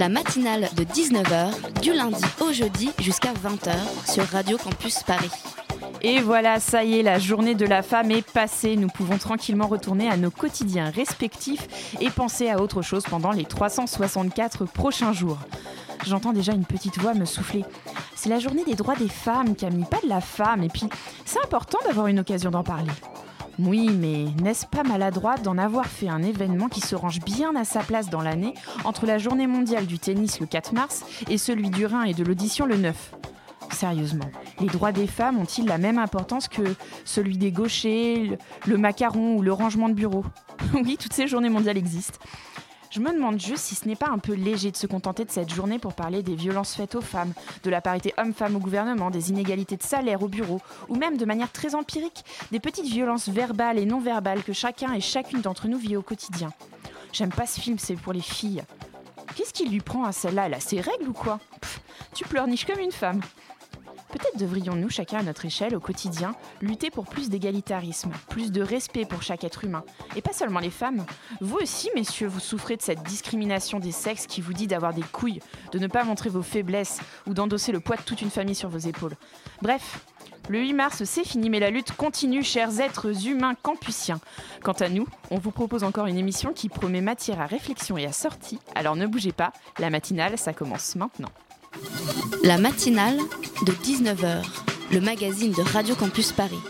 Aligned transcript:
La 0.00 0.08
matinale 0.08 0.70
de 0.78 0.82
19h, 0.82 1.82
du 1.82 1.92
lundi 1.92 2.24
au 2.40 2.54
jeudi 2.54 2.90
jusqu'à 3.00 3.34
20h 3.34 3.74
sur 4.10 4.24
Radio 4.24 4.56
Campus 4.56 5.02
Paris. 5.02 5.30
Et 6.00 6.22
voilà, 6.22 6.58
ça 6.58 6.84
y 6.84 6.98
est, 6.98 7.02
la 7.02 7.18
journée 7.18 7.54
de 7.54 7.66
la 7.66 7.82
femme 7.82 8.10
est 8.10 8.26
passée. 8.26 8.76
Nous 8.76 8.88
pouvons 8.88 9.18
tranquillement 9.18 9.66
retourner 9.66 10.08
à 10.08 10.16
nos 10.16 10.30
quotidiens 10.30 10.88
respectifs 10.88 11.68
et 12.00 12.08
penser 12.08 12.48
à 12.48 12.62
autre 12.62 12.80
chose 12.80 13.02
pendant 13.10 13.30
les 13.30 13.44
364 13.44 14.64
prochains 14.64 15.12
jours. 15.12 15.36
J'entends 16.06 16.32
déjà 16.32 16.52
une 16.52 16.64
petite 16.64 16.96
voix 16.96 17.12
me 17.12 17.26
souffler. 17.26 17.66
C'est 18.16 18.30
la 18.30 18.38
journée 18.38 18.64
des 18.64 18.76
droits 18.76 18.96
des 18.96 19.10
femmes, 19.10 19.54
Camille, 19.54 19.84
pas 19.84 20.00
de 20.02 20.08
la 20.08 20.22
femme. 20.22 20.62
Et 20.62 20.70
puis, 20.70 20.88
c'est 21.26 21.44
important 21.44 21.78
d'avoir 21.84 22.06
une 22.06 22.20
occasion 22.20 22.50
d'en 22.50 22.64
parler. 22.64 22.88
Oui, 23.62 23.90
mais 23.90 24.24
n'est-ce 24.42 24.64
pas 24.64 24.84
maladroit 24.84 25.36
d'en 25.36 25.58
avoir 25.58 25.86
fait 25.86 26.08
un 26.08 26.22
événement 26.22 26.68
qui 26.68 26.80
se 26.80 26.94
range 26.94 27.20
bien 27.20 27.54
à 27.56 27.64
sa 27.64 27.80
place 27.80 28.08
dans 28.08 28.22
l'année 28.22 28.54
entre 28.84 29.04
la 29.04 29.18
journée 29.18 29.46
mondiale 29.46 29.86
du 29.86 29.98
tennis 29.98 30.40
le 30.40 30.46
4 30.46 30.72
mars 30.72 31.04
et 31.28 31.36
celui 31.36 31.68
du 31.68 31.84
Rhin 31.84 32.04
et 32.04 32.14
de 32.14 32.24
l'audition 32.24 32.64
le 32.64 32.76
9 32.76 33.12
Sérieusement, 33.72 34.30
les 34.60 34.66
droits 34.66 34.92
des 34.92 35.06
femmes 35.06 35.38
ont-ils 35.38 35.66
la 35.66 35.78
même 35.78 35.98
importance 35.98 36.48
que 36.48 36.62
celui 37.04 37.36
des 37.36 37.52
gauchers, 37.52 38.38
le, 38.66 38.78
macaron 38.78 39.36
ou 39.36 39.42
le 39.42 39.52
rangement 39.52 39.88
de 39.88 39.94
bureau 39.94 40.24
Oui, 40.74 40.96
toutes 40.98 41.12
ces 41.12 41.28
journées 41.28 41.50
mondiales 41.50 41.78
existent. 41.78 42.18
Je 42.90 42.98
me 42.98 43.12
demande 43.12 43.40
juste 43.40 43.66
si 43.66 43.76
ce 43.76 43.86
n'est 43.86 43.94
pas 43.94 44.08
un 44.10 44.18
peu 44.18 44.32
léger 44.34 44.72
de 44.72 44.76
se 44.76 44.88
contenter 44.88 45.24
de 45.24 45.30
cette 45.30 45.48
journée 45.54 45.78
pour 45.78 45.94
parler 45.94 46.24
des 46.24 46.34
violences 46.34 46.74
faites 46.74 46.96
aux 46.96 47.00
femmes, 47.00 47.32
de 47.62 47.70
la 47.70 47.80
parité 47.80 48.12
homme-femme 48.18 48.56
au 48.56 48.58
gouvernement, 48.58 49.10
des 49.10 49.30
inégalités 49.30 49.76
de 49.76 49.82
salaire 49.84 50.22
au 50.22 50.28
bureau, 50.28 50.60
ou 50.88 50.96
même 50.96 51.16
de 51.16 51.24
manière 51.24 51.52
très 51.52 51.76
empirique, 51.76 52.24
des 52.50 52.58
petites 52.58 52.86
violences 52.86 53.28
verbales 53.28 53.78
et 53.78 53.86
non 53.86 54.00
verbales 54.00 54.42
que 54.42 54.52
chacun 54.52 54.92
et 54.92 55.00
chacune 55.00 55.40
d'entre 55.40 55.68
nous 55.68 55.78
vit 55.78 55.96
au 55.96 56.02
quotidien. 56.02 56.52
J'aime 57.12 57.30
pas 57.30 57.46
ce 57.46 57.60
film, 57.60 57.78
c'est 57.78 57.94
pour 57.94 58.12
les 58.12 58.20
filles. 58.20 58.64
Qu'est-ce 59.36 59.52
qui 59.52 59.68
lui 59.68 59.80
prend 59.80 60.04
à 60.04 60.10
celle-là? 60.10 60.46
Elle 60.46 60.54
a 60.54 60.60
ses 60.60 60.80
règles 60.80 61.08
ou 61.08 61.12
quoi? 61.12 61.38
Pff, 61.60 61.80
Tu 62.14 62.24
pleurniches 62.24 62.66
comme 62.66 62.80
une 62.80 62.90
femme. 62.90 63.20
Peut-être 64.12 64.38
devrions-nous, 64.38 64.90
chacun 64.90 65.18
à 65.18 65.22
notre 65.22 65.44
échelle, 65.44 65.76
au 65.76 65.80
quotidien, 65.80 66.34
lutter 66.60 66.90
pour 66.90 67.06
plus 67.06 67.28
d'égalitarisme, 67.28 68.10
plus 68.28 68.50
de 68.50 68.62
respect 68.62 69.04
pour 69.04 69.22
chaque 69.22 69.44
être 69.44 69.64
humain. 69.64 69.84
Et 70.16 70.22
pas 70.22 70.32
seulement 70.32 70.60
les 70.60 70.70
femmes. 70.70 71.04
Vous 71.40 71.56
aussi, 71.56 71.90
messieurs, 71.94 72.26
vous 72.26 72.40
souffrez 72.40 72.76
de 72.76 72.82
cette 72.82 73.02
discrimination 73.04 73.78
des 73.78 73.92
sexes 73.92 74.26
qui 74.26 74.40
vous 74.40 74.52
dit 74.52 74.66
d'avoir 74.66 74.94
des 74.94 75.02
couilles, 75.02 75.40
de 75.72 75.78
ne 75.78 75.86
pas 75.86 76.04
montrer 76.04 76.28
vos 76.28 76.42
faiblesses 76.42 77.00
ou 77.26 77.34
d'endosser 77.34 77.72
le 77.72 77.80
poids 77.80 77.96
de 77.96 78.02
toute 78.02 78.22
une 78.22 78.30
famille 78.30 78.54
sur 78.54 78.68
vos 78.68 78.78
épaules. 78.78 79.16
Bref, 79.62 80.04
le 80.48 80.58
8 80.58 80.72
mars, 80.72 81.04
c'est 81.04 81.24
fini, 81.24 81.48
mais 81.48 81.60
la 81.60 81.70
lutte 81.70 81.92
continue, 81.92 82.42
chers 82.42 82.80
êtres 82.80 83.28
humains 83.28 83.54
campusiens. 83.54 84.20
Quant 84.64 84.72
à 84.72 84.88
nous, 84.88 85.06
on 85.30 85.38
vous 85.38 85.52
propose 85.52 85.84
encore 85.84 86.06
une 86.06 86.18
émission 86.18 86.52
qui 86.52 86.68
promet 86.68 87.00
matière 87.00 87.40
à 87.40 87.46
réflexion 87.46 87.96
et 87.96 88.06
à 88.06 88.12
sortie. 88.12 88.58
Alors 88.74 88.96
ne 88.96 89.06
bougez 89.06 89.32
pas, 89.32 89.52
la 89.78 89.90
matinale, 89.90 90.38
ça 90.38 90.52
commence 90.52 90.96
maintenant. 90.96 91.30
La 92.42 92.58
matinale 92.58 93.18
de 93.64 93.72
19h, 93.72 94.42
le 94.90 95.00
magazine 95.02 95.52
de 95.52 95.60
Radio 95.60 95.94
Campus 95.94 96.32
Paris. 96.32 96.60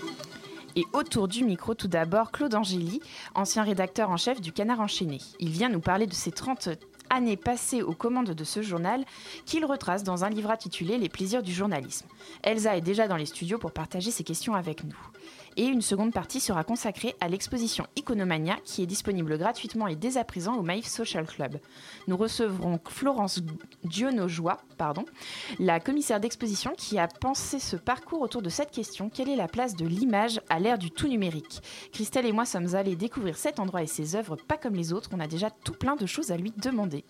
Et 0.75 0.85
autour 0.93 1.29
du 1.29 1.45
micro, 1.45 1.75
tout 1.75 1.87
d'abord, 1.87 2.33
Claude 2.33 2.55
Angéli, 2.57 3.01
ancien 3.37 3.63
rédacteur 3.63 4.11
en 4.11 4.17
chef 4.17 4.41
du 4.41 4.51
Canard 4.51 4.81
Enchaîné. 4.81 5.19
Il 5.39 5.51
vient 5.51 5.69
nous 5.69 5.81
parler 5.81 6.07
de 6.07 6.15
ses 6.15 6.33
30 6.33 6.71
années 7.09 7.37
passées 7.37 7.83
aux 7.83 7.93
commandes 7.93 8.31
de 8.31 8.45
ce 8.45 8.63
journal, 8.63 9.05
qu'il 9.47 9.65
retrace 9.65 10.03
dans 10.03 10.25
un 10.25 10.31
livre 10.31 10.51
intitulé 10.51 10.99
Les 10.99 11.09
plaisirs 11.09 11.45
du 11.45 11.53
journalisme. 11.53 12.07
Elsa 12.43 12.77
est 12.77 12.81
déjà 12.81 13.07
dans 13.07 13.17
les 13.17 13.27
studios 13.27 13.59
pour 13.59 13.71
partager 13.71 14.11
ses 14.11 14.25
questions 14.25 14.55
avec 14.55 14.83
nous. 14.83 14.99
Et 15.57 15.65
une 15.65 15.83
seconde 15.83 16.13
partie 16.13 16.41
sera 16.41 16.65
consacrée 16.65 17.15
à 17.21 17.29
l'exposition 17.29 17.87
Iconomania, 17.97 18.57
qui 18.65 18.83
est 18.83 18.87
disponible 18.87 19.37
gratuitement 19.37 19.87
et 19.89 19.97
dès 19.97 20.17
à 20.17 20.25
présent 20.25 20.57
au 20.57 20.63
Maïf 20.63 20.87
Social 20.87 21.27
Club. 21.27 21.59
Nous 22.07 22.17
recevrons 22.17 22.79
Florence 22.89 23.41
Dionojoie, 23.85 24.59
pardon, 24.79 25.05
la 25.59 25.81
commissaire 25.81 26.21
d'exposition 26.21 26.73
qui 26.77 26.99
a 26.99 27.09
pensé 27.09 27.59
ce 27.59 27.77
parcours 27.77 28.23
autour 28.23 28.43
de 28.43 28.49
cette 28.49 28.71
question 28.71 29.11
quelle 29.11 29.29
est 29.29 29.37
la 29.37 29.49
place 29.49 29.75
de 29.75 29.87
l'image 29.87 30.41
à 30.49 30.59
l'ère 30.59 30.79
du 30.79 30.91
tout 30.91 31.09
numérique? 31.09 31.63
Christelle 31.93 32.27
et 32.27 32.33
moi 32.33 32.45
sommes 32.45 32.75
allés 32.75 32.97
découvrir 32.97 33.37
cet 33.37 33.59
endroit 33.59 33.83
et 33.83 33.87
ses 33.87 34.17
œuvres 34.17 34.37
pas 34.37 34.57
comme 34.57 34.75
les 34.75 34.93
autres, 34.93 35.11
on 35.13 35.21
a 35.21 35.27
déjà 35.27 35.51
tout 35.51 35.75
plein 35.75 35.97
de 35.97 36.07
choses 36.07 36.31
à 36.31 36.37
lui 36.37 36.53
demander. 36.57 37.05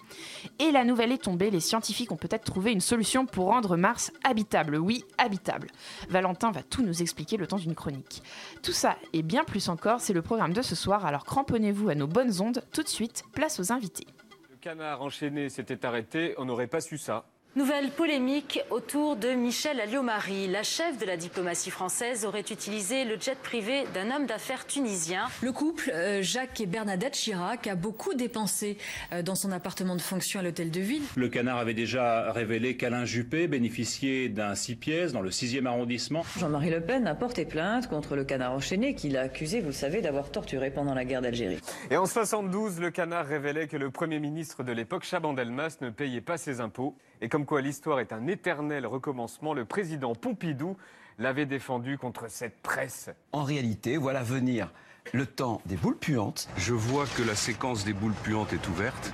Et 0.59 0.71
la 0.71 0.85
nouvelle 0.85 1.13
est 1.13 1.23
tombée, 1.23 1.51
les 1.51 1.61
scientifiques 1.61 2.13
ont 2.13 2.17
peut-être 2.17 2.45
trouvé 2.45 2.73
une 2.73 2.81
solution 2.81 3.27
pour 3.27 3.47
rendre 3.47 3.77
Mars 3.77 4.13
habitable. 4.25 4.77
Oui, 4.77 5.05
habitable. 5.19 5.69
Valentin 6.09 6.51
va 6.51 6.63
tout 6.63 6.83
nous 6.83 7.03
expliquer 7.03 7.37
le 7.37 7.47
temps 7.47 7.57
d'une 7.57 7.75
chronique. 7.75 8.23
Tout 8.63 8.73
ça 8.73 8.97
et 9.13 9.23
bien 9.23 9.45
plus 9.45 9.69
encore, 9.69 10.01
c'est 10.01 10.13
le 10.13 10.23
programme 10.23 10.53
de 10.53 10.63
ce 10.63 10.75
soir, 10.75 11.07
alors 11.07 11.25
cramponnez-vous 11.25 11.89
à 11.89 11.95
nos 11.95 12.07
bonnes 12.07 12.41
ondes. 12.41 12.63
Tout 12.73 12.83
de 12.83 12.89
suite, 12.89 13.25
place 13.33 13.61
aux 13.61 13.73
invités. 13.73 14.07
Le 14.51 14.57
canard 14.57 15.03
enchaîné 15.03 15.49
s'était 15.49 15.87
arrêté, 15.87 16.35
on 16.39 16.45
n'aurait 16.45 16.67
pas 16.67 16.81
su 16.81 16.99
ça. 16.99 17.25
Nouvelle 17.57 17.91
polémique 17.91 18.61
autour 18.71 19.17
de 19.17 19.31
Michel 19.31 19.81
Alliot-Marie. 19.81 20.47
La 20.47 20.63
chef 20.63 20.99
de 20.99 21.05
la 21.05 21.17
diplomatie 21.17 21.71
française 21.71 22.25
aurait 22.25 22.45
utilisé 22.49 23.05
le 23.05 23.19
jet 23.19 23.37
privé 23.37 23.87
d'un 23.93 24.15
homme 24.15 24.27
d'affaires 24.27 24.69
tunisien. 24.69 25.25
Le 25.43 25.51
couple, 25.51 25.91
euh, 25.93 26.23
Jacques 26.23 26.61
et 26.61 26.67
Bernadette 26.67 27.15
Chirac, 27.15 27.67
a 27.67 27.75
beaucoup 27.75 28.15
dépensé 28.15 28.79
euh, 29.13 29.23
dans 29.23 29.35
son 29.35 29.51
appartement 29.51 29.97
de 29.97 30.01
fonction 30.01 30.39
à 30.39 30.45
l'hôtel 30.45 30.71
de 30.71 30.79
ville. 30.79 31.03
Le 31.17 31.29
canard 31.29 31.59
avait 31.59 31.75
déjà 31.75 32.31
révélé 32.31 32.77
qu'Alain 32.77 33.05
Juppé 33.05 33.49
bénéficiait 33.49 34.29
d'un 34.29 34.55
six 34.55 34.77
pièces 34.77 35.13
dans 35.13 35.21
le 35.21 35.31
6e 35.31 35.67
arrondissement. 35.67 36.25
Jean-Marie 36.39 36.71
Le 36.71 36.81
Pen 36.81 37.09
a 37.09 37.17
porté 37.17 37.47
plainte 37.47 37.89
contre 37.89 38.15
le 38.15 38.23
canard 38.23 38.53
enchaîné 38.53 38.95
qu'il 38.95 39.17
a 39.17 39.23
accusé, 39.23 39.59
vous 39.59 39.67
le 39.67 39.73
savez, 39.73 40.03
d'avoir 40.03 40.31
torturé 40.31 40.71
pendant 40.71 40.95
la 40.95 41.05
guerre 41.05 41.21
d'Algérie. 41.21 41.59
Et 41.91 41.97
en 41.97 42.07
72, 42.07 42.79
le 42.79 42.93
canard 42.93 43.27
révélait 43.27 43.67
que 43.67 43.77
le 43.77 43.91
Premier 43.91 44.21
ministre 44.21 44.63
de 44.63 44.71
l'époque, 44.71 45.03
Chaban-Delmas, 45.03 45.79
ne 45.81 45.91
payait 45.91 46.21
pas 46.21 46.39
ses 46.39 46.61
impôts. 46.61 46.95
Et 47.21 47.29
comme 47.29 47.45
quoi 47.45 47.61
l'histoire 47.61 48.01
est 48.01 48.13
un 48.13 48.27
éternel 48.27 48.87
recommencement, 48.87 49.53
le 49.53 49.65
président 49.65 50.15
Pompidou 50.15 50.77
l'avait 51.19 51.47
défendu 51.47 51.99
contre 51.99 52.31
cette 52.31 52.63
presse. 52.63 53.11
En 53.33 53.45
réalité, 53.45 53.99
voilà 53.99 54.23
venir 54.23 54.73
le 55.13 55.27
temps 55.27 55.61
des 55.67 55.77
boules 55.77 55.99
puantes. 55.99 56.49
Je 56.57 56.73
vois 56.73 57.05
que 57.17 57.23
la 57.23 57.35
séquence 57.35 57.85
des 57.85 57.93
boules 57.93 58.15
puantes 58.23 58.53
est 58.53 58.69
ouverte. 58.69 59.13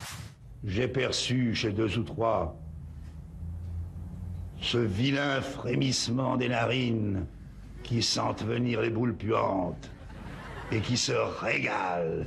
J'ai 0.64 0.88
perçu 0.88 1.54
chez 1.54 1.72
deux 1.72 1.98
ou 1.98 2.02
trois 2.02 2.56
ce 4.60 4.78
vilain 4.78 5.40
frémissement 5.42 6.36
des 6.36 6.48
narines 6.48 7.26
qui 7.82 8.02
sentent 8.02 8.42
venir 8.42 8.80
les 8.80 8.90
boules 8.90 9.14
puantes 9.14 9.90
et 10.72 10.80
qui 10.80 10.96
se 10.96 11.12
régalent 11.12 12.26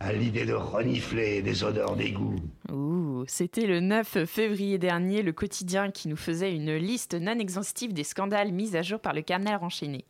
à 0.00 0.14
l'idée 0.14 0.46
de 0.46 0.54
renifler 0.54 1.42
des 1.42 1.62
odeurs 1.62 1.94
d'égout. 1.94 2.36
Ouh, 2.72 3.24
c'était 3.28 3.66
le 3.66 3.80
9 3.80 4.24
février 4.24 4.78
dernier, 4.78 5.22
le 5.22 5.32
quotidien 5.32 5.90
qui 5.90 6.08
nous 6.08 6.16
faisait 6.16 6.54
une 6.54 6.74
liste 6.74 7.14
non 7.14 7.38
exhaustive 7.38 7.92
des 7.92 8.04
scandales 8.04 8.50
mis 8.50 8.76
à 8.76 8.82
jour 8.82 8.98
par 8.98 9.12
le 9.12 9.20
canard 9.20 9.62
enchaîné. 9.62 10.06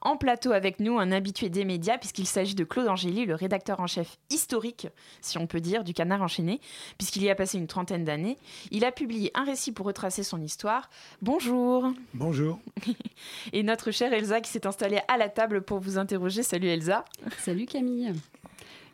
En 0.00 0.16
plateau 0.16 0.52
avec 0.52 0.80
nous, 0.80 0.98
un 0.98 1.12
habitué 1.12 1.48
des 1.50 1.64
médias, 1.64 1.98
puisqu'il 1.98 2.26
s'agit 2.26 2.54
de 2.54 2.64
Claude 2.64 2.88
Angéli, 2.88 3.26
le 3.26 3.34
rédacteur 3.34 3.80
en 3.80 3.86
chef 3.86 4.18
historique, 4.30 4.88
si 5.20 5.38
on 5.38 5.46
peut 5.46 5.60
dire, 5.60 5.84
du 5.84 5.92
Canard 5.92 6.22
enchaîné, 6.22 6.60
puisqu'il 6.96 7.22
y 7.22 7.30
a 7.30 7.34
passé 7.34 7.58
une 7.58 7.66
trentaine 7.66 8.04
d'années. 8.04 8.38
Il 8.70 8.84
a 8.84 8.92
publié 8.92 9.30
un 9.34 9.44
récit 9.44 9.72
pour 9.72 9.86
retracer 9.86 10.22
son 10.22 10.40
histoire. 10.40 10.88
Bonjour. 11.20 11.92
Bonjour. 12.14 12.58
Et 13.52 13.62
notre 13.62 13.90
chère 13.90 14.12
Elsa 14.12 14.40
qui 14.40 14.50
s'est 14.50 14.66
installée 14.66 15.00
à 15.08 15.18
la 15.18 15.28
table 15.28 15.62
pour 15.62 15.78
vous 15.78 15.98
interroger. 15.98 16.42
Salut 16.42 16.68
Elsa. 16.68 17.04
Salut 17.38 17.66
Camille. 17.66 18.14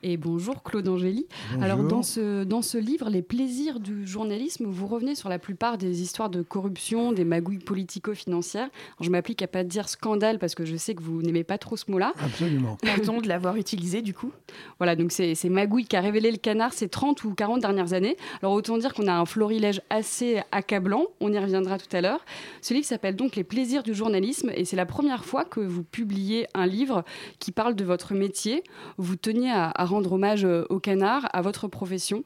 Et 0.04 0.16
bonjour 0.16 0.62
Claude 0.62 0.86
Angéli. 0.86 1.26
Bonjour. 1.50 1.64
Alors 1.64 1.82
dans 1.82 2.04
ce, 2.04 2.44
dans 2.44 2.62
ce 2.62 2.78
livre, 2.78 3.10
Les 3.10 3.20
plaisirs 3.22 3.80
du 3.80 4.06
journalisme, 4.06 4.66
vous 4.66 4.86
revenez 4.86 5.16
sur 5.16 5.28
la 5.28 5.40
plupart 5.40 5.76
des 5.76 6.02
histoires 6.02 6.30
de 6.30 6.42
corruption, 6.42 7.10
des 7.10 7.24
magouilles 7.24 7.58
politico-financières. 7.58 8.62
Alors, 8.62 9.02
Je 9.02 9.10
m'applique 9.10 9.42
à 9.42 9.48
pas 9.48 9.64
dire 9.64 9.88
scandale 9.88 10.38
parce 10.38 10.54
que 10.54 10.64
je 10.64 10.76
sais 10.76 10.94
que 10.94 11.02
vous 11.02 11.20
n'aimez 11.22 11.42
pas 11.42 11.58
trop 11.58 11.76
ce 11.76 11.90
mot-là. 11.90 12.12
Absolument. 12.20 12.78
Pardon 12.80 13.20
de 13.20 13.26
l'avoir 13.26 13.56
utilisé 13.56 14.00
du 14.00 14.14
coup. 14.14 14.30
Voilà, 14.78 14.94
donc 14.94 15.10
c'est 15.10 15.34
c'est 15.34 15.48
magouille 15.48 15.84
qui 15.84 15.96
a 15.96 16.00
révélé 16.00 16.30
le 16.30 16.36
canard 16.36 16.72
ces 16.74 16.88
30 16.88 17.24
ou 17.24 17.34
40 17.34 17.60
dernières 17.60 17.92
années. 17.92 18.16
Alors 18.40 18.54
autant 18.54 18.78
dire 18.78 18.94
qu'on 18.94 19.08
a 19.08 19.14
un 19.14 19.24
florilège 19.24 19.82
assez 19.90 20.40
accablant, 20.52 21.06
on 21.20 21.32
y 21.32 21.38
reviendra 21.40 21.76
tout 21.76 21.96
à 21.96 22.00
l'heure. 22.00 22.24
Ce 22.62 22.72
livre 22.72 22.86
s'appelle 22.86 23.16
donc 23.16 23.34
Les 23.34 23.44
plaisirs 23.44 23.82
du 23.82 23.94
journalisme 23.94 24.52
et 24.54 24.64
c'est 24.64 24.76
la 24.76 24.86
première 24.86 25.24
fois 25.24 25.44
que 25.44 25.58
vous 25.58 25.82
publiez 25.82 26.46
un 26.54 26.66
livre 26.66 27.04
qui 27.40 27.50
parle 27.50 27.74
de 27.74 27.84
votre 27.84 28.14
métier. 28.14 28.62
Vous 28.96 29.16
teniez 29.16 29.50
à, 29.50 29.70
à 29.70 29.87
rendre 29.88 30.12
hommage 30.12 30.44
euh, 30.44 30.64
au 30.70 30.78
canard, 30.80 31.28
à 31.32 31.42
votre 31.42 31.68
profession? 31.68 32.24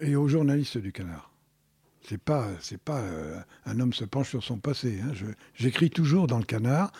Et 0.00 0.16
aux 0.16 0.28
journalistes 0.28 0.78
du 0.78 0.92
canard. 0.92 1.30
C'est 2.06 2.20
pas, 2.20 2.48
c'est 2.60 2.80
pas 2.80 2.98
euh, 3.00 3.38
un 3.66 3.80
homme 3.80 3.92
se 3.92 4.04
penche 4.04 4.28
sur 4.30 4.42
son 4.44 4.58
passé. 4.58 4.98
hein. 5.02 5.12
Je- 5.14 5.26
J'écris 5.54 5.90
toujours 5.90 6.26
dans 6.26 6.38
le 6.38 6.44
canard. 6.44 6.92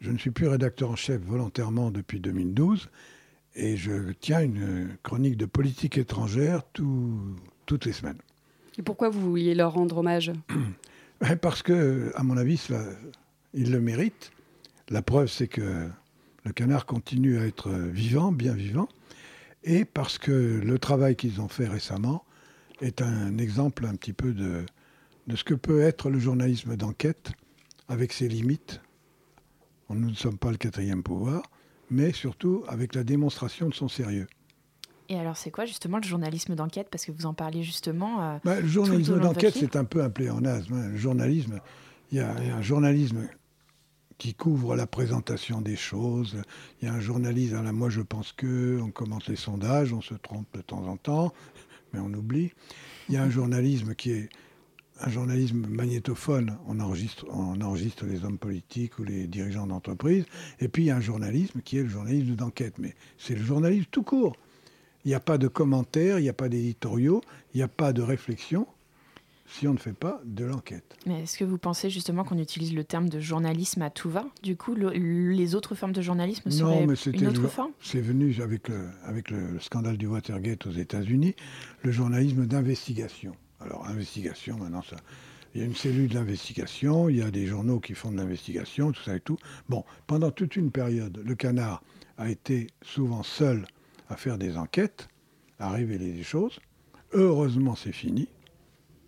Je 0.00 0.10
ne 0.10 0.18
suis 0.18 0.30
plus 0.30 0.48
rédacteur 0.48 0.90
en 0.90 0.96
chef 0.96 1.20
volontairement 1.22 1.90
depuis 1.90 2.18
2012 2.20 2.88
et 3.54 3.76
je 3.76 4.12
tiens 4.20 4.40
une 4.40 4.96
chronique 5.02 5.36
de 5.36 5.46
politique 5.46 5.96
étrangère 5.98 6.62
tout- 6.72 7.36
toutes 7.66 7.84
les 7.86 7.92
semaines. 7.92 8.18
Et 8.76 8.82
pourquoi 8.82 9.08
vous 9.08 9.20
vouliez 9.20 9.54
leur 9.54 9.72
rendre 9.74 9.98
hommage? 9.98 10.32
Ouais, 11.22 11.36
Parce 11.40 11.62
que, 11.62 12.10
à 12.16 12.24
mon 12.24 12.36
avis, 12.36 12.56
cela, 12.56 12.82
il 13.54 13.70
le 13.70 13.80
mérite. 13.80 14.32
La 14.88 15.00
preuve, 15.00 15.28
c'est 15.28 15.46
que 15.46 15.88
le 16.44 16.52
canard 16.52 16.84
continue 16.86 17.38
à 17.38 17.46
être 17.46 17.70
vivant, 17.70 18.32
bien 18.32 18.52
vivant, 18.54 18.88
et 19.64 19.84
parce 19.84 20.18
que 20.18 20.30
le 20.64 20.78
travail 20.78 21.16
qu'ils 21.16 21.40
ont 21.40 21.48
fait 21.48 21.66
récemment 21.68 22.24
est 22.80 23.02
un 23.02 23.38
exemple 23.38 23.86
un 23.86 23.94
petit 23.96 24.12
peu 24.12 24.32
de, 24.32 24.64
de 25.26 25.36
ce 25.36 25.44
que 25.44 25.54
peut 25.54 25.80
être 25.82 26.10
le 26.10 26.18
journalisme 26.18 26.76
d'enquête, 26.76 27.32
avec 27.88 28.12
ses 28.12 28.28
limites. 28.28 28.80
Nous 29.90 30.10
ne 30.10 30.14
sommes 30.14 30.38
pas 30.38 30.50
le 30.50 30.56
quatrième 30.56 31.02
pouvoir, 31.02 31.42
mais 31.90 32.12
surtout 32.12 32.64
avec 32.68 32.94
la 32.94 33.04
démonstration 33.04 33.68
de 33.68 33.74
son 33.74 33.88
sérieux. 33.88 34.26
Et 35.10 35.18
alors, 35.18 35.36
c'est 35.36 35.50
quoi 35.50 35.66
justement 35.66 35.98
le 35.98 36.02
journalisme 36.02 36.54
d'enquête? 36.54 36.88
Parce 36.90 37.04
que 37.04 37.12
vous 37.12 37.26
en 37.26 37.34
parliez 37.34 37.62
justement. 37.62 38.22
euh, 38.22 38.38
Bah, 38.42 38.60
le 38.60 38.66
journalisme 38.66 39.14
de 39.16 39.18
d'enquête, 39.20 39.54
c'est 39.54 39.76
un 39.76 39.84
peu 39.84 40.02
un 40.02 40.08
pléonasme. 40.08 40.72
hein. 40.74 40.88
Le 40.88 40.96
journalisme, 40.96 41.60
il 42.10 42.18
y, 42.18 42.20
a 42.20 42.34
il 42.40 42.48
y 42.48 42.50
a 42.50 42.56
un 42.56 42.62
journalisme 42.62 43.28
qui 44.18 44.34
couvre 44.34 44.76
la 44.76 44.86
présentation 44.86 45.60
des 45.60 45.76
choses. 45.76 46.42
Il 46.80 46.86
y 46.86 46.88
a 46.88 46.94
un 46.94 47.00
journalisme 47.00 47.56
à 47.56 47.62
la 47.62 47.72
moi 47.72 47.90
je 47.90 48.00
pense 48.00 48.32
que, 48.32 48.80
on 48.82 48.90
commente 48.90 49.26
les 49.28 49.36
sondages, 49.36 49.92
on 49.92 50.00
se 50.00 50.14
trompe 50.14 50.46
de 50.54 50.60
temps 50.60 50.86
en 50.86 50.96
temps, 50.96 51.32
mais 51.92 52.00
on 52.00 52.12
oublie. 52.12 52.52
Il 53.08 53.14
y 53.14 53.18
a 53.18 53.22
un 53.22 53.30
journalisme 53.30 53.94
qui 53.94 54.12
est 54.12 54.28
un 55.00 55.10
journalisme 55.10 55.66
magnétophone, 55.68 56.56
on 56.68 56.78
enregistre, 56.78 57.26
on 57.28 57.60
enregistre 57.60 58.06
les 58.06 58.24
hommes 58.24 58.38
politiques 58.38 58.98
ou 58.98 59.04
les 59.04 59.26
dirigeants 59.26 59.66
d'entreprise. 59.66 60.24
Et 60.60 60.68
puis 60.68 60.84
il 60.84 60.86
y 60.86 60.90
a 60.90 60.96
un 60.96 61.00
journalisme 61.00 61.60
qui 61.62 61.78
est 61.78 61.82
le 61.82 61.88
journalisme 61.88 62.36
d'enquête, 62.36 62.74
mais 62.78 62.94
c'est 63.18 63.34
le 63.34 63.44
journalisme 63.44 63.86
tout 63.90 64.04
court. 64.04 64.36
Il 65.04 65.08
n'y 65.08 65.14
a 65.14 65.20
pas 65.20 65.36
de 65.36 65.48
commentaires, 65.48 66.18
il 66.18 66.22
n'y 66.22 66.28
a 66.28 66.34
pas 66.34 66.48
d'éditoriaux, 66.48 67.20
il 67.52 67.58
n'y 67.58 67.62
a 67.62 67.68
pas 67.68 67.92
de 67.92 68.02
réflexion 68.02 68.66
si 69.46 69.68
on 69.68 69.72
ne 69.74 69.78
fait 69.78 69.92
pas 69.92 70.20
de 70.24 70.44
l'enquête. 70.44 70.96
Mais 71.06 71.22
est-ce 71.22 71.38
que 71.38 71.44
vous 71.44 71.58
pensez 71.58 71.90
justement 71.90 72.24
qu'on 72.24 72.38
utilise 72.38 72.74
le 72.74 72.84
terme 72.84 73.08
de 73.08 73.20
journalisme 73.20 73.82
à 73.82 73.90
tout 73.90 74.08
va? 74.10 74.24
Du 74.42 74.56
coup, 74.56 74.74
le- 74.74 74.90
les 74.90 75.54
autres 75.54 75.74
formes 75.74 75.92
de 75.92 76.02
journalisme 76.02 76.50
seraient 76.50 76.80
Non, 76.80 76.86
mais 76.86 76.94
une 77.12 77.26
autre 77.28 77.42
le- 77.42 77.48
forme? 77.48 77.72
c'est 77.80 78.00
venu 78.00 78.34
avec 78.42 78.68
le, 78.68 78.88
avec 79.04 79.30
le 79.30 79.58
scandale 79.60 79.96
du 79.98 80.06
Watergate 80.06 80.66
aux 80.66 80.72
États-Unis, 80.72 81.34
le 81.82 81.90
journalisme 81.92 82.46
d'investigation. 82.46 83.34
Alors, 83.60 83.86
investigation, 83.86 84.56
maintenant, 84.58 84.82
ça, 84.82 84.96
il 85.54 85.60
y 85.60 85.62
a 85.62 85.66
une 85.66 85.74
cellule 85.76 86.08
d'investigation, 86.10 87.08
il 87.08 87.16
y 87.16 87.22
a 87.22 87.30
des 87.30 87.46
journaux 87.46 87.80
qui 87.80 87.94
font 87.94 88.10
de 88.10 88.16
l'investigation, 88.16 88.92
tout 88.92 89.02
ça 89.02 89.14
et 89.16 89.20
tout. 89.20 89.36
Bon, 89.68 89.84
pendant 90.06 90.30
toute 90.30 90.56
une 90.56 90.70
période, 90.70 91.22
le 91.24 91.34
canard 91.34 91.82
a 92.18 92.28
été 92.30 92.66
souvent 92.82 93.22
seul 93.22 93.66
à 94.08 94.16
faire 94.16 94.36
des 94.38 94.56
enquêtes, 94.56 95.08
à 95.58 95.70
révéler 95.70 96.12
des 96.12 96.22
choses. 96.24 96.58
Heureusement, 97.12 97.74
c'est 97.76 97.92
fini. 97.92 98.28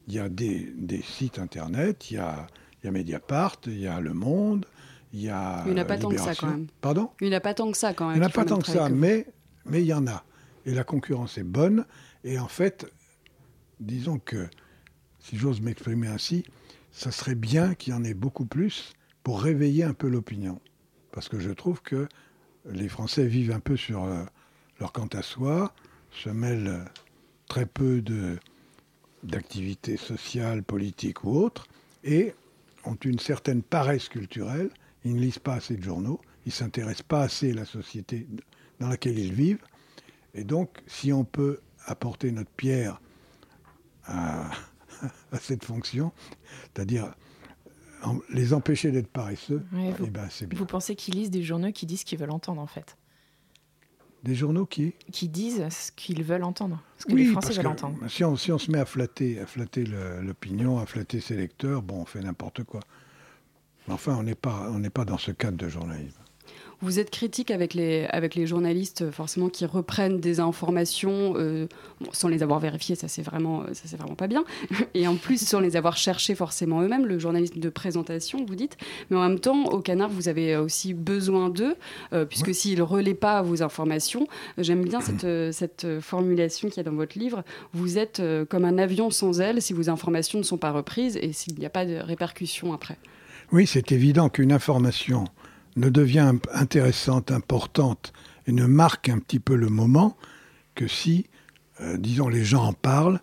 Il 0.07 0.15
y 0.15 0.19
a 0.19 0.29
des, 0.29 0.73
des 0.77 1.03
sites 1.03 1.39
internet, 1.39 2.11
il 2.11 2.15
y 2.15 2.19
a, 2.19 2.47
il 2.83 2.87
y 2.87 2.89
a 2.89 2.93
Mediapart, 2.93 3.57
il 3.67 3.81
y 3.81 3.87
a 3.87 4.01
Le 4.01 4.15
Monde, 4.15 4.67
il 5.13 5.23
y 5.23 5.31
a. 5.31 5.63
Il 5.67 5.73
n'y 5.73 5.81
en 5.81 5.83
a 5.83 5.85
pas 5.85 5.95
euh, 5.95 5.99
tant 5.99 6.09
que 6.11 6.21
ça 6.21 6.35
quand 6.35 6.49
même. 6.49 6.67
Pardon? 6.81 7.11
Il 7.21 7.29
n'y 7.29 7.35
en 7.35 7.39
a 7.39 7.41
pas 7.41 7.55
tant 7.55 7.71
que 7.71 7.79
ça 7.79 7.95
quand 7.95 8.09
même. 8.09 8.17
il 8.17 8.21
n'y 8.21 8.27
en 8.27 8.29
a 8.29 8.33
pas 8.33 8.45
tant 8.45 8.59
que 8.59 8.67
ça, 8.67 8.89
mais 8.89 9.27
mais 9.65 9.83
il 9.83 9.87
y 9.87 9.95
en 9.95 10.07
a. 10.07 10.25
Et 10.65 10.75
la 10.75 10.85
concurrence 10.85 11.39
est 11.39 11.45
bonne. 11.45 11.87
Et 12.25 12.39
en 12.39 12.49
fait, 12.49 12.87
disons 13.81 14.19
que, 14.19 14.49
si 15.21 15.37
j'ose 15.37 15.61
m'exprimer 15.61 16.09
ainsi, 16.09 16.45
ça 16.93 17.11
serait 17.11 17.35
bien 17.35 17.75
qu'il 17.75 17.93
y 17.93 17.97
en 17.97 18.05
ait 18.05 18.15
beaucoup 18.15 18.47
plus 18.47 18.95
pour 19.23 19.41
réveiller 19.43 19.85
un 19.85 19.95
peu 19.95 20.09
l'opinion. 20.09 20.61
Parce 21.13 21.29
que 21.29 21.39
je 21.39 21.51
trouve 21.51 21.83
que 21.83 22.09
les 22.69 22.89
Français 22.89 23.27
vivent 23.27 23.53
un 23.53 23.61
peu 23.61 23.77
sur 23.77 24.05
euh, 24.05 24.25
leur 24.81 24.93
quant 24.93 25.09
à 25.13 25.23
soi, 25.23 25.73
se 26.11 26.31
mêlent 26.31 26.85
très 27.49 27.67
peu 27.67 28.01
de 28.01 28.39
d'activités 29.27 29.97
sociales, 29.97 30.63
politiques 30.63 31.25
ou 31.25 31.31
autres, 31.37 31.67
et 32.05 32.35
ont 32.85 32.95
une 33.05 33.19
certaine 33.19 33.63
paresse 33.63 34.09
culturelle. 34.09 34.71
Ils 35.05 35.15
ne 35.17 35.21
lisent 35.21 35.39
pas 35.39 35.55
assez 35.55 35.77
de 35.77 35.83
journaux, 35.83 36.21
ils 36.45 36.51
ne 36.51 36.53
s'intéressent 36.55 37.03
pas 37.07 37.23
assez 37.23 37.53
à 37.53 37.55
la 37.55 37.65
société 37.65 38.27
dans 38.81 38.89
laquelle 38.89 39.19
ils 39.19 39.33
vivent. 39.33 39.63
Et 40.35 40.45
donc, 40.45 40.71
si 40.87 41.13
on 41.13 41.25
peut 41.25 41.61
apporter 41.87 42.31
notre 42.33 42.51
pierre 42.51 43.01
à, 44.05 44.51
à 45.33 45.39
cette 45.41 45.65
fonction, 45.65 46.13
c'est-à-dire 46.75 47.13
les 48.33 48.53
empêcher 48.53 48.93
d'être 48.93 49.09
paresseux, 49.09 49.65
Ouais, 49.73 49.93
vous, 49.99 50.05
eh 50.07 50.11
ben, 50.11 50.29
c'est 50.31 50.47
bien. 50.47 50.59
vous 50.59 50.67
pensez 50.67 50.95
qu'ils 50.95 51.15
lisent 51.15 51.31
des 51.31 51.43
journaux 51.43 51.73
qui 51.73 51.87
disent 51.87 52.01
ce 52.01 52.05
qu'ils 52.05 52.19
veulent 52.19 52.31
entendre 52.31 52.61
en 52.61 52.67
fait 52.67 52.97
Des 54.27 54.35
journaux 54.35 54.67
qui 54.67 54.93
Qui 55.13 55.29
disent 55.29 55.65
ce 55.71 55.93
qu'ils 55.93 56.23
veulent 56.25 56.43
entendre, 56.43 56.83
ce 56.99 57.07
que 57.07 57.13
les 57.15 57.27
Français 57.27 57.47
parce 57.49 57.57
veulent 57.59 57.65
que 57.67 57.71
entendre. 57.71 57.99
Si 58.09 58.25
on, 58.25 58.37
si 58.37 58.51
on 58.51 58.59
se 58.59 58.71
met 58.73 58.79
à 58.81 58.85
flatter, 58.85 59.39
à 59.41 59.47
flatter 59.47 59.85
le- 59.85 60.21
l'opinion, 60.21 60.79
à 60.79 60.87
flatter 60.87 61.21
ses 61.21 61.37
lecteurs, 61.37 61.81
bon, 61.83 62.01
on 62.01 62.05
fait 62.05 62.21
n'importe 62.21 62.65
quoi. 62.65 62.81
Enfin, 63.89 64.17
on 64.19 64.25
n'est 64.25 64.35
pas, 64.35 64.69
on 64.73 64.81
n'est 64.81 64.91
pas 64.91 65.05
dans 65.05 65.17
ce 65.19 65.31
cadre 65.31 65.57
de 65.57 65.69
journalisme. 65.69 66.19
Vous 66.83 66.99
êtes 66.99 67.11
critique 67.11 67.51
avec 67.51 67.73
les, 67.73 68.05
avec 68.11 68.35
les 68.35 68.47
journalistes, 68.47 69.03
euh, 69.03 69.11
forcément, 69.11 69.49
qui 69.49 69.65
reprennent 69.65 70.21
des 70.21 70.41
informations 70.41 71.33
euh, 71.37 71.67
bon, 72.03 72.11
sans 72.13 72.29
les 72.29 72.43
avoir 72.43 72.61
vérifiées, 72.61 72.97
ça 72.97 73.09
c'est 73.09 73.23
vraiment, 73.23 73.63
euh, 73.63 73.73
ça 73.73 73.85
c'est 73.87 73.97
vraiment 73.97 74.15
pas 74.15 74.27
bien. 74.27 74.45
Et 74.95 75.09
en 75.09 75.17
plus, 75.17 75.41
sans 75.47 75.61
les 75.61 75.77
avoir 75.77 75.97
cherchées 75.97 76.35
forcément 76.35 76.83
eux-mêmes, 76.83 77.07
le 77.07 77.19
journalisme 77.19 77.61
de 77.61 77.69
présentation, 77.71 78.45
vous 78.45 78.55
dites. 78.55 78.77
Mais 79.09 79.17
en 79.17 79.27
même 79.27 79.41
temps, 79.41 79.65
au 79.65 79.81
Canard, 79.81 80.11
vous 80.11 80.29
avez 80.29 80.57
aussi 80.57 80.93
besoin 80.93 81.49
d'eux, 81.49 81.77
euh, 82.13 82.27
puisque 82.27 82.55
s'ils 82.55 82.79
ne 82.79 82.83
relaient 82.83 83.15
pas 83.15 83.41
vos 83.41 83.63
informations, 83.63 84.29
j'aime 84.59 84.85
bien 84.85 85.01
cette, 85.01 85.27
cette 85.53 86.01
formulation 86.01 86.69
qu'il 86.69 86.77
y 86.77 86.81
a 86.81 86.91
dans 86.91 86.97
votre 86.97 87.19
livre, 87.19 87.43
vous 87.73 87.97
êtes 87.97 88.23
comme 88.51 88.65
un 88.65 88.77
avion 88.77 89.11
sans 89.11 89.41
aile 89.41 89.63
si 89.63 89.73
vos 89.73 89.89
informations 89.89 90.39
ne 90.39 90.45
sont 90.45 90.59
pas 90.59 90.73
reprises 90.73 91.17
et 91.17 91.33
s'il 91.33 91.59
n'y 91.59 91.67
a 91.67 91.71
pas 91.71 91.87
de 91.87 91.97
répercussions 91.97 92.73
après. 92.73 92.99
Oui, 93.53 93.67
c'est 93.67 93.93
évident 93.93 94.29
qu'une 94.29 94.53
information 94.53 95.27
ne 95.77 95.89
devient 95.89 96.33
intéressante, 96.53 97.31
importante 97.31 98.13
et 98.47 98.53
ne 98.53 98.67
marque 98.67 99.09
un 99.09 99.19
petit 99.19 99.41
peu 99.41 99.55
le 99.57 99.69
moment 99.69 100.17
que 100.75 100.89
si, 100.89 101.27
euh, 101.81 101.97
disons, 101.97 102.29
les 102.29 102.45
gens 102.45 102.65
en 102.65 102.73
parlent, 102.73 103.21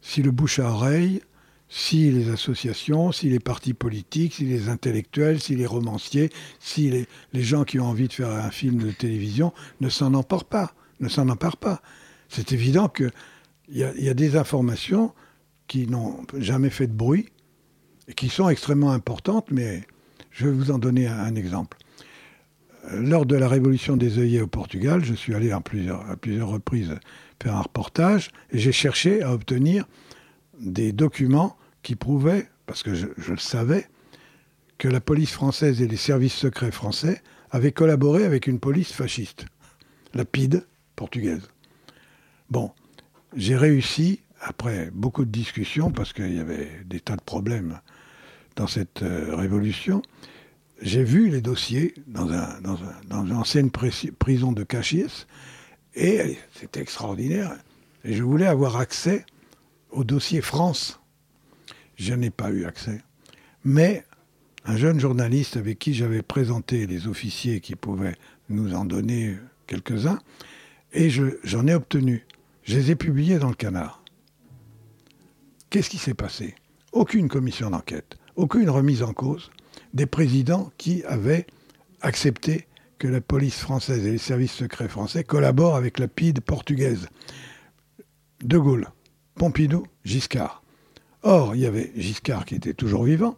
si 0.00 0.22
le 0.22 0.30
bouche 0.30 0.58
à 0.58 0.70
oreille, 0.70 1.20
si 1.68 2.10
les 2.10 2.30
associations, 2.30 3.12
si 3.12 3.28
les 3.28 3.40
partis 3.40 3.74
politiques, 3.74 4.34
si 4.34 4.44
les 4.44 4.68
intellectuels, 4.68 5.40
si 5.40 5.54
les 5.54 5.66
romanciers, 5.66 6.30
si 6.60 6.90
les, 6.90 7.42
gens 7.42 7.64
qui 7.64 7.78
ont 7.78 7.86
envie 7.86 8.08
de 8.08 8.12
faire 8.12 8.30
un 8.30 8.50
film 8.50 8.78
de 8.78 8.90
télévision 8.90 9.52
ne 9.80 9.88
s'en 9.88 10.14
emparent 10.14 10.46
pas, 10.46 10.74
ne 11.00 11.08
s'en 11.08 11.28
emparent 11.28 11.58
pas. 11.58 11.82
C'est 12.28 12.52
évident 12.52 12.88
qu'il 12.88 13.12
y, 13.70 13.82
a- 13.82 13.94
y 13.96 14.08
a 14.08 14.14
des 14.14 14.36
informations 14.36 15.12
qui 15.66 15.86
n'ont 15.86 16.24
jamais 16.38 16.70
fait 16.70 16.86
de 16.86 16.92
bruit, 16.94 17.28
et 18.08 18.14
qui 18.14 18.30
sont 18.30 18.48
extrêmement 18.48 18.92
importantes, 18.92 19.50
mais 19.50 19.82
je 20.30 20.46
vais 20.46 20.52
vous 20.52 20.70
en 20.70 20.78
donner 20.78 21.06
un 21.06 21.34
exemple. 21.34 21.76
Lors 22.92 23.26
de 23.26 23.36
la 23.36 23.48
révolution 23.48 23.96
des 23.96 24.18
œillets 24.18 24.40
au 24.40 24.46
Portugal, 24.46 25.04
je 25.04 25.14
suis 25.14 25.34
allé 25.34 25.50
à 25.50 25.60
plusieurs 25.60 26.48
reprises 26.48 26.94
faire 27.42 27.56
un 27.56 27.62
reportage 27.62 28.30
et 28.50 28.58
j'ai 28.58 28.72
cherché 28.72 29.22
à 29.22 29.32
obtenir 29.32 29.86
des 30.58 30.92
documents 30.92 31.56
qui 31.82 31.96
prouvaient, 31.96 32.48
parce 32.66 32.82
que 32.82 32.94
je, 32.94 33.06
je 33.16 33.32
le 33.32 33.38
savais, 33.38 33.86
que 34.78 34.88
la 34.88 35.00
police 35.00 35.32
française 35.32 35.82
et 35.82 35.88
les 35.88 35.96
services 35.96 36.34
secrets 36.34 36.70
français 36.70 37.22
avaient 37.50 37.72
collaboré 37.72 38.24
avec 38.24 38.46
une 38.46 38.60
police 38.60 38.92
fasciste, 38.92 39.46
la 40.14 40.24
PIDE 40.24 40.66
portugaise. 40.96 41.48
Bon, 42.50 42.72
j'ai 43.36 43.56
réussi, 43.56 44.20
après 44.40 44.90
beaucoup 44.92 45.24
de 45.24 45.30
discussions, 45.30 45.90
parce 45.90 46.12
qu'il 46.12 46.34
y 46.34 46.40
avait 46.40 46.70
des 46.86 47.00
tas 47.00 47.16
de 47.16 47.22
problèmes 47.22 47.80
dans 48.56 48.66
cette 48.66 49.02
euh, 49.02 49.34
révolution, 49.36 50.02
j'ai 50.80 51.02
vu 51.04 51.28
les 51.28 51.40
dossiers 51.40 51.94
dans, 52.06 52.30
un, 52.32 52.60
dans, 52.60 52.74
un- 52.74 53.00
dans 53.08 53.24
une 53.24 53.32
ancienne 53.32 53.70
prison 53.70 54.52
de 54.52 54.62
Cachies, 54.64 55.26
et 55.94 56.38
c'était 56.54 56.80
extraordinaire. 56.80 57.56
Et 58.04 58.14
je 58.14 58.22
voulais 58.22 58.46
avoir 58.46 58.76
accès 58.76 59.24
au 59.90 60.04
dossier 60.04 60.40
France. 60.40 61.00
Je 61.96 62.14
n'ai 62.14 62.30
pas 62.30 62.50
eu 62.50 62.64
accès. 62.64 63.02
Mais 63.64 64.04
un 64.64 64.76
jeune 64.76 65.00
journaliste 65.00 65.56
avec 65.56 65.78
qui 65.78 65.94
j'avais 65.94 66.22
présenté 66.22 66.86
les 66.86 67.08
officiers 67.08 67.60
qui 67.60 67.74
pouvaient 67.74 68.16
nous 68.48 68.74
en 68.74 68.84
donner 68.84 69.36
quelques-uns, 69.66 70.20
et 70.92 71.10
je- 71.10 71.38
j'en 71.44 71.66
ai 71.66 71.74
obtenu. 71.74 72.24
Je 72.62 72.76
les 72.76 72.90
ai 72.92 72.96
publiés 72.96 73.38
dans 73.38 73.48
le 73.48 73.54
canard. 73.54 74.02
Qu'est-ce 75.70 75.90
qui 75.90 75.98
s'est 75.98 76.14
passé? 76.14 76.54
Aucune 76.92 77.28
commission 77.28 77.70
d'enquête, 77.70 78.16
aucune 78.36 78.70
remise 78.70 79.02
en 79.02 79.12
cause 79.12 79.50
des 79.98 80.06
présidents 80.06 80.70
qui 80.78 81.02
avaient 81.04 81.44
accepté 82.00 82.66
que 82.98 83.08
la 83.08 83.20
police 83.20 83.58
française 83.58 84.06
et 84.06 84.12
les 84.12 84.18
services 84.18 84.52
secrets 84.52 84.88
français 84.88 85.24
collaborent 85.24 85.74
avec 85.74 85.98
la 85.98 86.06
PIDE 86.06 86.40
portugaise. 86.40 87.08
De 88.42 88.58
Gaulle, 88.58 88.88
Pompidou, 89.34 89.84
Giscard. 90.04 90.62
Or, 91.24 91.56
il 91.56 91.62
y 91.62 91.66
avait 91.66 91.90
Giscard 91.96 92.44
qui 92.44 92.54
était 92.54 92.74
toujours 92.74 93.02
vivant, 93.02 93.36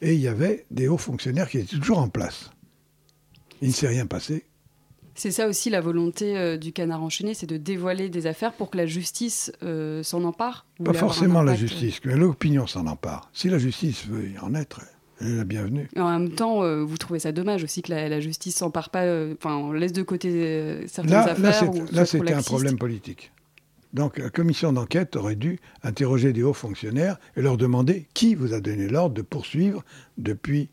et 0.00 0.14
il 0.14 0.20
y 0.20 0.26
avait 0.26 0.66
des 0.72 0.88
hauts 0.88 0.98
fonctionnaires 0.98 1.48
qui 1.48 1.58
étaient 1.58 1.76
toujours 1.76 1.98
en 1.98 2.08
place. 2.08 2.50
Il 3.60 3.68
ne 3.68 3.72
s'est 3.72 3.86
rien 3.86 4.06
passé. 4.06 4.44
C'est 5.14 5.30
ça 5.30 5.46
aussi 5.46 5.70
la 5.70 5.80
volonté 5.80 6.36
euh, 6.36 6.56
du 6.56 6.72
canard 6.72 7.02
enchaîné, 7.02 7.34
c'est 7.34 7.46
de 7.46 7.58
dévoiler 7.58 8.08
des 8.08 8.26
affaires 8.26 8.54
pour 8.54 8.70
que 8.70 8.76
la 8.76 8.86
justice 8.86 9.52
euh, 9.62 10.02
s'en 10.02 10.24
empare 10.24 10.66
Pas 10.82 10.94
forcément 10.94 11.42
la 11.42 11.54
justice, 11.54 12.00
mais 12.04 12.16
l'opinion 12.16 12.66
s'en 12.66 12.88
empare. 12.88 13.30
Si 13.32 13.48
la 13.48 13.58
justice 13.58 14.06
veut 14.06 14.30
y 14.30 14.38
en 14.40 14.54
être, 14.54 14.80
la 15.28 15.44
bienvenue. 15.44 15.88
En 15.96 16.10
même 16.18 16.30
temps, 16.30 16.62
euh, 16.62 16.82
vous 16.82 16.96
trouvez 16.96 17.18
ça 17.18 17.32
dommage 17.32 17.64
aussi 17.64 17.82
que 17.82 17.90
la, 17.90 18.08
la 18.08 18.20
justice 18.20 18.56
s'empare 18.56 18.90
pas, 18.90 19.04
enfin, 19.32 19.72
laisse 19.74 19.92
de 19.92 20.02
côté 20.02 20.86
certaines 20.86 21.12
là, 21.12 21.24
affaires. 21.24 21.70
Là, 21.92 22.06
c'était 22.06 22.34
un 22.34 22.42
problème 22.42 22.78
politique. 22.78 23.32
Donc 23.92 24.18
la 24.18 24.30
commission 24.30 24.72
d'enquête 24.72 25.16
aurait 25.16 25.36
dû 25.36 25.58
interroger 25.82 26.32
des 26.32 26.42
hauts 26.42 26.54
fonctionnaires 26.54 27.18
et 27.36 27.42
leur 27.42 27.56
demander 27.56 28.06
qui 28.14 28.34
vous 28.34 28.54
a 28.54 28.60
donné 28.60 28.88
l'ordre 28.88 29.14
de 29.14 29.22
poursuivre 29.22 29.84
depuis, 30.16 30.70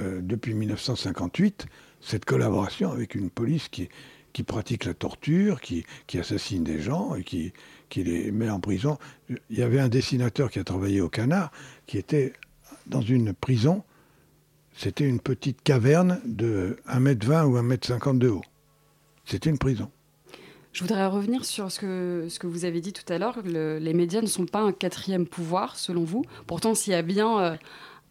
euh, 0.00 0.20
depuis 0.22 0.54
1958 0.54 1.66
cette 2.00 2.24
collaboration 2.24 2.92
avec 2.92 3.14
une 3.14 3.30
police 3.30 3.68
qui, 3.68 3.88
qui 4.32 4.42
pratique 4.44 4.84
la 4.84 4.94
torture, 4.94 5.60
qui, 5.60 5.84
qui, 6.06 6.18
assassine 6.18 6.64
des 6.64 6.80
gens 6.80 7.14
et 7.14 7.24
qui, 7.24 7.52
qui 7.88 8.04
les 8.04 8.30
met 8.30 8.50
en 8.50 8.60
prison. 8.60 8.98
Il 9.28 9.58
y 9.58 9.62
avait 9.62 9.80
un 9.80 9.88
dessinateur 9.88 10.50
qui 10.50 10.58
a 10.58 10.64
travaillé 10.64 11.00
au 11.00 11.08
Canard 11.08 11.50
qui 11.86 11.98
était 11.98 12.32
dans 12.86 13.00
une 13.00 13.32
prison. 13.32 13.82
C'était 14.76 15.08
une 15.08 15.20
petite 15.20 15.62
caverne 15.62 16.20
de 16.24 16.78
1m20 16.88 17.44
ou 17.44 17.56
1m50 17.58 18.18
de 18.18 18.28
haut. 18.28 18.42
C'était 19.24 19.50
une 19.50 19.58
prison. 19.58 19.90
Je 20.72 20.82
voudrais 20.82 21.06
revenir 21.06 21.44
sur 21.44 21.70
ce 21.70 21.78
que, 21.78 22.26
ce 22.30 22.38
que 22.38 22.46
vous 22.46 22.64
avez 22.64 22.80
dit 22.80 22.94
tout 22.94 23.10
à 23.12 23.18
l'heure. 23.18 23.40
les 23.44 23.94
médias 23.94 24.22
ne 24.22 24.26
sont 24.26 24.46
pas 24.46 24.60
un 24.60 24.72
quatrième 24.72 25.26
pouvoir, 25.26 25.76
selon 25.76 26.04
vous. 26.04 26.24
Pourtant, 26.46 26.74
s'il 26.74 26.94
y 26.94 26.96
a 26.96 27.02
bien 27.02 27.38
euh, 27.40 27.56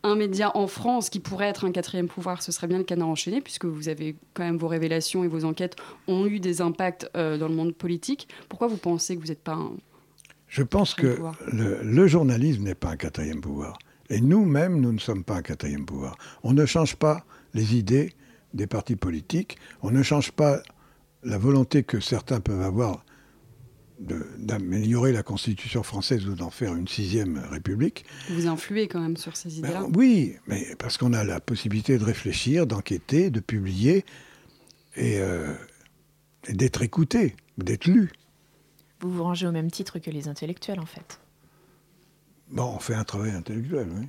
un 0.04 0.16
média 0.16 0.56
en 0.56 0.68
France 0.68 1.10
qui 1.10 1.20
pourrait 1.20 1.48
être 1.48 1.66
un 1.66 1.72
quatrième 1.72 2.08
pouvoir, 2.08 2.44
ce 2.44 2.52
serait 2.52 2.68
bien 2.68 2.78
le 2.78 2.84
canard 2.84 3.08
enchaîné, 3.08 3.42
puisque 3.42 3.66
vous 3.66 3.90
avez 3.90 4.16
quand 4.36 4.44
même 4.44 4.58
vos 4.58 4.68
révélations 4.68 5.24
et 5.24 5.28
vos 5.28 5.44
enquêtes 5.44 5.76
ont 6.08 6.28
eu 6.28 6.40
des 6.40 6.62
impacts 6.62 7.10
euh, 7.18 7.40
dans 7.40 7.48
le 7.48 7.56
monde 7.56 7.74
politique. 7.74 8.28
Pourquoi 8.48 8.68
vous 8.68 8.78
pensez 8.78 9.16
que 9.16 9.22
vous 9.22 9.30
n'êtes 9.30 9.44
pas 9.44 9.54
un. 9.54 9.72
Je 10.48 10.64
pense 10.64 10.94
que 10.94 11.18
le, 11.52 11.80
le, 11.82 12.08
journalisme 12.08 12.64
n'est 12.64 12.76
pas 12.76 12.90
un 12.90 12.98
quatrième 12.98 13.42
pouvoir. 13.42 13.80
Et 14.12 14.20
nous-mêmes, 14.20 14.82
nous 14.82 14.92
ne 14.92 15.00
sommes 15.00 15.24
pas 15.24 15.38
un 15.38 15.42
quatrième 15.42 15.86
pouvoir. 15.86 16.18
On 16.44 16.52
ne 16.52 16.66
change 16.66 16.98
pas 16.98 17.26
les 17.54 17.76
idées 17.78 18.14
des 18.54 18.68
partis 18.68 18.98
politiques, 18.98 19.58
on 19.82 19.90
ne 19.90 20.04
change 20.04 20.34
pas 20.34 20.62
la 21.24 21.38
volonté 21.38 21.84
que 21.84 22.02
certains 22.02 22.42
peuvent 22.42 22.62
avoir 22.62 23.06
d'améliorer 24.40 25.14
la 25.14 25.24
Constitution 25.24 25.84
française 25.84 26.28
ou 26.28 26.34
d'en 26.34 26.50
faire 26.50 26.76
une 26.76 26.88
sixième 26.88 27.38
République. 27.52 28.04
Vous 28.30 28.48
influez 28.48 28.88
quand 28.88 29.00
même 29.00 29.16
sur 29.16 29.38
ces 29.38 29.60
idées-là 29.60 29.84
ben, 29.84 29.92
Oui, 29.96 30.36
mais 30.48 30.76
parce 30.78 30.98
qu'on 30.98 31.14
a 31.14 31.24
la 31.24 31.40
possibilité 31.40 31.98
de 31.98 32.04
réfléchir, 32.04 32.68
d'enquêter, 32.68 33.30
de 33.30 33.40
publier 33.40 34.04
et, 34.96 35.20
euh, 35.20 35.54
et 36.48 36.54
d'être 36.54 36.82
écouté, 36.82 37.36
d'être 37.58 37.86
lu. 37.86 38.12
Vous 39.00 39.12
vous 39.12 39.24
rangez 39.24 39.48
au 39.48 39.52
même 39.52 39.72
titre 39.72 40.00
que 40.00 40.10
les 40.10 40.28
intellectuels, 40.28 40.80
en 40.80 40.86
fait. 40.86 41.22
Bon, 42.52 42.74
on 42.76 42.80
fait 42.80 42.96
un 42.96 43.04
travail 43.04 43.32
intellectuel, 43.32 43.88
oui. 43.96 44.08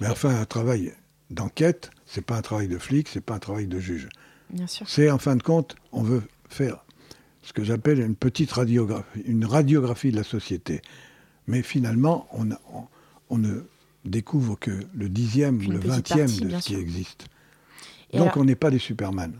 Mais 0.00 0.08
enfin, 0.08 0.40
un 0.40 0.44
travail 0.44 0.92
d'enquête, 1.30 1.90
c'est 2.06 2.24
pas 2.24 2.36
un 2.36 2.42
travail 2.42 2.68
de 2.68 2.78
flic, 2.78 3.08
c'est 3.08 3.20
pas 3.20 3.34
un 3.34 3.38
travail 3.38 3.66
de 3.66 3.78
juge. 3.78 4.08
Bien 4.50 4.66
sûr. 4.66 4.88
C'est 4.88 5.10
en 5.10 5.18
fin 5.18 5.36
de 5.36 5.42
compte, 5.42 5.76
on 5.92 6.02
veut 6.02 6.22
faire 6.48 6.84
ce 7.42 7.52
que 7.52 7.64
j'appelle 7.64 8.00
une 8.00 8.16
petite 8.16 8.52
radiographie, 8.52 9.20
une 9.24 9.44
radiographie 9.44 10.10
de 10.10 10.16
la 10.16 10.24
société. 10.24 10.82
Mais 11.46 11.62
finalement, 11.62 12.28
on, 12.32 12.48
on, 13.30 13.38
ne 13.38 13.62
découvre 14.04 14.58
que 14.58 14.70
le 14.94 15.08
dixième 15.08 15.58
ou 15.66 15.70
le 15.70 15.78
vingtième 15.78 16.30
de 16.30 16.58
ce 16.58 16.66
qui 16.66 16.74
existe. 16.74 17.26
Donc 18.12 18.36
on 18.36 18.44
n'est 18.44 18.54
pas 18.54 18.70
des 18.70 18.78
Superman. 18.78 19.32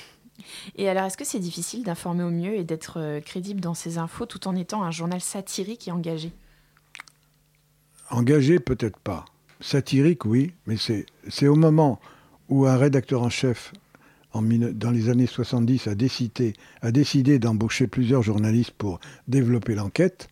Et 0.76 0.88
alors, 0.88 1.04
est-ce 1.04 1.16
que 1.16 1.24
c'est 1.24 1.38
difficile 1.38 1.82
d'informer 1.82 2.24
au 2.24 2.30
mieux 2.30 2.54
et 2.54 2.64
d'être 2.64 3.00
euh, 3.00 3.20
crédible 3.20 3.60
dans 3.60 3.74
ces 3.74 3.98
infos 3.98 4.26
tout 4.26 4.48
en 4.48 4.56
étant 4.56 4.82
un 4.82 4.90
journal 4.90 5.20
satirique 5.20 5.88
et 5.88 5.92
engagé? 5.92 6.32
Engagé, 8.10 8.58
peut-être 8.58 8.98
pas. 8.98 9.24
Satirique, 9.60 10.24
oui, 10.24 10.52
mais 10.66 10.76
c'est 10.76 11.46
au 11.48 11.56
moment 11.56 12.00
où 12.48 12.66
un 12.66 12.76
rédacteur 12.76 13.22
en 13.22 13.30
chef 13.30 13.72
dans 14.42 14.90
les 14.90 15.08
années 15.08 15.26
70, 15.26 15.88
a 15.88 15.94
décidé, 16.92 17.38
d'embaucher 17.38 17.86
plusieurs 17.86 18.22
journalistes 18.22 18.72
pour 18.72 19.00
développer 19.28 19.74
l'enquête, 19.74 20.28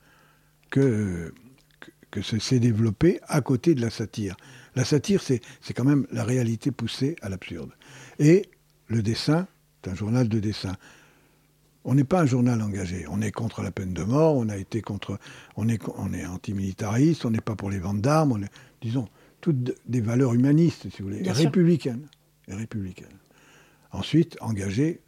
que, 0.71 1.33
que, 1.81 1.91
que 2.11 2.39
s'est 2.39 2.59
développé 2.59 3.21
à 3.29 3.41
côté 3.41 3.75
de 3.75 3.81
la 3.81 3.91
satire. 3.91 4.37
La 4.75 4.85
satire, 4.85 5.23
c'est 5.23 5.41
quand 5.75 5.85
même 5.85 6.07
la 6.11 6.25
réalité 6.25 6.71
poussée 6.71 7.17
à 7.23 7.29
l'absurde. 7.29 7.71
Et 8.19 8.49
le 8.89 9.03
dessin, 9.03 9.47
c'est 9.83 9.91
un 9.91 9.95
journal 9.95 10.29
de 10.29 10.41
dessin. 10.41 10.77
On 11.85 11.95
n'est 11.95 12.05
pas 12.05 12.23
un 12.23 12.27
journal 12.27 12.63
engagé. 12.63 13.05
On 13.11 13.21
est 13.21 13.31
contre 13.31 13.63
la 13.63 13.71
peine 13.71 13.93
de 13.93 14.03
mort, 14.03 14.37
on 14.37 14.49
a 14.49 14.57
été 14.57 14.81
contre, 14.81 15.19
on 15.57 15.69
est, 15.69 15.81
on 15.99 16.13
est 16.13 16.25
antimilitariste, 16.25 17.25
on 17.25 17.31
n'est 17.31 17.41
pas 17.41 17.57
pour 17.57 17.71
les 17.71 17.79
ventes 17.79 18.01
d'armes, 18.01 18.33
on 18.33 18.43
est, 18.43 18.51
disons, 18.81 19.07
toutes 19.41 19.75
des 19.87 20.01
valeurs 20.01 20.33
humanistes, 20.33 20.89
si 20.91 21.03
vous 21.03 21.09
voulez, 21.09 21.27
et 21.27 21.31
républicaines. 21.31 22.09
Et 22.49 22.55
républicaines. 22.55 23.19
Ensuite, 23.93 24.39
engagé, 24.41 25.03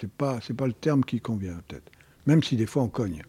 c'est 0.00 0.10
pas 0.10 0.40
c'est 0.42 0.54
pas 0.54 0.66
le 0.66 0.72
terme 0.72 1.04
qui 1.04 1.20
convient 1.20 1.60
peut-être, 1.68 1.90
même 2.26 2.42
si 2.42 2.56
des 2.56 2.66
fois 2.66 2.82
on 2.82 2.88
cogne. 2.88 3.22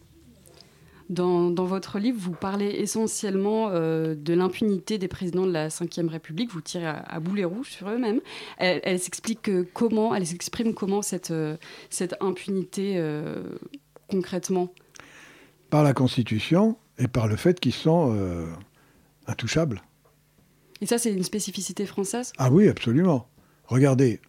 Dans, 1.09 1.51
votre 1.65 1.97
livre, 1.97 2.19
vous 2.19 2.33
parlez 2.33 2.67
essentiellement 2.67 3.69
euh, 3.69 4.13
de 4.13 4.33
l'impunité 4.33 4.97
des 4.99 5.07
présidents 5.07 5.47
de 5.47 5.51
la 5.51 5.67
Ve 5.67 6.07
République. 6.07 6.51
Vous 6.51 6.61
tirez 6.61 6.85
à, 6.85 7.19
boulet 7.19 7.45
rouge 7.45 7.71
sur 7.71 7.89
eux-mêmes. 7.89 8.21
Elle, 8.57 8.99
s'explique 8.99 9.49
comment, 9.73 10.13
elle 10.13 10.27
s'exprime 10.27 10.73
comment 10.73 11.01
cette, 11.01 11.31
euh, 11.31 11.57
cette 11.89 12.15
impunité 12.21 12.93
euh, 12.97 13.41
concrètement? 14.07 14.71
Par 15.71 15.83
la 15.83 15.93
Constitution 15.93 16.77
et 16.97 17.07
par 17.07 17.27
le 17.27 17.35
fait 17.35 17.59
qu'ils 17.59 17.73
sont 17.73 18.15
intouchables. 19.27 19.81
Et 20.81 20.85
ça, 20.85 20.97
c'est 20.97 21.11
une 21.11 21.23
spécificité 21.23 21.85
française? 21.85 22.33
Ah 22.37 22.49
oui, 22.51 22.67
absolument. 22.67 23.27
Regardez, 23.67 24.19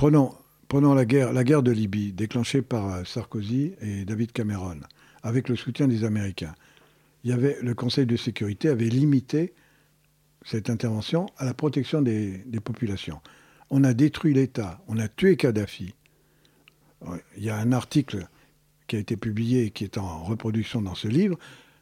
Prenons, 0.00 0.94
la, 0.94 1.04
guerre, 1.04 1.34
la 1.34 1.44
guerre 1.44 1.62
de 1.62 1.72
Libye, 1.72 2.14
déclenchée 2.14 2.62
par 2.62 3.06
Sarkozy 3.06 3.74
et 3.82 4.06
David 4.06 4.32
Cameron, 4.32 4.78
avec 5.22 5.48
le 5.48 5.56
soutien 5.56 5.88
des 5.88 6.04
Américains. 6.04 6.54
Le 7.24 7.72
Conseil 7.72 8.06
de 8.06 8.16
sécurité 8.16 8.68
avait 8.68 8.88
limité 8.88 9.52
cette 10.44 10.70
intervention 10.70 11.26
à 11.36 11.44
la 11.44 11.54
protection 11.54 12.02
des, 12.02 12.42
populations. 12.64 13.20
On 13.70 13.84
a 13.84 13.94
détruit 13.94 14.34
l'État, 14.34 14.82
on 14.88 14.98
a 14.98 15.08
tué 15.08 15.36
Kadhafi. 15.36 15.94
Il 17.36 17.44
y 17.44 17.50
a 17.50 17.56
un 17.56 17.72
article 17.72 18.26
qui 18.86 18.96
a 18.96 18.98
été 18.98 19.16
publié 19.16 19.66
et 19.66 19.70
qui 19.70 19.84
est 19.84 19.98
en 19.98 20.24
reproduction 20.24 20.82
dans 20.82 20.94
ce 20.94 21.08
livre 21.08 21.38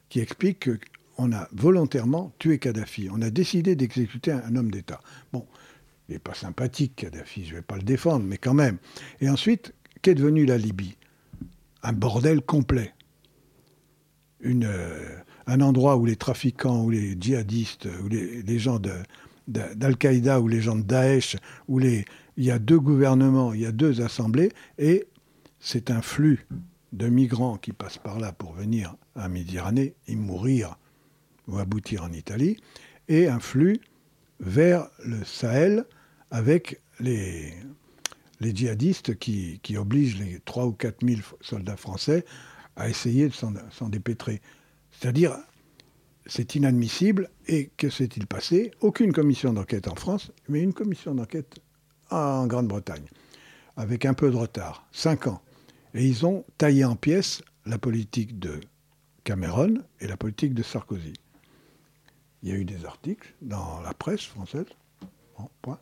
qui 0.09 0.21
explique 0.21 0.69
qu'on 1.17 1.33
a 1.33 1.49
volontairement 1.53 2.33
tué 2.39 2.59
Kadhafi. 2.59 3.09
On 3.11 3.23
a 3.23 3.31
décidé 3.31 3.77
d'exécuter 3.77 4.33
un 4.33 4.57
homme 4.57 4.71
d'État. 4.71 5.01
Bon, 5.33 5.47
il 6.09 6.13
n'est 6.13 6.19
pas 6.19 6.35
sympathique, 6.35 6.97
Kadhafi, 6.97 7.45
je 7.45 7.51
ne 7.51 7.57
vais 7.57 7.63
pas 7.63 7.77
le 7.77 7.83
défendre, 7.83 8.25
mais 8.25 8.39
quand 8.39 8.55
même. 8.55 8.79
Et 9.21 9.29
ensuite, 9.29 9.75
qu'est 10.03 10.15
devenue 10.15 10.47
la 10.47 10.59
Libye? 10.59 10.97
Un 11.83 11.93
bordel 11.93 12.41
complet. 12.41 12.93
Euh, 14.45 15.19
un 15.47 15.61
endroit 15.63 15.97
où 15.97 16.05
les 16.05 16.17
trafiquants, 16.17 16.85
ou 16.85 16.91
les 16.91 17.17
djihadistes, 17.19 17.89
ou 18.05 18.09
les, 18.09 18.59
gens 18.59 18.79
d'Al-Qaïda, 19.49 20.41
ou 20.41 20.49
les 20.49 20.61
gens 20.61 20.77
de 20.77 20.83
Daesh, 20.83 21.37
où 21.69 21.79
les, 21.79 22.05
il 22.37 22.45
y 22.45 22.51
a 22.51 22.59
deux 22.59 22.79
gouvernements, 22.79 23.55
il 23.55 23.63
y 23.63 23.67
a 23.67 23.73
deux 23.73 24.03
assemblées, 24.03 24.53
et 24.77 25.07
c'est 25.59 25.91
un 25.91 26.03
flux 26.03 26.47
de 26.93 27.09
migrants 27.09 27.57
qui 27.57 27.73
passent 27.73 27.99
par 27.99 28.19
là 28.19 28.33
pour 28.33 28.53
venir 28.53 28.95
à 29.15 29.29
Méditerranée 29.29 29.95
y 30.07 30.17
mourir 30.17 30.77
ou 31.47 31.59
aboutir 31.59 32.05
en 32.05 32.13
Italie, 32.13 32.59
et 33.09 33.29
un 33.29 33.41
flux 33.41 33.81
vers 34.41 34.89
le 35.03 35.25
Sahel 35.25 35.87
avec 36.31 36.83
les, 37.01 37.55
les 38.41 38.55
djihadistes 38.55 39.19
qui, 39.19 39.61
qui, 39.63 39.79
obligent 39.79 40.19
les 40.19 40.41
3 40.45 40.67
ou 40.67 40.73
4 40.73 41.07
000 41.07 41.21
soldats 41.41 41.79
français 41.79 42.27
à 42.79 42.89
essayer 42.89 43.29
de 43.29 43.35
s'en 43.35 43.89
dépêtrer. 43.89 44.41
C'est-à-dire, 44.93 45.37
c'est 46.25 46.55
inadmissible. 46.55 47.29
Et 47.47 47.71
que 47.77 47.91
s'est-il 47.91 48.27
passé? 48.27 48.71
Aucune 48.81 49.13
commission 49.13 49.53
d'enquête 49.53 49.89
en 49.89 49.95
France, 49.95 50.31
mais 50.49 50.63
une 50.63 50.73
commission 50.73 51.15
d'enquête 51.15 51.59
en 52.11 52.47
Grande-Bretagne, 52.47 53.07
avec 53.77 54.07
un 54.07 54.15
peu 54.15 54.31
de 54.31 54.37
retard, 54.37 54.87
5 54.93 55.27
ans. 55.27 55.43
Et 55.93 56.07
ils 56.07 56.25
ont 56.25 56.45
taillé 56.57 56.85
en 56.85 56.97
pièces 56.97 57.43
la 57.67 57.79
politique 57.79 58.39
de 58.39 58.61
Cameron 59.25 59.75
et 60.01 60.07
la 60.07 60.17
politique 60.17 60.55
de 60.55 60.63
Sarkozy. 60.63 61.13
Il 62.43 62.49
y 62.49 62.53
a 62.53 62.55
eu 62.55 62.65
des 62.65 62.85
articles 62.85 63.35
dans 63.43 63.81
la 63.81 63.93
presse 63.93 64.23
française. 64.23 64.67
Bon, 65.37 65.51
point. 65.61 65.79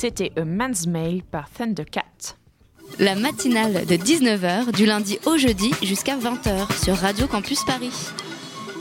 C'était 0.00 0.32
A 0.36 0.46
Man's 0.46 0.86
Mail 0.86 1.22
par 1.22 1.50
Thundercat. 1.50 2.34
La 2.98 3.14
matinale 3.14 3.84
de 3.84 3.96
19h 3.96 4.72
du 4.74 4.86
lundi 4.86 5.18
au 5.26 5.36
jeudi 5.36 5.72
jusqu'à 5.82 6.16
20h 6.16 6.82
sur 6.82 6.96
Radio 6.96 7.26
Campus 7.26 7.64
Paris. 7.64 7.92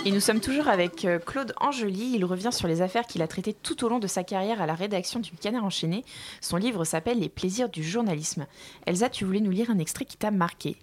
Et 0.06 0.12
nous 0.12 0.22
sommes 0.22 0.40
toujours 0.40 0.70
avec 0.70 1.04
euh, 1.04 1.20
Claude 1.20 1.54
Angely. 1.60 2.14
Il 2.16 2.24
revient 2.24 2.54
sur 2.54 2.70
les 2.70 2.82
affaires 2.82 3.06
qu'il 3.06 3.22
a 3.22 3.28
traitées 3.28 3.54
tout 3.54 3.84
au 3.84 3.90
long 3.90 4.00
de 4.00 4.08
sa 4.08 4.24
carrière 4.24 4.62
à 4.62 4.66
la 4.66 4.76
rédaction 4.76 5.20
du 5.20 5.32
Canard 5.32 5.66
enchaîné. 5.66 6.06
Son 6.40 6.56
livre 6.56 6.86
s'appelle 6.86 7.20
Les 7.20 7.28
plaisirs 7.28 7.68
du 7.68 7.84
journalisme. 7.84 8.46
Elsa, 8.86 9.10
tu 9.10 9.26
voulais 9.26 9.42
nous 9.42 9.52
lire 9.52 9.70
un 9.70 9.78
extrait 9.78 10.06
qui 10.06 10.16
t'a 10.16 10.32
marqué. 10.32 10.78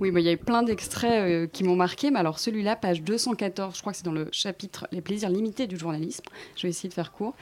Oui, 0.00 0.10
il 0.12 0.22
y 0.22 0.28
a 0.28 0.32
eu 0.32 0.36
plein 0.36 0.64
d'extraits 0.64 1.12
euh, 1.12 1.46
qui 1.46 1.62
m'ont 1.62 1.76
marqué, 1.76 2.10
mais 2.10 2.18
alors 2.18 2.40
celui-là, 2.40 2.74
page 2.74 3.02
214, 3.02 3.76
je 3.76 3.80
crois 3.80 3.92
que 3.92 3.98
c'est 3.98 4.04
dans 4.04 4.10
le 4.10 4.26
chapitre 4.32 4.88
Les 4.90 5.00
plaisirs 5.00 5.30
limités 5.30 5.68
du 5.68 5.76
journalisme. 5.78 6.24
Je 6.56 6.62
vais 6.62 6.70
essayer 6.70 6.88
de 6.88 6.94
faire 6.94 7.12
court. 7.12 7.34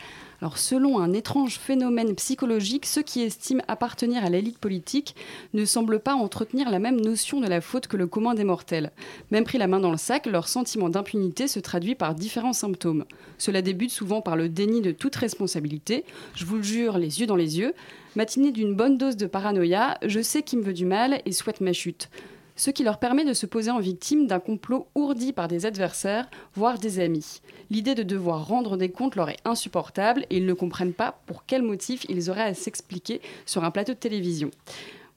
Alors, 0.43 0.59
selon 0.59 0.99
un 0.99 1.15
étrange 1.15 1.59
phénomène 1.59 2.15
psychologique, 2.15 2.85
ceux 2.85 3.01
qui 3.01 3.23
estiment 3.23 3.62
appartenir 3.69 4.23
à 4.23 4.29
l'élite 4.29 4.59
politique 4.59 5.17
ne 5.55 5.65
semblent 5.65 6.01
pas 6.01 6.12
entretenir 6.12 6.71
la 6.71 6.79
même 6.79 7.01
notion 7.01 7.41
de 7.41 7.47
la 7.47 7.62
faute 7.62 7.87
que 7.87 7.97
le 7.97 8.07
commun 8.07 8.35
des 8.35 8.45
mortels. 8.45 8.91
Même 9.31 9.45
pris 9.45 9.57
la 9.57 9.67
main 9.67 9.81
dans 9.81 9.91
le 9.91 9.97
sac, 9.97 10.27
leur 10.27 10.47
sentiment 10.47 10.91
d'impunité 10.91 11.49
se 11.49 11.59
traduit 11.59 11.95
par 11.95 12.15
différents 12.15 12.53
symptômes. 12.53 13.07
Cela 13.38 13.62
débute 13.62 13.93
souvent 13.93 14.21
par 14.21 14.37
le 14.37 14.51
déni 14.51 14.83
de 14.83 14.93
toute 14.93 15.17
responsabilité. 15.17 16.05
Je 16.35 16.45
vous 16.45 16.57
le 16.57 16.62
jure, 16.62 16.99
les 16.99 17.21
yeux 17.21 17.27
dans 17.27 17.37
les 17.37 17.59
yeux. 17.59 17.73
Matinée 18.15 18.53
d'une 18.53 18.75
bonne 18.75 18.99
dose 18.99 19.17
de 19.17 19.27
paranoïa, 19.27 19.97
je 20.05 20.21
sais 20.21 20.43
qui 20.43 20.59
me 20.59 20.62
veut 20.62 20.75
du 20.75 20.85
mal 20.85 21.23
et 21.25 21.33
souhaite 21.33 21.62
ma 21.62 21.73
chute 21.73 22.11
ce 22.57 22.71
qui 22.71 22.85
leur 22.85 22.99
permet 22.99 23.25
de 23.25 23.33
se 23.33 23.47
poser 23.47 23.71
en 23.71 23.81
victime 23.81 24.27
d'un 24.27 24.41
complot 24.41 24.87
ourdi 24.95 25.33
par 25.33 25.49
des 25.49 25.67
adversaires, 25.67 26.29
voire 26.55 26.79
des 26.79 27.01
amis. 27.01 27.41
L'idée 27.71 27.95
de 27.95 28.03
devoir 28.03 28.47
rendre 28.47 28.77
des 28.77 28.91
comptes 28.91 29.17
leur 29.17 29.31
est 29.31 29.41
insupportable 29.45 30.27
et 30.31 30.37
ils 30.37 30.47
ne 30.47 30.53
comprennent 30.53 30.93
pas 30.93 31.21
pour 31.27 31.45
quel 31.47 31.62
motif 31.62 32.05
ils 32.09 32.31
auraient 32.31 32.43
à 32.43 32.55
s'expliquer 32.55 33.21
sur 33.47 33.65
un 33.65 33.71
plateau 33.71 33.93
de 33.93 33.99
télévision. 33.99 34.51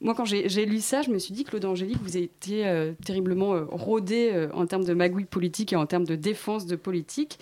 Moi, 0.02 0.14
quand 0.14 0.26
j'ai 0.26 0.66
lu 0.66 0.82
ça, 0.82 1.02
je 1.02 1.10
me 1.10 1.18
suis 1.18 1.34
dit, 1.34 1.46
Claude 1.46 1.66
Angélique, 1.66 2.02
vous 2.04 2.18
été 2.18 2.68
euh, 2.68 2.92
terriblement 3.06 3.56
euh, 3.56 3.64
rodé 3.70 4.30
euh, 4.34 4.50
en 4.54 4.66
termes 4.66 4.84
de 4.84 4.94
magouille 4.94 5.26
politique 5.26 5.72
et 5.74 5.78
en 5.78 5.86
termes 5.86 6.04
de 6.04 6.16
défense 6.16 6.66
de 6.66 6.76
politique 6.76 7.40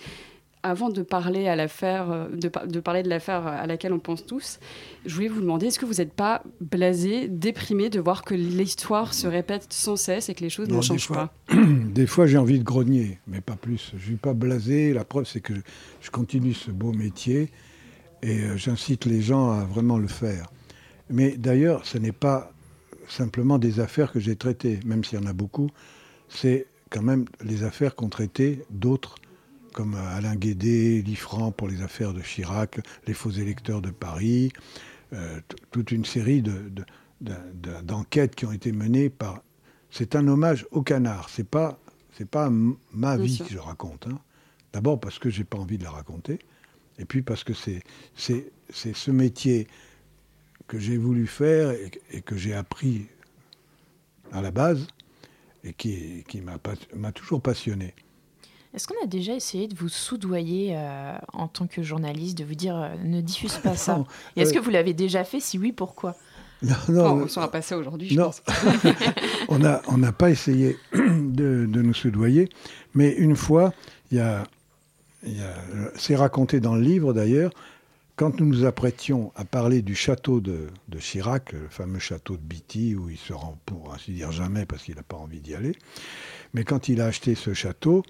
avant 0.64 0.88
de 0.88 1.02
parler 1.02 1.46
à 1.46 1.54
l'affaire, 1.54 2.10
euh, 2.10 2.28
de, 2.30 2.50
de, 2.66 2.80
parler 2.80 3.02
de 3.02 3.08
l'affaire 3.08 3.46
à 3.46 3.66
laquelle 3.66 3.92
on 3.92 3.98
pense 3.98 4.24
tous, 4.24 4.58
je 5.04 5.14
voulais 5.14 5.28
vous 5.28 5.42
demander 5.42 5.66
est-ce 5.66 5.78
que 5.78 5.84
vous 5.84 5.94
n'êtes 5.94 6.14
pas 6.14 6.42
blasé, 6.60 7.28
déprimé 7.28 7.90
de 7.90 8.00
voir 8.00 8.24
que 8.24 8.34
l'histoire 8.34 9.12
se 9.12 9.26
répète 9.26 9.66
sans 9.68 9.96
cesse 9.96 10.30
et 10.30 10.34
que 10.34 10.40
les 10.40 10.48
choses 10.48 10.68
ne 10.68 10.80
changent 10.80 11.06
fois, 11.06 11.30
pas? 11.46 11.56
Des 11.94 12.06
fois, 12.06 12.26
j'ai 12.26 12.38
envie 12.38 12.58
de 12.58 12.64
grogner, 12.64 13.18
mais 13.26 13.42
pas 13.42 13.56
plus. 13.56 13.90
Je 13.92 13.96
ne 13.96 14.00
suis 14.00 14.16
pas 14.16 14.32
blasé. 14.32 14.94
La 14.94 15.04
preuve, 15.04 15.26
c'est 15.26 15.40
que 15.40 15.52
je 16.00 16.10
continue 16.10 16.54
ce 16.54 16.70
beau 16.70 16.92
métier 16.92 17.52
et 18.22 18.40
euh, 18.40 18.56
j'incite 18.56 19.04
les 19.04 19.20
gens 19.20 19.50
à 19.50 19.64
vraiment 19.64 19.98
le 19.98 20.08
faire. 20.08 20.50
Mais 21.10 21.36
d'ailleurs, 21.36 21.84
ce 21.84 21.98
n'est 21.98 22.12
pas 22.12 22.52
simplement 23.06 23.58
des 23.58 23.80
affaires 23.80 24.10
que 24.10 24.18
j'ai 24.18 24.34
traitées, 24.34 24.80
même 24.86 25.04
s'il 25.04 25.20
y 25.20 25.22
en 25.22 25.26
a 25.26 25.34
beaucoup. 25.34 25.68
C'est 26.30 26.66
quand 26.88 27.02
même 27.02 27.26
les 27.44 27.64
affaires 27.64 27.94
qu'ont 27.94 28.08
traitées 28.08 28.64
d'autres 28.70 29.16
comme 29.74 29.96
Alain 29.96 30.36
Guédé, 30.36 31.02
Lifran 31.02 31.50
pour 31.50 31.68
les 31.68 31.82
affaires 31.82 32.14
de 32.14 32.22
Chirac, 32.22 32.80
les 33.06 33.12
faux 33.12 33.32
électeurs 33.32 33.82
de 33.82 33.90
Paris, 33.90 34.52
euh, 35.12 35.40
toute 35.72 35.90
une 35.90 36.04
série 36.04 36.42
d'enquêtes 37.20 38.30
de, 38.30 38.36
qui 38.36 38.46
ont 38.46 38.52
été 38.52 38.72
menées 38.72 39.10
par. 39.10 39.42
C'est 39.90 40.16
un 40.16 40.26
hommage 40.28 40.66
au 40.70 40.82
canard. 40.82 41.28
C'est 41.28 41.48
pas 41.48 41.78
c'est 42.16 42.28
pas 42.28 42.50
ma 42.92 43.16
vie 43.16 43.38
que 43.38 43.52
je 43.52 43.58
raconte. 43.58 44.06
Hein. 44.06 44.18
D'abord 44.72 45.00
parce 45.00 45.18
que 45.18 45.28
j'ai 45.28 45.44
pas 45.44 45.58
envie 45.58 45.76
de 45.78 45.84
la 45.84 45.90
raconter, 45.90 46.38
et 46.98 47.04
puis 47.04 47.22
parce 47.22 47.44
que 47.44 47.52
c'est 47.52 47.82
c'est 48.16 48.52
ce 48.72 49.10
métier 49.10 49.66
que 50.68 50.78
j'ai 50.78 50.96
voulu 50.96 51.26
faire 51.26 51.72
et, 51.72 51.90
et 52.12 52.22
que 52.22 52.36
j'ai 52.36 52.54
appris 52.54 53.08
à 54.32 54.40
la 54.40 54.50
base 54.50 54.86
et 55.64 55.72
qui, 55.72 56.24
qui 56.28 56.40
m'a 56.40 57.12
toujours 57.12 57.42
passionné. 57.42 57.94
Est-ce 58.74 58.88
qu'on 58.88 59.02
a 59.02 59.06
déjà 59.06 59.34
essayé 59.34 59.68
de 59.68 59.76
vous 59.76 59.88
soudoyer 59.88 60.74
euh, 60.76 61.16
en 61.32 61.46
tant 61.46 61.68
que 61.68 61.82
journaliste, 61.82 62.36
de 62.36 62.44
vous 62.44 62.56
dire 62.56 62.76
euh, 62.76 62.88
ne 63.04 63.20
diffuse 63.20 63.56
pas 63.58 63.76
ça? 63.76 64.04
Et 64.34 64.42
est-ce 64.42 64.50
euh, 64.50 64.54
que 64.54 64.58
vous 64.58 64.70
l'avez 64.70 64.94
déjà 64.94 65.22
fait? 65.22 65.38
Si 65.38 65.58
oui, 65.58 65.70
pourquoi? 65.70 66.16
Non, 66.62 66.74
non, 66.88 67.04
on 67.24 67.28
s'en 67.28 67.42
va 67.42 67.48
passer 67.48 67.74
aujourd'hui, 67.76 68.08
je 68.08 68.16
non. 68.16 68.24
pense. 68.24 68.42
on 69.48 69.58
n'a 69.58 69.80
on 69.86 70.00
pas 70.12 70.30
essayé 70.30 70.76
de, 70.92 71.66
de, 71.66 71.82
nous 71.82 71.94
soudoyer, 71.94 72.48
mais 72.94 73.12
une 73.12 73.36
fois, 73.36 73.72
il 74.10 74.18
y 74.18 74.20
a, 74.20 74.44
c'est 75.94 76.16
raconté 76.16 76.58
dans 76.58 76.74
le 76.74 76.82
livre 76.82 77.12
d'ailleurs, 77.12 77.52
quand 78.16 78.40
nous 78.40 78.46
nous 78.46 78.64
apprêtions 78.64 79.32
à 79.36 79.44
parler 79.44 79.82
du 79.82 79.94
château 79.94 80.40
de, 80.40 80.68
de, 80.88 80.98
Chirac, 80.98 81.52
le 81.52 81.68
fameux 81.68 81.98
château 81.98 82.36
de 82.36 82.42
Bitty, 82.42 82.94
où 82.94 83.08
il 83.08 83.18
se 83.18 83.32
rend 83.32 83.58
pour 83.66 83.92
ainsi 83.92 84.12
dire 84.12 84.32
jamais 84.32 84.66
parce 84.66 84.84
qu'il 84.84 84.94
n'a 84.96 85.02
pas 85.02 85.16
envie 85.16 85.40
d'y 85.40 85.54
aller, 85.54 85.76
mais 86.54 86.64
quand 86.64 86.88
il 86.88 87.00
a 87.00 87.06
acheté 87.06 87.34
ce 87.34 87.54
château, 87.54 88.04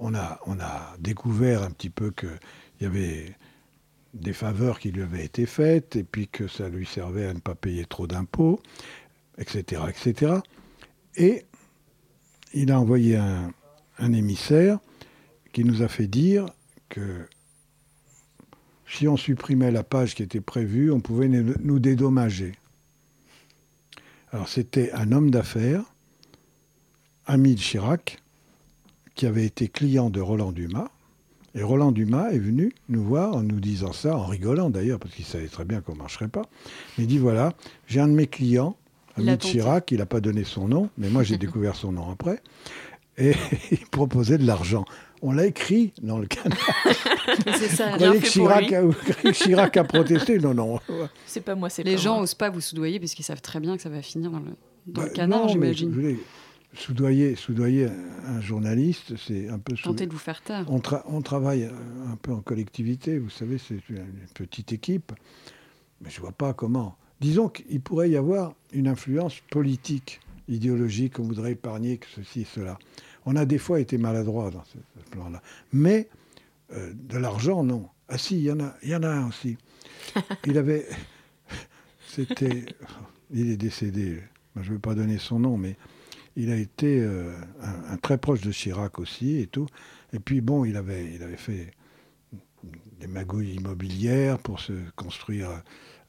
on 0.00 0.14
a, 0.14 0.96
découvert 0.98 1.62
un 1.62 1.70
petit 1.70 1.90
peu 1.90 2.10
qu'il 2.10 2.38
y 2.80 2.84
avait 2.84 3.36
des 4.14 4.32
faveurs 4.32 4.80
qui 4.80 4.90
lui 4.90 5.02
avaient 5.02 5.24
été 5.24 5.46
faites, 5.46 5.96
et 5.96 6.04
puis 6.04 6.26
que 6.26 6.48
ça 6.48 6.68
lui 6.68 6.86
servait 6.86 7.26
à 7.26 7.34
ne 7.34 7.38
pas 7.38 7.54
payer 7.54 7.84
trop 7.84 8.06
d'impôts, 8.06 8.60
etc., 9.38 9.82
etc. 9.88 10.34
Et 11.16 11.44
il 12.52 12.72
a 12.72 12.80
envoyé 12.80 13.16
un, 13.16 13.52
émissaire 13.98 14.78
qui 15.52 15.62
nous 15.62 15.82
a 15.82 15.88
fait 15.88 16.06
dire 16.06 16.46
que 16.88 17.28
si 18.88 19.06
on 19.06 19.18
supprimait 19.18 19.70
la 19.70 19.84
page 19.84 20.14
qui 20.14 20.22
était 20.22 20.40
prévue, 20.40 20.90
on 20.90 21.00
pouvait 21.00 21.28
nous 21.28 21.78
dédommager. 21.78 22.54
Alors 24.32 24.48
c'était 24.48 24.90
un 24.92 25.12
homme 25.12 25.30
d'affaires, 25.30 25.84
ami 27.26 27.54
de 27.56 27.60
Chirac, 27.60 28.19
qui 29.20 29.26
avait 29.26 29.44
été 29.44 29.68
client 29.68 30.08
de 30.08 30.18
Roland 30.18 30.50
Dumas. 30.50 30.88
Et 31.54 31.62
Roland 31.62 31.92
Dumas 31.92 32.30
est 32.30 32.38
venu 32.38 32.72
nous 32.88 33.04
voir 33.04 33.34
en 33.36 33.42
nous 33.42 33.60
disant 33.60 33.92
ça, 33.92 34.16
en 34.16 34.24
rigolant 34.24 34.70
d'ailleurs, 34.70 34.98
parce 34.98 35.14
qu'il 35.14 35.26
savait 35.26 35.48
très 35.48 35.66
bien 35.66 35.82
qu'on 35.82 35.92
ne 35.92 35.98
marcherait 35.98 36.28
pas. 36.28 36.46
Il 36.96 37.06
dit 37.06 37.18
voilà, 37.18 37.52
j'ai 37.86 38.00
un 38.00 38.08
de 38.08 38.14
mes 38.14 38.26
clients, 38.26 38.78
ami 39.18 39.26
de 39.26 39.36
Chirac, 39.36 39.90
il 39.90 39.98
n'a 39.98 40.06
pas 40.06 40.22
donné 40.22 40.44
son 40.44 40.68
nom, 40.68 40.88
mais 40.96 41.10
moi 41.10 41.22
j'ai 41.22 41.36
découvert 41.44 41.76
son 41.76 41.92
nom 41.92 42.10
après, 42.10 42.40
et 43.18 43.34
il 43.70 43.86
proposait 43.90 44.38
de 44.38 44.46
l'argent. 44.46 44.86
On 45.20 45.32
l'a 45.32 45.44
écrit 45.44 45.92
dans 46.02 46.18
le 46.18 46.26
canard. 46.26 46.56
c'est 47.58 47.68
ça. 47.68 47.98
Vous 47.98 48.20
que 48.20 48.26
Chirac, 48.26 48.72
a, 48.72 49.32
Chirac 49.32 49.76
a 49.76 49.84
protesté 49.84 50.38
Non, 50.38 50.54
non. 50.54 50.80
C'est 51.26 51.42
pas 51.42 51.54
moi, 51.54 51.68
c'est 51.68 51.82
Les 51.82 51.98
gens 51.98 52.20
n'osent 52.20 52.32
pas 52.32 52.48
vous 52.48 52.62
soudoyer 52.62 52.98
parce 52.98 53.12
qu'ils 53.12 53.26
savent 53.26 53.42
très 53.42 53.60
bien 53.60 53.76
que 53.76 53.82
ça 53.82 53.90
va 53.90 54.00
finir 54.00 54.30
dans 54.30 54.38
le, 54.38 54.52
dans 54.86 55.02
bah, 55.02 55.08
le 55.08 55.12
canard, 55.12 55.48
j'imagine 55.48 56.16
soudoyer, 56.74 57.36
soudoyer 57.36 57.88
un 58.26 58.40
journaliste, 58.40 59.16
c'est 59.16 59.48
un 59.48 59.58
peu... 59.58 59.74
Tenter 59.74 60.06
de 60.06 60.12
vous 60.12 60.18
faire 60.18 60.40
taire. 60.42 60.64
On, 60.68 60.80
on, 61.06 61.22
travaille 61.22 61.64
un 61.64 62.16
peu 62.16 62.32
en 62.32 62.40
collectivité, 62.40 63.18
vous 63.18 63.30
savez, 63.30 63.58
c'est 63.58 63.88
une 63.88 64.06
petite 64.34 64.72
équipe, 64.72 65.12
mais 66.00 66.10
je 66.10 66.16
ne 66.16 66.22
vois 66.22 66.32
pas 66.32 66.54
comment. 66.54 66.96
Disons 67.20 67.48
qu'il 67.48 67.80
pourrait 67.80 68.10
y 68.10 68.16
avoir 68.16 68.54
une 68.72 68.88
influence 68.88 69.40
politique, 69.50 70.20
idéologique, 70.48 71.18
on 71.18 71.24
voudrait 71.24 71.52
épargner 71.52 71.98
que 71.98 72.06
ceci, 72.14 72.44
cela. 72.44 72.78
On 73.26 73.36
a 73.36 73.44
des 73.44 73.58
fois 73.58 73.80
été 73.80 73.98
maladroit 73.98 74.50
dans 74.50 74.64
ce, 74.64 74.78
plan-là. 75.10 75.42
Mais 75.72 76.08
euh, 76.72 76.92
de 76.94 77.18
l'argent, 77.18 77.64
non. 77.64 77.88
Ah 78.08 78.18
si, 78.18 78.36
il 78.36 78.42
y, 78.42 78.50
en 78.50 78.60
a, 78.60 78.74
y 78.82 78.94
en 78.94 79.02
a 79.02 79.08
un 79.08 79.28
aussi. 79.28 79.56
Il 80.46 80.58
avait... 80.58 80.86
C'était... 82.08 82.64
Il 83.32 83.50
est 83.50 83.56
décédé. 83.56 84.20
Je 84.56 84.68
ne 84.68 84.74
veux 84.74 84.80
pas 84.80 84.94
donner 84.94 85.18
son 85.18 85.38
nom, 85.38 85.56
mais 85.56 85.76
il 86.36 86.50
a 86.50 86.56
été 86.56 87.00
euh, 87.00 87.32
un, 87.62 87.96
très 87.96 88.18
proche 88.18 88.40
de 88.40 88.52
Chirac 88.52 88.98
aussi 88.98 89.38
et 89.38 89.46
tout. 89.46 89.66
Et 90.12 90.18
puis 90.18 90.40
bon, 90.40 90.64
il 90.64 90.76
avait, 90.76 91.12
il 91.14 91.22
avait 91.22 91.36
fait 91.36 91.72
des 92.98 93.06
magouilles 93.06 93.54
immobilières 93.54 94.38
pour 94.38 94.60
se 94.60 94.72
construire, 94.96 95.62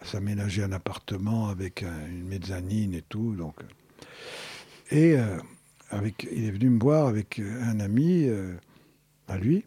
s'aménager 0.04 0.64
un 0.64 0.72
appartement 0.72 1.48
avec 1.50 1.82
une 1.84 2.26
mezzanine 2.26 2.94
et 2.94 3.02
tout. 3.02 3.36
Donc, 3.36 3.56
et 4.90 5.18
euh, 5.18 5.38
avec, 5.90 6.28
il 6.32 6.46
est 6.46 6.52
venu 6.52 6.70
me 6.70 6.80
voir 6.80 7.08
avec 7.08 7.40
un 7.40 7.80
ami 7.80 8.26
euh, 8.28 8.54
à 9.28 9.38
lui 9.38 9.66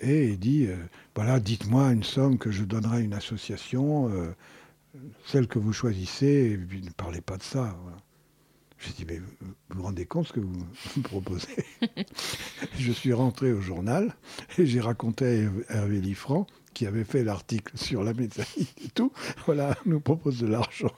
et 0.00 0.28
il 0.28 0.38
dit 0.38 0.68
voilà, 1.16 1.40
dites-moi 1.40 1.90
une 1.90 2.04
somme 2.04 2.38
que 2.38 2.52
je 2.52 2.62
donnerai 2.62 2.98
à 2.98 3.00
une 3.00 3.14
association, 3.14 4.08
celle 5.26 5.48
que 5.48 5.58
vous 5.58 5.72
choisissez, 5.72 6.52
et 6.52 6.56
puis 6.56 6.82
ne 6.82 6.90
parlez 6.90 7.20
pas 7.20 7.36
de 7.36 7.42
ça. 7.42 7.76
J'ai 8.78 8.92
dit, 8.92 9.04
mais 9.08 9.18
vous 9.18 9.54
vous 9.70 9.82
rendez 9.82 10.06
compte 10.06 10.28
ce 10.28 10.32
que 10.32 10.40
vous 10.40 10.66
me 10.96 11.02
proposez? 11.02 11.48
Je 12.78 12.92
suis 12.92 13.12
rentré 13.12 13.52
au 13.52 13.60
journal 13.60 14.14
et 14.56 14.66
j'ai 14.66 14.80
raconté 14.80 15.48
à 15.68 15.74
Hervé 15.74 16.00
Liffrand, 16.00 16.46
qui 16.74 16.86
avait 16.86 17.04
fait 17.04 17.24
l'article 17.24 17.76
sur 17.76 18.04
la 18.04 18.14
métallique 18.14 18.74
et 18.84 18.88
tout, 18.90 19.12
voilà, 19.46 19.76
nous 19.84 20.00
propose 20.00 20.38
de 20.38 20.46
l'argent. 20.46 20.92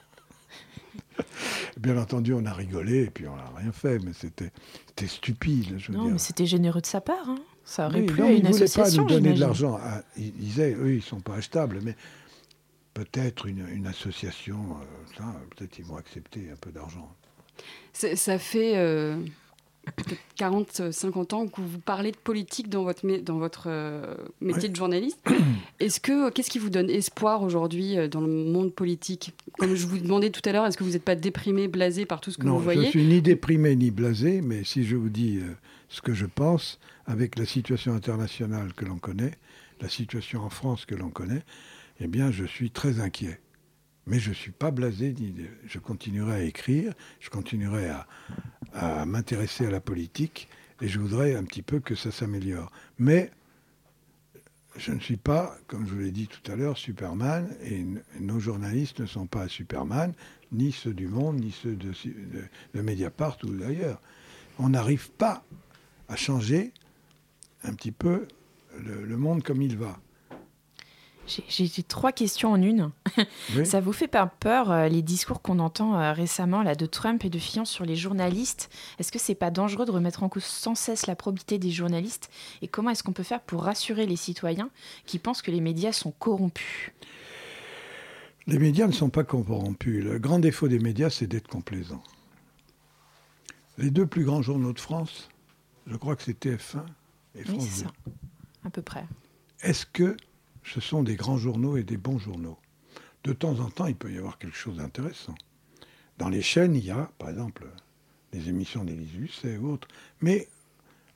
Bien 1.79 1.97
entendu, 1.97 2.33
on 2.33 2.45
a 2.45 2.53
rigolé 2.53 3.03
et 3.03 3.09
puis 3.09 3.27
on 3.27 3.35
n'a 3.35 3.49
rien 3.55 3.71
fait, 3.71 3.99
mais 3.99 4.11
c'était 4.13 4.51
stupide. 5.07 5.77
Je 5.77 5.91
non, 5.91 6.11
mais 6.11 6.17
c'était 6.17 6.45
généreux 6.45 6.81
de 6.81 6.85
sa 6.85 7.01
part. 7.01 7.29
Hein. 7.29 7.39
Ça 7.63 7.87
aurait 7.87 8.01
oui, 8.01 8.05
plu 8.07 8.21
non, 8.21 8.27
à 8.27 8.31
une 8.31 8.47
association. 8.47 9.05
pas 9.05 9.13
nous 9.13 9.19
donner 9.19 9.33
de 9.33 9.39
l'argent. 9.39 9.79
Ah, 9.81 10.03
il 10.17 10.33
disait, 10.33 10.73
eux, 10.73 10.91
ils 10.91 10.97
ne 10.97 11.01
sont 11.01 11.19
pas 11.19 11.35
achetables, 11.35 11.79
mais 11.83 11.95
peut-être 12.93 13.45
une, 13.45 13.67
une 13.69 13.87
association, 13.87 14.57
euh, 14.57 15.15
ça, 15.17 15.23
peut-être 15.55 15.79
ils 15.79 15.85
vont 15.85 15.97
accepter 15.97 16.49
un 16.51 16.55
peu 16.55 16.71
d'argent. 16.71 17.15
Ça 17.93 18.39
fait 18.39 18.73
euh, 18.77 19.17
peut-être 19.95 20.19
40, 20.35 20.91
50 20.91 21.33
ans 21.33 21.47
que 21.47 21.61
vous 21.61 21.79
parlez 21.79 22.11
de 22.11 22.17
politique 22.17 22.69
dans 22.69 22.83
votre, 22.83 23.05
mé- 23.05 23.21
dans 23.23 23.37
votre 23.37 23.65
euh, 23.67 24.15
métier 24.39 24.69
de 24.69 24.75
journaliste. 24.75 25.19
Est-ce 25.79 25.99
que 25.99 26.29
qu'est-ce 26.31 26.49
qui 26.49 26.57
vous 26.59 26.69
donne 26.69 26.89
espoir 26.89 27.43
aujourd'hui 27.43 27.97
euh, 27.97 28.07
dans 28.07 28.21
le 28.21 28.27
monde 28.45 28.73
politique? 28.73 29.33
Comme 29.59 29.75
je 29.75 29.85
vous 29.85 29.97
demandais 29.99 30.29
tout 30.29 30.41
à 30.45 30.51
l'heure, 30.51 30.65
est-ce 30.65 30.77
que 30.77 30.83
vous 30.83 30.91
n'êtes 30.91 31.03
pas 31.03 31.15
déprimé, 31.15 31.67
blasé 31.67 32.05
par 32.05 32.21
tout 32.21 32.31
ce 32.31 32.37
que 32.37 32.45
non, 32.45 32.53
vous 32.57 32.63
voyez? 32.63 32.85
je 32.85 32.89
suis 32.91 33.03
ni 33.03 33.21
déprimé 33.21 33.75
ni 33.75 33.91
blasé, 33.91 34.41
mais 34.41 34.63
si 34.63 34.83
je 34.85 34.95
vous 34.95 35.09
dis 35.09 35.37
euh, 35.39 35.53
ce 35.89 36.01
que 36.01 36.13
je 36.13 36.25
pense, 36.25 36.79
avec 37.05 37.37
la 37.37 37.45
situation 37.45 37.93
internationale 37.93 38.73
que 38.73 38.85
l'on 38.85 38.97
connaît, 38.97 39.33
la 39.81 39.89
situation 39.89 40.41
en 40.41 40.49
France 40.49 40.85
que 40.85 40.95
l'on 40.95 41.09
connaît, 41.09 41.43
eh 41.99 42.07
bien, 42.07 42.31
je 42.31 42.45
suis 42.45 42.71
très 42.71 42.99
inquiet. 42.99 43.39
Mais 44.07 44.19
je 44.19 44.29
ne 44.29 44.35
suis 44.35 44.51
pas 44.51 44.71
blasé, 44.71 45.15
je 45.65 45.79
continuerai 45.79 46.33
à 46.33 46.43
écrire, 46.43 46.93
je 47.19 47.29
continuerai 47.29 47.89
à, 48.73 49.05
m'intéresser 49.05 49.65
à 49.67 49.71
la 49.71 49.81
politique, 49.81 50.47
et 50.81 50.87
je 50.87 50.99
voudrais 50.99 51.35
un 51.35 51.43
petit 51.43 51.61
peu 51.61 51.79
que 51.79 51.93
ça 51.93 52.11
s'améliore. 52.11 52.71
Mais 52.97 53.29
je 54.77 54.91
ne 54.91 54.99
suis 54.99 55.17
pas, 55.17 55.55
comme 55.67 55.85
je 55.85 55.93
vous 55.93 55.99
l'ai 55.99 56.11
dit 56.11 56.27
tout 56.27 56.51
à 56.51 56.55
l'heure, 56.55 56.77
Superman, 56.77 57.55
et 57.63 57.85
nos 58.19 58.39
journalistes 58.39 59.01
ne 59.01 59.05
sont 59.05 59.27
pas 59.27 59.47
Superman, 59.47 60.13
ni 60.51 60.71
ceux 60.71 60.93
du 60.93 61.07
Monde, 61.07 61.39
ni 61.39 61.51
ceux 61.51 61.75
de, 61.75 62.81
Mediapart 62.81 63.37
ou 63.43 63.53
d'ailleurs. 63.53 64.01
On 64.57 64.69
n'arrive 64.69 65.11
pas 65.11 65.43
à 66.07 66.15
changer 66.15 66.71
un 67.63 67.73
petit 67.73 67.91
peu 67.91 68.27
le 68.79 69.17
monde 69.17 69.43
comme 69.43 69.61
il 69.61 69.77
va. 69.77 69.99
J'ai- 71.27 71.83
trois 71.83 72.11
questions 72.11 72.51
en 72.51 72.61
une. 72.61 72.91
Oui. 73.55 73.65
Ça 73.65 73.79
vous 73.81 73.93
fait 73.93 74.07
pas 74.07 74.25
peur 74.27 74.71
euh, 74.71 74.87
les 74.87 75.01
discours 75.01 75.41
qu'on 75.41 75.59
entend 75.59 75.99
euh, 75.99 76.13
récemment 76.13 76.61
là 76.63 76.75
de 76.75 76.85
Trump 76.85 77.23
et 77.25 77.29
de 77.29 77.37
Fillon 77.39 77.65
sur 77.65 77.85
les 77.85 77.95
journalistes? 77.95 78.69
Est-ce 78.99 79.11
que 79.11 79.19
c'est 79.19 79.35
pas 79.35 79.51
dangereux 79.51 79.85
de 79.85 79.91
remettre 79.91 80.23
en 80.23 80.29
cause 80.29 80.43
sans 80.43 80.75
cesse 80.75 81.07
la 81.07 81.15
probité 81.15 81.57
des 81.59 81.71
journalistes? 81.71 82.29
Et 82.61 82.67
comment 82.67 82.89
est-ce 82.89 83.03
qu'on 83.03 83.13
peut 83.13 83.23
faire 83.23 83.41
pour 83.41 83.63
rassurer 83.63 84.05
les 84.05 84.15
citoyens 84.15 84.69
qui 85.05 85.19
pensent 85.19 85.41
que 85.41 85.51
les 85.51 85.61
médias 85.61 85.91
sont 85.91 86.11
corrompus? 86.11 86.91
Les 88.47 88.57
médias 88.59 88.87
ne 88.87 88.91
sont 88.91 89.09
pas 89.09 89.23
corrompus. 89.23 90.03
Le 90.03 90.17
grand 90.19 90.39
défaut 90.39 90.67
des 90.67 90.79
médias, 90.79 91.09
c'est 91.09 91.27
d'être 91.27 91.47
complaisants. 91.47 92.03
Les 93.77 93.91
deux 93.91 94.05
plus 94.07 94.25
grands 94.25 94.41
journaux 94.41 94.73
de 94.73 94.79
France, 94.79 95.29
je 95.87 95.95
crois 95.95 96.15
que 96.15 96.23
c'est 96.23 96.39
TF1 96.39 96.79
et 97.35 97.39
Oui, 97.39 97.43
France 97.45 97.67
c'est 97.69 97.83
2. 97.83 97.89
ça, 97.89 97.93
à 98.65 98.69
peu 98.69 98.81
près. 98.81 99.05
Est-ce 99.61 99.85
que 99.85 100.17
ce 100.63 100.79
sont 100.79 101.03
des 101.03 101.15
grands 101.15 101.37
journaux 101.37 101.77
et 101.77 101.83
des 101.83 101.97
bons 101.97 102.19
journaux 102.19 102.57
De 103.23 103.33
temps 103.33 103.59
en 103.59 103.69
temps, 103.69 103.87
il 103.87 103.95
peut 103.95 104.11
y 104.11 104.17
avoir 104.17 104.37
quelque 104.37 104.55
chose 104.57 104.77
d'intéressant. 104.77 105.35
Dans 106.17 106.29
les 106.29 106.41
chaînes, 106.41 106.75
il 106.75 106.85
y 106.85 106.91
a, 106.91 107.11
par 107.17 107.29
exemple, 107.29 107.65
les 108.33 108.49
émissions 108.49 108.83
d'Élise 108.83 109.13
Lucet 109.15 109.57
ou 109.57 109.71
autres. 109.73 109.87
Mais 110.21 110.47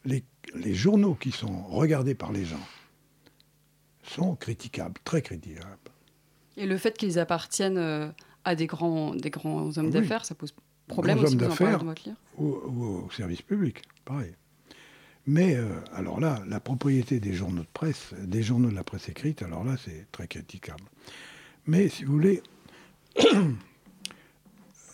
les, 0.04 0.24
les 0.56 0.74
journaux 0.74 1.16
qui 1.16 1.32
sont 1.32 1.64
regardés 1.68 2.16
par 2.16 2.32
les 2.32 2.46
gens 2.46 2.66
sont 4.04 4.36
critiquables, 4.36 5.00
très 5.04 5.22
critiquables. 5.22 5.78
Et 6.58 6.66
le 6.66 6.78
fait 6.78 6.98
qu'ils 6.98 7.20
appartiennent 7.20 7.78
euh, 7.78 8.10
à 8.44 8.56
des 8.56 8.68
grands, 8.68 9.16
des 9.16 9.30
grands 9.30 9.78
hommes 9.78 9.86
Oui. 9.88 9.92
d'affaires, 9.92 10.26
ça 10.26 10.36
pose 10.36 10.54
problème 10.88 11.20
aussi, 11.20 11.34
hommes 11.34 11.40
d'affaires 11.40 11.84
ou, 12.38 12.46
ou 12.68 12.86
au 13.06 13.12
service 13.12 13.42
public, 13.42 13.82
pareil. 14.06 14.36
Mais 15.28 15.56
euh, 15.56 15.68
alors 15.94 16.20
là, 16.20 16.44
la 16.48 16.60
propriété 16.60 17.20
des 17.20 17.34
journaux 17.34 17.64
de 17.64 17.68
presse, 17.74 18.14
des 18.22 18.44
journaux 18.44 18.70
de 18.70 18.76
la 18.76 18.84
presse 18.84 19.10
écrite, 19.10 19.42
alors 19.42 19.64
là, 19.64 19.76
c'est 19.84 20.06
très 20.12 20.28
critiquable. 20.28 20.84
Mais 21.66 21.90
si 21.90 22.04
vous 22.04 22.14
voulez, 22.14 22.44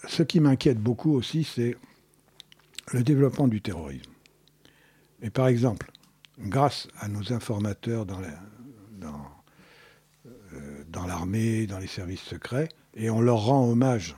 ce 0.08 0.24
qui 0.24 0.40
m'inquiète 0.40 0.80
beaucoup 0.80 1.14
aussi, 1.14 1.44
c'est 1.44 1.76
le 2.94 3.04
développement 3.04 3.48
du 3.48 3.62
terrorisme. 3.62 4.12
Et 5.22 5.30
par 5.30 5.48
exemple, 5.48 5.92
grâce 6.40 6.88
à 7.00 7.08
nos 7.08 7.32
informateurs 7.34 8.06
dans 8.06 8.20
la- 8.20 8.40
dans, 9.00 9.26
euh, 10.54 10.84
dans 10.90 11.06
l'armée, 11.06 11.68
dans 11.68 11.80
les 11.80 11.88
services 11.88 12.22
secrets, 12.22 12.70
et 12.96 13.10
on 13.10 13.22
leur 13.22 13.40
rend 13.46 13.70
hommage 13.70 14.16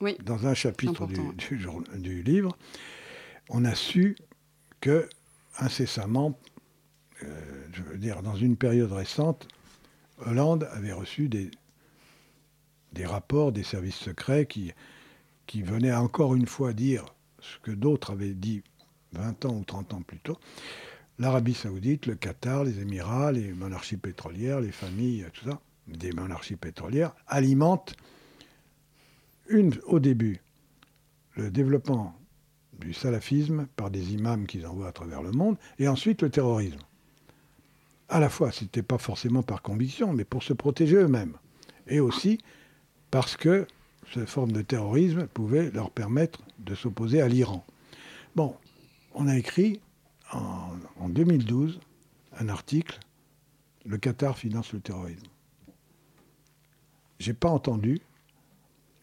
Oui, 0.00 0.16
dans 0.24 0.46
un 0.46 0.54
chapitre 0.54 1.06
du, 1.06 1.14
important. 1.14 1.32
du 1.36 1.60
jour- 1.60 1.82
du 1.96 2.22
livre, 2.22 2.56
on 3.50 3.64
a 3.64 3.74
su 3.74 4.16
que 4.80 5.08
incessamment, 5.58 6.38
euh, 7.22 7.66
je 7.72 7.82
veux 7.82 7.98
dire, 7.98 8.22
dans 8.22 8.36
une 8.36 8.56
période 8.56 8.92
récente, 8.92 9.48
Hollande 10.18 10.68
avait 10.72 10.92
reçu 10.92 11.28
des, 11.28 11.50
rapports 13.04 13.52
des 13.52 13.62
services 13.62 13.96
secrets 13.96 14.46
qui, 14.46 14.72
qui 15.46 15.62
venaient 15.62 15.94
encore 15.94 16.34
une 16.34 16.46
fois 16.46 16.72
dire 16.72 17.04
ce 17.40 17.58
que 17.58 17.72
d'autres 17.72 18.12
avaient 18.12 18.34
dit 18.34 18.62
20 19.12 19.44
ans 19.46 19.56
ou 19.56 19.64
30 19.64 19.94
ans 19.94 20.02
plus 20.02 20.20
tôt. 20.20 20.38
L'Arabie 21.18 21.54
saoudite, 21.54 22.06
le 22.06 22.14
Qatar, 22.14 22.64
les 22.64 22.80
Émirats, 22.80 23.32
les 23.32 23.52
monarchies 23.52 23.96
pétrolières, 23.96 24.60
les 24.60 24.72
familles, 24.72 25.26
tout 25.32 25.50
ça, 25.50 25.60
des 25.88 26.12
monarchies 26.12 26.56
pétrolières, 26.56 27.14
alimentent 27.26 27.94
une, 29.48 29.72
au 29.86 29.98
début, 29.98 30.40
le 31.34 31.50
développement 31.50 32.14
du 32.82 32.94
salafisme 32.94 33.66
par 33.76 33.90
des 33.90 34.14
imams 34.14 34.46
qu'ils 34.46 34.66
envoient 34.66 34.88
à 34.88 34.92
travers 34.92 35.22
le 35.22 35.32
monde, 35.32 35.56
et 35.78 35.88
ensuite 35.88 36.22
le 36.22 36.30
terrorisme. 36.30 36.78
À 38.08 38.20
la 38.20 38.28
fois, 38.28 38.52
ce 38.52 38.64
n'était 38.64 38.82
pas 38.82 38.98
forcément 38.98 39.42
par 39.42 39.62
conviction, 39.62 40.12
mais 40.12 40.24
pour 40.24 40.42
se 40.42 40.52
protéger 40.52 40.96
eux-mêmes. 40.96 41.36
Et 41.86 42.00
aussi 42.00 42.38
parce 43.10 43.36
que 43.36 43.66
cette 44.12 44.28
forme 44.28 44.52
de 44.52 44.62
terrorisme 44.62 45.26
pouvait 45.26 45.70
leur 45.70 45.90
permettre 45.90 46.42
de 46.58 46.74
s'opposer 46.74 47.20
à 47.20 47.28
l'Iran. 47.28 47.64
Bon, 48.36 48.56
on 49.14 49.28
a 49.28 49.36
écrit 49.36 49.80
en, 50.32 50.72
en 50.98 51.08
2012 51.08 51.80
un 52.38 52.48
article 52.48 52.98
Le 53.84 53.98
Qatar 53.98 54.36
finance 54.36 54.72
le 54.72 54.80
terrorisme. 54.80 55.26
J'ai 57.18 57.34
pas 57.34 57.50
entendu 57.50 58.00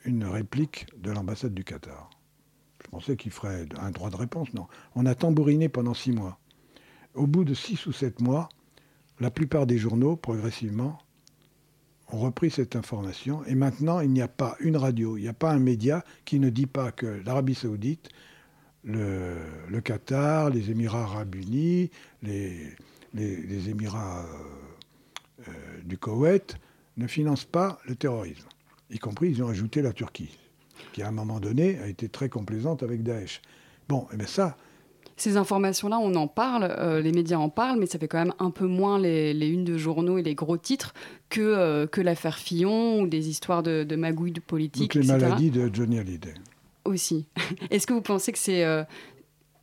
une 0.06 0.26
réplique 0.26 0.88
de 1.02 1.12
l'ambassade 1.12 1.54
du 1.54 1.64
Qatar. 1.64 2.10
Je 2.90 2.98
pensais 2.98 3.18
qu'il 3.18 3.32
ferait 3.32 3.68
un 3.80 3.92
droit 3.92 4.10
de 4.10 4.16
réponse. 4.16 4.52
Non. 4.56 4.66
On 4.96 5.06
a 5.06 5.14
tambouriné 5.14 5.70
pendant 5.70 5.94
six 5.94 6.12
mois. 6.12 6.40
Au 7.14 7.28
bout 7.28 7.44
de 7.44 7.54
six 7.54 7.86
ou 7.86 7.92
sept 7.92 8.20
mois, 8.20 8.50
la 9.20 9.30
plupart 9.30 9.68
des 9.68 9.78
journaux, 9.78 10.16
progressivement, 10.16 10.98
ont 12.12 12.18
repris 12.18 12.50
cette 12.50 12.76
information. 12.76 13.46
Et 13.46 13.54
maintenant, 13.54 14.00
il 14.00 14.10
n'y 14.10 14.24
a 14.24 14.28
pas 14.28 14.56
une 14.60 14.76
radio, 14.76 15.18
il 15.18 15.22
n'y 15.22 15.28
a 15.28 15.34
pas 15.34 15.52
un 15.52 15.60
média 15.60 16.04
qui 16.26 16.40
ne 16.40 16.50
dit 16.50 16.66
pas 16.66 16.92
que 16.92 17.22
l'Arabie 17.26 17.54
saoudite, 17.54 18.10
le, 18.84 19.82
Qatar, 19.84 20.50
les 20.50 20.72
Émirats 20.72 21.04
arabes 21.04 21.36
unis, 21.36 21.92
les 22.24 23.70
Émirats 23.70 24.26
euh, 24.26 25.48
euh, 25.48 25.52
du 25.84 26.00
Koweït 26.00 26.58
ne 26.98 27.06
financent 27.06 27.46
pas 27.46 27.80
le 27.86 27.96
terrorisme. 27.96 28.48
Y 28.90 28.98
compris, 28.98 29.30
ils 29.30 29.44
ont 29.44 29.48
ajouté 29.48 29.84
la 29.84 29.94
Turquie, 29.94 30.36
qui 30.94 31.02
à 31.02 31.08
un 31.08 31.12
moment 31.12 31.40
donné 31.40 31.80
a 31.80 31.88
été 31.88 32.10
très 32.10 32.30
complaisante 32.30 32.84
avec 32.84 33.04
Daesh. 33.04 33.42
Bon, 33.88 34.06
et 34.14 34.18
bien 34.18 34.28
ça, 34.28 34.56
Ces 35.18 35.36
informations-là, 35.38 36.00
on 36.00 36.14
en 36.16 36.28
parle, 36.28 36.64
euh, 36.80 37.02
les 37.02 37.12
médias 37.12 37.38
en 37.38 37.50
parlent, 37.50 37.80
mais 37.80 37.88
ça 37.88 38.00
fait 38.00 38.08
quand 38.08 38.20
même 38.20 38.34
un 38.40 38.52
peu 38.52 38.68
moins 38.68 38.98
les, 39.00 39.34
les 39.34 39.48
unes 39.50 39.66
de 39.66 39.78
journaux 39.78 40.18
et 40.18 40.24
les 40.24 40.36
gros 40.36 40.58
titres 40.58 40.94
que, 41.30 41.42
euh, 41.42 41.88
que 41.88 42.00
l'affaire 42.02 42.38
Fillon 42.38 43.02
ou 43.02 43.08
des 43.08 43.28
histoires 43.30 43.64
de, 43.64 43.84
de 43.84 43.96
magouilles 43.96 44.32
de 44.32 44.40
politique, 44.40 44.92
toutes 44.92 45.02
les 45.04 45.10
etc. 45.10 45.22
maladies 45.26 45.52
de 45.52 45.70
Johnny 45.74 46.00
Hallyday. 46.00 46.34
Aussi. 46.86 47.28
Est-ce 47.72 47.86
que 47.88 47.94
vous 47.94 48.02
pensez 48.02 48.32
que 48.32 48.38
c'est 48.38 48.64
euh, 48.64 48.84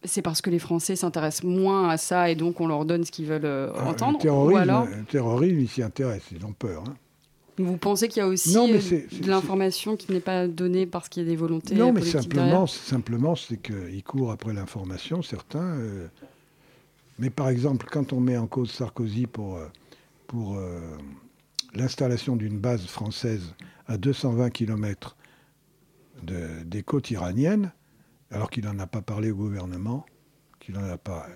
c'est 0.04 0.22
parce 0.22 0.40
que 0.42 0.50
les 0.50 0.58
Français 0.60 0.94
s'intéressent 0.94 1.44
moins 1.44 1.88
à 1.88 1.96
ça 1.96 2.30
et 2.30 2.34
donc 2.36 2.60
on 2.60 2.66
leur 2.68 2.84
donne 2.84 3.04
ce 3.04 3.10
qu'ils 3.10 3.26
veulent 3.26 3.72
Ah, 3.76 3.88
entendre 3.88 4.18
le 4.18 4.22
terrorisme, 4.22 4.54
Ou 4.54 4.62
alors, 4.62 4.84
le 4.86 5.04
terrorisme, 5.04 5.58
ils 5.58 5.68
s'y 5.68 5.82
intéressent, 5.82 6.32
ils 6.38 6.44
ont 6.46 6.52
peur. 6.52 6.84
hein. 6.86 6.94
Vous 7.58 7.76
pensez 7.76 8.08
qu'il 8.08 8.18
y 8.18 8.22
a 8.22 8.28
aussi 8.28 8.54
Non, 8.54 8.66
mais 8.68 8.80
euh, 8.92 9.02
de 9.22 9.28
l'information 9.28 9.96
qui 9.96 10.12
n'est 10.12 10.20
pas 10.20 10.46
donnée 10.48 10.86
parce 10.86 11.08
qu'il 11.08 11.22
y 11.22 11.26
a 11.26 11.28
des 11.28 11.36
volontés 11.36 11.74
Non, 11.74 11.92
mais 11.92 12.02
simplement, 12.02 12.66
simplement 12.66 13.34
c'est 13.36 13.56
qu'ils 13.58 14.02
courent 14.04 14.30
après 14.32 14.52
l'information, 14.52 15.22
certains. 15.22 15.62
euh, 15.78 16.08
mais 17.18 17.30
par 17.30 17.48
exemple, 17.48 17.86
quand 17.90 18.12
on 18.12 18.20
met 18.20 18.36
en 18.36 18.46
cause 18.46 18.70
Sarkozy 18.70 19.26
pour, 19.26 19.56
euh, 19.56 19.66
pour 20.26 20.56
euh, 20.56 20.80
l'installation 21.74 22.36
d'une 22.36 22.58
base 22.58 22.84
française 22.86 23.54
à 23.86 23.96
220 23.96 24.50
km 24.50 25.16
de, 26.22 26.62
des 26.64 26.82
côtes 26.82 27.10
iraniennes, 27.10 27.72
alors 28.30 28.50
qu'il 28.50 28.64
n'en 28.64 28.78
a 28.78 28.86
pas 28.86 29.02
parlé 29.02 29.30
au 29.30 29.36
gouvernement, 29.36 30.04
qu'il 30.60 30.74
n'en 30.74 30.84
a 30.84 30.98
pas, 30.98 31.26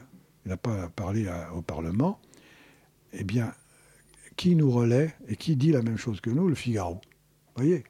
il 0.47 0.57
pas 0.57 0.89
parlé 0.89 1.29
à- 1.29 1.55
au 1.55 1.63
Parlement, 1.63 2.19
eh 3.13 3.25
bien, 3.25 3.53
qui 4.41 4.57
nous 4.57 4.71
relaie 4.71 5.11
et 5.29 5.37
qui 5.37 5.55
dit 5.55 5.71
la 5.71 5.83
même 5.83 5.99
chose 5.99 6.23
que 6.23 6.31
nous 6.31 6.49
Le 6.49 6.55
Figaro. 6.55 6.95
Vous 6.95 7.57
voyez? 7.63 7.85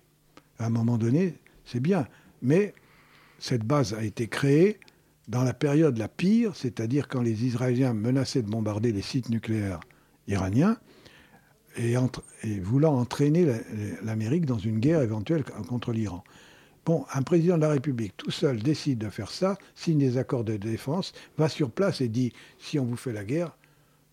À 0.58 0.66
un 0.66 0.70
moment 0.70 0.98
donné, 0.98 1.34
c'est 1.64 1.78
bien. 1.78 2.08
Mais 2.42 2.74
cette 3.38 3.62
base 3.62 3.94
a 3.94 4.02
été 4.02 4.26
créée 4.26 4.80
dans 5.28 5.44
la 5.44 5.54
période 5.54 5.96
la 5.96 6.08
pire, 6.08 6.56
c'est-à-dire 6.56 7.06
quand 7.06 7.22
les 7.22 7.44
Israéliens 7.44 7.94
menaçaient 7.94 8.42
de 8.42 8.50
bombarder 8.50 8.90
les 8.90 9.00
sites 9.00 9.28
nucléaires 9.30 9.78
iraniens. 10.26 10.76
et, 11.76 11.96
entre- 11.96 12.24
et 12.42 12.58
voulant 12.58 12.98
entraîner 12.98 13.44
la- 13.44 13.58
l'Amérique 14.02 14.44
dans 14.44 14.58
une 14.58 14.80
guerre 14.80 15.02
éventuelle 15.02 15.44
contre 15.44 15.92
l'Iran. 15.92 16.24
Bon, 16.84 17.06
un 17.14 17.22
président 17.22 17.54
de 17.58 17.60
la 17.62 17.68
République 17.68 18.16
tout 18.16 18.32
seul 18.32 18.58
décide 18.60 18.98
de 18.98 19.08
faire 19.08 19.30
ça, 19.30 19.56
signe 19.76 19.98
des 19.98 20.18
accords 20.18 20.42
de 20.42 20.56
défense, 20.56 21.12
va 21.38 21.48
sur 21.48 21.70
place 21.70 22.00
et 22.00 22.08
dit 22.08 22.32
si 22.58 22.80
on 22.80 22.86
vous 22.86 22.96
fait 22.96 23.12
la 23.12 23.24
guerre, 23.24 23.56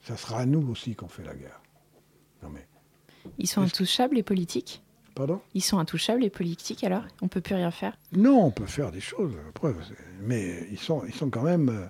ça 0.02 0.16
sera 0.18 0.42
à 0.42 0.46
nous 0.46 0.70
aussi 0.70 0.94
qu'on 0.94 1.08
fait 1.08 1.24
la 1.24 1.34
guerre. 1.34 1.60
Non 2.48 2.54
mais, 2.54 3.32
Ils 3.38 3.48
sont 3.48 3.62
intouchables, 3.62 4.16
les 4.16 4.24
politiques? 4.24 4.82
Pardon? 5.16 5.42
Ils 5.56 5.62
sont 5.64 5.80
intouchables, 5.80 6.22
les 6.22 6.30
politiques, 6.30 6.84
alors? 6.84 7.04
On 7.22 7.28
peut 7.28 7.42
plus 7.42 7.56
rien 7.56 7.72
faire? 7.72 7.98
Non, 8.14 8.46
on 8.46 8.52
peut 8.52 8.66
faire 8.68 8.92
des 8.92 9.00
choses, 9.02 9.34
preuve, 9.54 9.76
mais 10.22 10.68
ils 10.72 10.78
sont, 10.80 11.04
ils 11.08 11.14
sont 11.14 11.30
quand 11.30 11.42
même. 11.44 11.70
euh, 11.70 11.86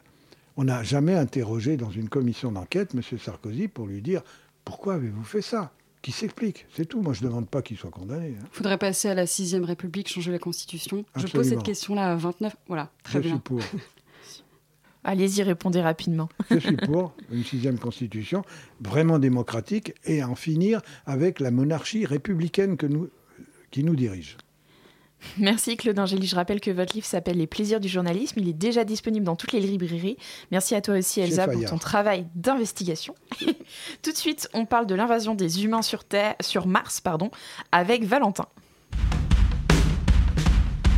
on 0.55 0.63
n'a 0.63 0.81
jamais 0.81 1.13
interrogé 1.13 1.77
dans 1.77 1.91
une 1.91 2.09
commission 2.09 2.51
d'enquête 2.51 2.95
M. 2.95 3.01
Sarkozy 3.19 3.67
pour 3.67 3.85
lui 3.85 4.01
dire 4.01 4.21
pourquoi 4.65 4.95
avez-vous 4.95 5.23
fait 5.23 5.41
ça? 5.41 5.71
Qui 6.01 6.11
s'explique, 6.11 6.65
c'est 6.73 6.85
tout. 6.85 7.01
Moi, 7.01 7.13
je 7.13 7.23
ne 7.23 7.27
demande 7.29 7.49
pas 7.49 7.61
qu'il 7.61 7.75
soit 7.77 7.89
condamné. 7.91 8.35
hein. 8.41 8.45
Faudrait 8.51 8.77
passer 8.77 9.09
à 9.09 9.13
la 9.13 9.25
6ème 9.25 9.63
République, 9.65 10.07
changer 10.07 10.31
la 10.31 10.39
Constitution. 10.39 11.03
Je 11.17 11.27
pose 11.27 11.49
cette 11.49 11.63
question-là 11.63 12.11
à 12.13 12.15
29. 12.15 12.55
Voilà, 12.67 12.89
très 13.03 13.13
je 13.19 13.19
bien. 13.19 13.31
suis 13.33 13.39
pour. 13.39 13.59
Allez-y, 15.07 15.41
répondez 15.41 15.81
rapidement. 15.81 16.27
Je 16.51 16.59
suis 16.59 16.75
pour 16.75 17.13
une 17.31 17.45
sixième 17.45 17.79
constitution 17.79 18.43
vraiment 18.81 19.19
démocratique 19.19 19.93
et 20.03 20.21
en 20.21 20.35
finir 20.35 20.81
avec 21.05 21.39
la 21.39 21.49
monarchie 21.49 22.05
républicaine 22.05 22.75
que 22.75 22.87
nous, 22.87 23.09
qui 23.71 23.85
nous 23.85 23.95
dirige. 23.95 24.35
Merci 25.37 25.77
Claude 25.77 25.97
Angéli. 25.97 26.27
Je 26.27 26.35
rappelle 26.35 26.59
que 26.59 26.71
votre 26.71 26.93
livre 26.93 27.05
s'appelle 27.05 27.37
Les 27.37 27.47
plaisirs 27.47 27.79
du 27.79 27.87
journalisme. 27.87 28.41
Il 28.41 28.49
est 28.49 28.53
déjà 28.53 28.83
disponible 28.83 29.25
dans 29.25 29.37
toutes 29.37 29.53
les 29.53 29.61
librairies. 29.61 30.17
Merci 30.51 30.75
à 30.75 30.81
toi 30.81 30.97
aussi 30.97 31.21
Elsa 31.21 31.47
pour 31.47 31.63
ton 31.63 31.77
travail 31.77 32.27
d'investigation. 32.35 33.15
Tout 34.01 34.11
de 34.11 34.17
suite, 34.17 34.49
on 34.53 34.65
parle 34.65 34.87
de 34.87 34.95
l'invasion 34.95 35.35
des 35.35 35.63
humains 35.63 35.81
sur 35.81 36.03
Terre, 36.03 36.35
sur 36.41 36.67
Mars, 36.67 36.99
pardon, 36.99 37.31
avec 37.71 38.03
Valentin. 38.03 38.47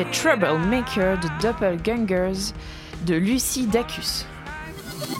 C'était 0.00 0.12
Troublemaker 0.12 1.18
de 1.18 1.28
Doppelgangers 1.42 2.54
de 3.04 3.16
Lucie 3.16 3.66
Dacus. 3.66 4.24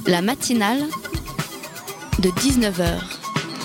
La 0.06 0.22
matinale 0.22 0.80
de 2.20 2.30
19h 2.30 2.98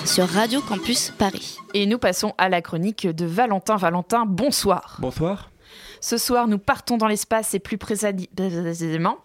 sur 0.04 0.28
Radio 0.28 0.60
Campus 0.60 1.14
Paris. 1.16 1.56
Et 1.72 1.86
nous 1.86 1.96
passons 1.96 2.34
à 2.36 2.50
la 2.50 2.60
chronique 2.60 3.06
de 3.06 3.24
Valentin. 3.24 3.76
Valentin, 3.76 4.26
bonsoir. 4.26 4.98
Bonsoir. 4.98 5.50
Ce 6.02 6.18
soir, 6.18 6.48
nous 6.48 6.58
partons 6.58 6.98
dans 6.98 7.08
l'espace 7.08 7.54
et 7.54 7.60
plus 7.60 7.78
précisément, 7.78 9.16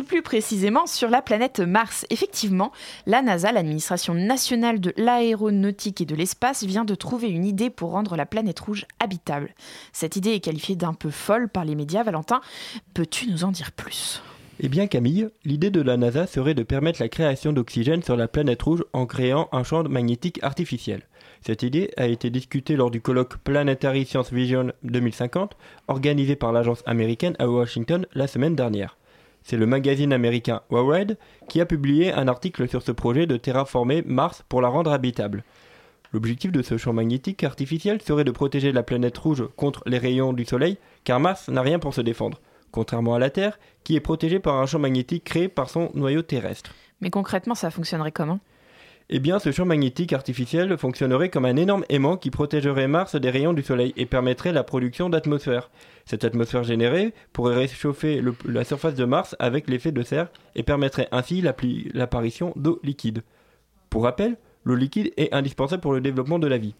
plus, 0.00 0.22
précisément 0.22 0.86
sur 0.86 1.10
la 1.10 1.20
planète 1.20 1.60
Mars. 1.60 2.06
Effectivement, 2.10 2.72
la 3.06 3.20
NASA, 3.20 3.52
l'administration 3.52 4.14
nationale 4.14 4.80
de 4.80 4.94
l'aéronautique 4.96 6.00
et 6.00 6.06
de 6.06 6.14
l'espace, 6.14 6.64
vient 6.64 6.84
de 6.84 6.94
trouver 6.94 7.28
une 7.28 7.44
idée 7.44 7.70
pour 7.70 7.90
rendre 7.90 8.16
la 8.16 8.26
planète 8.26 8.60
rouge 8.60 8.86
habitable. 9.00 9.54
Cette 9.92 10.16
idée 10.16 10.30
est 10.30 10.40
qualifiée 10.40 10.76
d'un 10.76 10.94
peu 10.94 11.10
folle 11.10 11.48
par 11.48 11.64
les 11.64 11.74
médias. 11.74 12.02
Valentin, 12.02 12.40
peux-tu 12.94 13.30
nous 13.30 13.44
en 13.44 13.50
dire 13.50 13.72
plus? 13.72 14.22
Eh 14.60 14.68
bien 14.68 14.86
Camille, 14.86 15.28
l'idée 15.44 15.70
de 15.70 15.80
la 15.80 15.96
NASA 15.96 16.26
serait 16.26 16.54
de 16.54 16.62
permettre 16.62 17.02
la 17.02 17.08
création 17.08 17.52
d'oxygène 17.52 18.02
sur 18.02 18.16
la 18.16 18.28
planète 18.28 18.62
rouge 18.62 18.84
en 18.92 19.06
créant 19.06 19.48
un 19.50 19.64
champ 19.64 19.82
magnétique 19.82 20.38
artificiel. 20.42 21.02
Cette 21.44 21.64
idée 21.64 21.90
a 21.96 22.06
été 22.06 22.30
discutée 22.30 22.76
lors 22.76 22.90
du 22.90 23.00
colloque 23.00 23.38
Planetary 23.38 24.04
Science 24.04 24.32
Vision 24.32 24.72
2050, 24.84 25.56
organisé 25.88 26.36
par 26.36 26.52
l'agence 26.52 26.82
américaine 26.86 27.34
à 27.40 27.48
Washington 27.48 28.06
la 28.14 28.28
semaine 28.28 28.54
dernière. 28.54 28.96
C'est 29.44 29.56
le 29.56 29.66
magazine 29.66 30.12
américain 30.12 30.62
Wired 30.70 31.18
qui 31.48 31.60
a 31.60 31.66
publié 31.66 32.12
un 32.12 32.28
article 32.28 32.68
sur 32.68 32.82
ce 32.82 32.92
projet 32.92 33.26
de 33.26 33.36
terraformer 33.36 34.02
Mars 34.06 34.44
pour 34.48 34.60
la 34.60 34.68
rendre 34.68 34.92
habitable. 34.92 35.44
L'objectif 36.12 36.52
de 36.52 36.62
ce 36.62 36.76
champ 36.76 36.92
magnétique 36.92 37.42
artificiel 37.42 38.00
serait 38.02 38.24
de 38.24 38.30
protéger 38.30 38.70
la 38.70 38.82
planète 38.82 39.16
rouge 39.16 39.44
contre 39.56 39.82
les 39.86 39.98
rayons 39.98 40.32
du 40.32 40.44
Soleil, 40.44 40.76
car 41.04 41.20
Mars 41.20 41.48
n'a 41.48 41.62
rien 41.62 41.78
pour 41.78 41.94
se 41.94 42.02
défendre, 42.02 42.40
contrairement 42.70 43.14
à 43.14 43.18
la 43.18 43.30
Terre, 43.30 43.58
qui 43.82 43.96
est 43.96 44.00
protégée 44.00 44.38
par 44.38 44.56
un 44.56 44.66
champ 44.66 44.78
magnétique 44.78 45.24
créé 45.24 45.48
par 45.48 45.70
son 45.70 45.90
noyau 45.94 46.22
terrestre. 46.22 46.74
Mais 47.00 47.10
concrètement, 47.10 47.54
ça 47.54 47.70
fonctionnerait 47.70 48.12
comment? 48.12 48.40
Eh 49.14 49.18
bien, 49.18 49.38
ce 49.38 49.52
champ 49.52 49.66
magnétique 49.66 50.14
artificiel 50.14 50.78
fonctionnerait 50.78 51.28
comme 51.28 51.44
un 51.44 51.56
énorme 51.56 51.84
aimant 51.90 52.16
qui 52.16 52.30
protégerait 52.30 52.88
Mars 52.88 53.14
des 53.14 53.28
rayons 53.28 53.52
du 53.52 53.62
Soleil 53.62 53.92
et 53.98 54.06
permettrait 54.06 54.52
la 54.52 54.64
production 54.64 55.10
d'atmosphère. 55.10 55.70
Cette 56.06 56.24
atmosphère 56.24 56.64
générée 56.64 57.12
pourrait 57.34 57.54
réchauffer 57.54 58.22
la 58.46 58.64
surface 58.64 58.94
de 58.94 59.04
Mars 59.04 59.36
avec 59.38 59.68
l'effet 59.68 59.92
de 59.92 60.00
serre 60.02 60.32
et 60.54 60.62
permettrait 60.62 61.08
ainsi 61.12 61.42
l'apparition 61.92 62.54
d'eau 62.56 62.80
liquide. 62.82 63.22
Pour 63.90 64.04
rappel, 64.04 64.38
l'eau 64.64 64.76
liquide 64.76 65.12
est 65.18 65.34
indispensable 65.34 65.82
pour 65.82 65.92
le 65.92 66.00
développement 66.00 66.38
de 66.38 66.46
la 66.46 66.56
vie. 66.56 66.74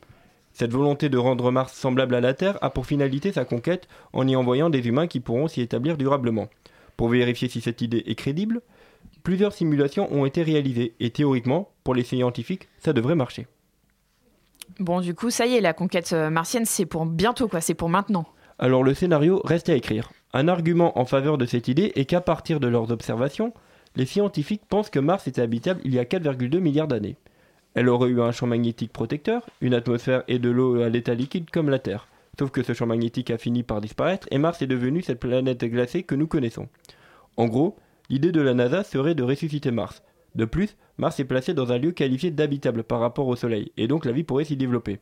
Cette 0.54 0.72
volonté 0.72 1.10
de 1.10 1.18
rendre 1.18 1.50
Mars 1.50 1.74
semblable 1.74 2.14
à 2.14 2.22
la 2.22 2.32
Terre 2.32 2.56
a 2.62 2.70
pour 2.70 2.86
finalité 2.86 3.30
sa 3.32 3.44
conquête 3.44 3.88
en 4.14 4.26
y 4.26 4.36
envoyant 4.36 4.70
des 4.70 4.88
humains 4.88 5.06
qui 5.06 5.20
pourront 5.20 5.48
s'y 5.48 5.60
établir 5.60 5.98
durablement. 5.98 6.48
Pour 6.96 7.10
vérifier 7.10 7.50
si 7.50 7.60
cette 7.60 7.82
idée 7.82 8.04
est 8.06 8.14
crédible, 8.14 8.62
plusieurs 9.22 9.52
simulations 9.52 10.10
ont 10.10 10.24
été 10.24 10.42
réalisées 10.42 10.94
et 10.98 11.10
théoriquement, 11.10 11.71
pour 11.84 11.94
les 11.94 12.04
scientifiques, 12.04 12.68
ça 12.78 12.92
devrait 12.92 13.14
marcher. 13.14 13.46
Bon, 14.78 15.00
du 15.00 15.14
coup, 15.14 15.30
ça 15.30 15.46
y 15.46 15.54
est, 15.54 15.60
la 15.60 15.72
conquête 15.72 16.12
euh, 16.12 16.30
martienne, 16.30 16.64
c'est 16.64 16.86
pour 16.86 17.04
bientôt, 17.06 17.48
quoi. 17.48 17.60
C'est 17.60 17.74
pour 17.74 17.88
maintenant. 17.88 18.26
Alors 18.58 18.84
le 18.84 18.94
scénario 18.94 19.40
reste 19.44 19.68
à 19.68 19.74
écrire. 19.74 20.12
Un 20.32 20.48
argument 20.48 20.98
en 20.98 21.04
faveur 21.04 21.36
de 21.36 21.46
cette 21.46 21.68
idée 21.68 21.92
est 21.96 22.04
qu'à 22.04 22.20
partir 22.20 22.60
de 22.60 22.68
leurs 22.68 22.90
observations, 22.90 23.52
les 23.96 24.06
scientifiques 24.06 24.62
pensent 24.68 24.88
que 24.88 24.98
Mars 24.98 25.26
était 25.26 25.42
habitable 25.42 25.80
il 25.84 25.92
y 25.92 25.98
a 25.98 26.04
4,2 26.04 26.58
milliards 26.58 26.88
d'années. 26.88 27.16
Elle 27.74 27.88
aurait 27.88 28.10
eu 28.10 28.20
un 28.20 28.32
champ 28.32 28.46
magnétique 28.46 28.92
protecteur, 28.92 29.46
une 29.60 29.74
atmosphère 29.74 30.22
et 30.28 30.38
de 30.38 30.50
l'eau 30.50 30.80
à 30.80 30.88
l'état 30.88 31.14
liquide 31.14 31.50
comme 31.50 31.70
la 31.70 31.78
Terre. 31.78 32.08
Sauf 32.38 32.50
que 32.50 32.62
ce 32.62 32.72
champ 32.72 32.86
magnétique 32.86 33.30
a 33.30 33.38
fini 33.38 33.62
par 33.62 33.80
disparaître 33.80 34.26
et 34.30 34.38
Mars 34.38 34.62
est 34.62 34.66
devenu 34.66 35.02
cette 35.02 35.20
planète 35.20 35.64
glacée 35.64 36.02
que 36.02 36.14
nous 36.14 36.26
connaissons. 36.26 36.68
En 37.36 37.46
gros, 37.46 37.76
l'idée 38.08 38.32
de 38.32 38.40
la 38.40 38.54
NASA 38.54 38.84
serait 38.84 39.14
de 39.14 39.22
ressusciter 39.22 39.70
Mars. 39.70 40.02
De 40.34 40.44
plus, 40.44 40.76
Mars 41.02 41.18
est 41.18 41.24
placé 41.24 41.52
dans 41.52 41.72
un 41.72 41.78
lieu 41.78 41.90
qualifié 41.90 42.30
d'habitable 42.30 42.84
par 42.84 43.00
rapport 43.00 43.26
au 43.26 43.34
Soleil, 43.34 43.72
et 43.76 43.88
donc 43.88 44.04
la 44.04 44.12
vie 44.12 44.22
pourrait 44.22 44.44
s'y 44.44 44.56
développer. 44.56 45.00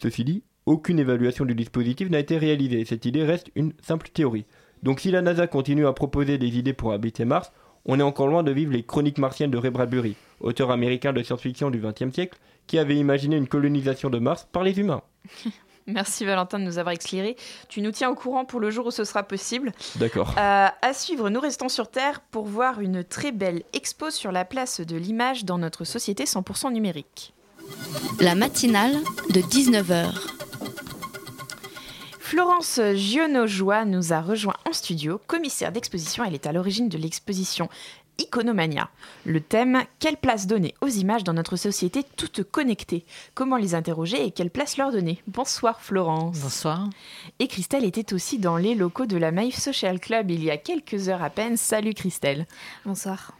Ceci 0.00 0.22
dit, 0.22 0.44
aucune 0.66 1.00
évaluation 1.00 1.44
du 1.44 1.56
dispositif 1.56 2.10
n'a 2.10 2.20
été 2.20 2.38
réalisée, 2.38 2.78
et 2.78 2.84
cette 2.84 3.06
idée 3.06 3.24
reste 3.24 3.50
une 3.56 3.72
simple 3.82 4.08
théorie. 4.08 4.44
Donc 4.84 5.00
si 5.00 5.10
la 5.10 5.22
NASA 5.22 5.48
continue 5.48 5.88
à 5.88 5.92
proposer 5.92 6.38
des 6.38 6.56
idées 6.58 6.74
pour 6.74 6.92
habiter 6.92 7.24
Mars, 7.24 7.50
on 7.86 7.98
est 7.98 8.04
encore 8.04 8.28
loin 8.28 8.44
de 8.44 8.52
vivre 8.52 8.72
les 8.72 8.84
chroniques 8.84 9.18
martiennes 9.18 9.50
de 9.50 9.58
Ray 9.58 9.72
Bradbury, 9.72 10.14
auteur 10.38 10.70
américain 10.70 11.12
de 11.12 11.24
science-fiction 11.24 11.72
du 11.72 11.80
XXe 11.80 12.14
siècle, 12.14 12.38
qui 12.68 12.78
avait 12.78 12.94
imaginé 12.94 13.36
une 13.36 13.48
colonisation 13.48 14.10
de 14.10 14.20
Mars 14.20 14.46
par 14.52 14.62
les 14.62 14.78
humains. 14.78 15.02
Merci 15.86 16.24
Valentin 16.24 16.58
de 16.58 16.64
nous 16.64 16.78
avoir 16.78 16.94
éclairé. 16.94 17.36
Tu 17.68 17.80
nous 17.80 17.92
tiens 17.92 18.10
au 18.10 18.14
courant 18.14 18.44
pour 18.44 18.60
le 18.60 18.70
jour 18.70 18.86
où 18.86 18.90
ce 18.90 19.04
sera 19.04 19.22
possible. 19.22 19.72
D'accord. 19.96 20.34
Euh, 20.36 20.66
à 20.82 20.92
suivre, 20.92 21.30
nous 21.30 21.40
restons 21.40 21.68
sur 21.68 21.88
Terre 21.88 22.20
pour 22.20 22.46
voir 22.46 22.80
une 22.80 23.04
très 23.04 23.32
belle 23.32 23.62
expo 23.72 24.10
sur 24.10 24.32
la 24.32 24.44
place 24.44 24.80
de 24.80 24.96
l'image 24.96 25.44
dans 25.44 25.58
notre 25.58 25.84
société 25.84 26.24
100% 26.24 26.72
numérique. 26.72 27.34
La 28.20 28.34
matinale 28.34 28.94
de 29.30 29.40
19h. 29.40 30.12
Florence 32.18 32.80
Gionojoie 32.94 33.84
nous 33.84 34.12
a 34.12 34.20
rejoint 34.20 34.56
en 34.68 34.72
studio, 34.72 35.20
commissaire 35.28 35.70
d'exposition. 35.70 36.24
Elle 36.24 36.34
est 36.34 36.46
à 36.46 36.52
l'origine 36.52 36.88
de 36.88 36.98
l'exposition 36.98 37.68
Iconomania. 38.18 38.90
Le 39.24 39.40
thème 39.40 39.82
Quelle 39.98 40.16
place 40.16 40.46
donner 40.46 40.74
aux 40.80 40.88
images 40.88 41.24
dans 41.24 41.32
notre 41.32 41.56
société 41.56 42.04
toutes 42.16 42.42
connectées? 42.42 43.04
Comment 43.34 43.56
les 43.56 43.74
interroger 43.74 44.24
et 44.24 44.30
quelle 44.30 44.50
place 44.50 44.76
leur 44.76 44.92
donner? 44.92 45.22
Bonsoir 45.26 45.80
Florence. 45.80 46.38
Bonsoir. 46.38 46.88
Et 47.38 47.48
Christelle 47.48 47.84
était 47.84 48.12
aussi 48.12 48.38
dans 48.38 48.56
les 48.56 48.74
locaux 48.74 49.06
de 49.06 49.16
la 49.16 49.32
Maïf 49.32 49.58
Social 49.58 50.00
Club 50.00 50.30
il 50.30 50.42
y 50.42 50.50
a 50.50 50.56
quelques 50.56 51.08
heures 51.08 51.22
à 51.22 51.30
peine. 51.30 51.56
Salut 51.56 51.94
Christelle. 51.94 52.46
Bonsoir. 52.84 53.32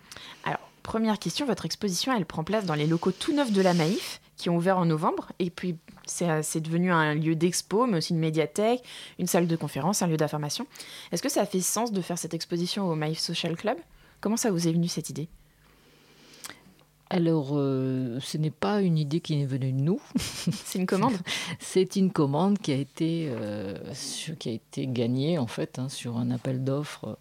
Alors, 0.44 0.60
première 0.82 1.18
question, 1.18 1.46
votre 1.46 1.66
exposition, 1.66 2.14
elle 2.16 2.26
prend 2.26 2.44
place 2.44 2.64
dans 2.64 2.74
les 2.74 2.86
locaux 2.86 3.12
tout 3.12 3.34
neufs 3.34 3.52
de 3.52 3.62
la 3.62 3.74
Maïf 3.74 4.20
qui 4.36 4.50
ont 4.50 4.56
ouvert 4.56 4.78
en 4.78 4.84
novembre 4.84 5.32
et 5.38 5.50
puis 5.50 5.76
c'est 6.04 6.42
c'est 6.42 6.60
devenu 6.60 6.92
un 6.92 7.14
lieu 7.14 7.34
d'expo, 7.34 7.86
mais 7.86 7.98
aussi 7.98 8.12
une 8.12 8.20
médiathèque, 8.20 8.82
une 9.18 9.26
salle 9.26 9.46
de 9.46 9.56
conférence, 9.56 10.02
un 10.02 10.06
lieu 10.06 10.16
d'information. 10.16 10.66
Est-ce 11.10 11.22
que 11.22 11.28
ça 11.28 11.42
a 11.42 11.46
fait 11.46 11.60
sens 11.60 11.90
de 11.90 12.00
faire 12.00 12.18
cette 12.18 12.34
exposition 12.34 12.88
au 12.88 12.94
Maïf 12.94 13.18
Social 13.18 13.56
Club? 13.56 13.78
Comment 14.20 14.36
ça 14.36 14.50
vous 14.50 14.66
est 14.68 14.72
venu 14.72 14.88
cette 14.88 15.10
idée? 15.10 15.28
Alors, 17.08 17.50
euh, 17.52 18.18
ce 18.20 18.36
n'est 18.36 18.50
pas 18.50 18.82
une 18.82 18.98
idée 18.98 19.20
qui 19.20 19.40
est 19.40 19.46
venue 19.46 19.70
de 19.70 19.80
nous. 19.80 20.00
C'est 20.18 20.80
une 20.80 20.86
commande? 20.86 21.14
C'est 21.60 21.94
une 21.94 22.10
commande 22.10 22.58
qui 22.58 22.72
a 22.72 22.74
été, 22.74 23.28
euh, 23.30 23.76
sur- 23.94 24.36
qui 24.36 24.48
a 24.48 24.52
été 24.52 24.88
gagnée, 24.88 25.38
en 25.38 25.46
fait, 25.46 25.78
hein, 25.78 25.88
sur 25.88 26.16
un 26.16 26.32
appel 26.32 26.64
d'offres, 26.64 27.16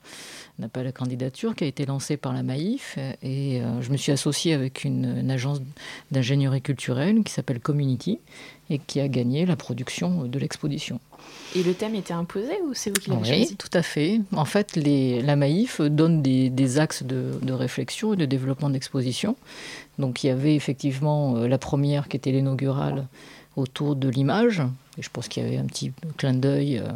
un 0.59 0.63
appel 0.63 0.87
à 0.87 0.91
candidature 0.91 1.53
qui 1.55 1.65
a 1.65 1.67
été 1.67 1.85
lancé 1.85 2.17
par 2.17 2.33
la 2.33 2.41
Maïf. 2.41 2.97
Et 3.21 3.61
euh, 3.61 3.79
je 3.83 3.91
me 3.91 3.97
suis 3.97 4.11
associée 4.11 4.53
avec 4.53 4.85
une, 4.85 5.19
une 5.19 5.29
agence 5.29 5.61
d'ingénierie 6.09 6.63
culturelle 6.63 7.23
qui 7.23 7.31
s'appelle 7.31 7.59
Community 7.59 8.17
et 8.71 8.79
qui 8.79 8.99
a 8.99 9.07
gagné 9.07 9.45
la 9.45 9.55
production 9.55 10.23
de 10.23 10.39
l'exposition. 10.39 10.99
Et 11.55 11.63
le 11.63 11.73
thème 11.73 11.95
était 11.95 12.13
imposé 12.13 12.51
ou 12.67 12.73
c'est 12.73 12.89
vous 12.89 13.01
qui 13.01 13.09
l'avez 13.09 13.21
Oui, 13.21 13.27
choisi 13.27 13.55
tout 13.55 13.69
à 13.73 13.81
fait. 13.81 14.19
En 14.35 14.43
fait, 14.45 14.75
les, 14.75 15.21
la 15.21 15.35
Maïf 15.37 15.79
donne 15.79 16.21
des, 16.21 16.49
des 16.49 16.79
axes 16.79 17.03
de, 17.03 17.31
de 17.41 17.53
réflexion 17.53 18.13
et 18.13 18.17
de 18.17 18.25
développement 18.25 18.69
d'exposition. 18.69 19.37
Donc, 19.97 20.23
il 20.23 20.27
y 20.27 20.29
avait 20.31 20.53
effectivement 20.55 21.37
euh, 21.37 21.47
la 21.47 21.57
première 21.57 22.09
qui 22.09 22.17
était 22.17 22.31
l'inaugurale 22.31 23.07
autour 23.55 23.95
de 23.95 24.09
l'image. 24.09 24.61
Et 24.97 25.01
je 25.01 25.09
pense 25.09 25.29
qu'il 25.29 25.43
y 25.43 25.45
avait 25.45 25.57
un 25.57 25.65
petit 25.65 25.93
clin 26.17 26.33
d'œil 26.33 26.79
euh, 26.79 26.89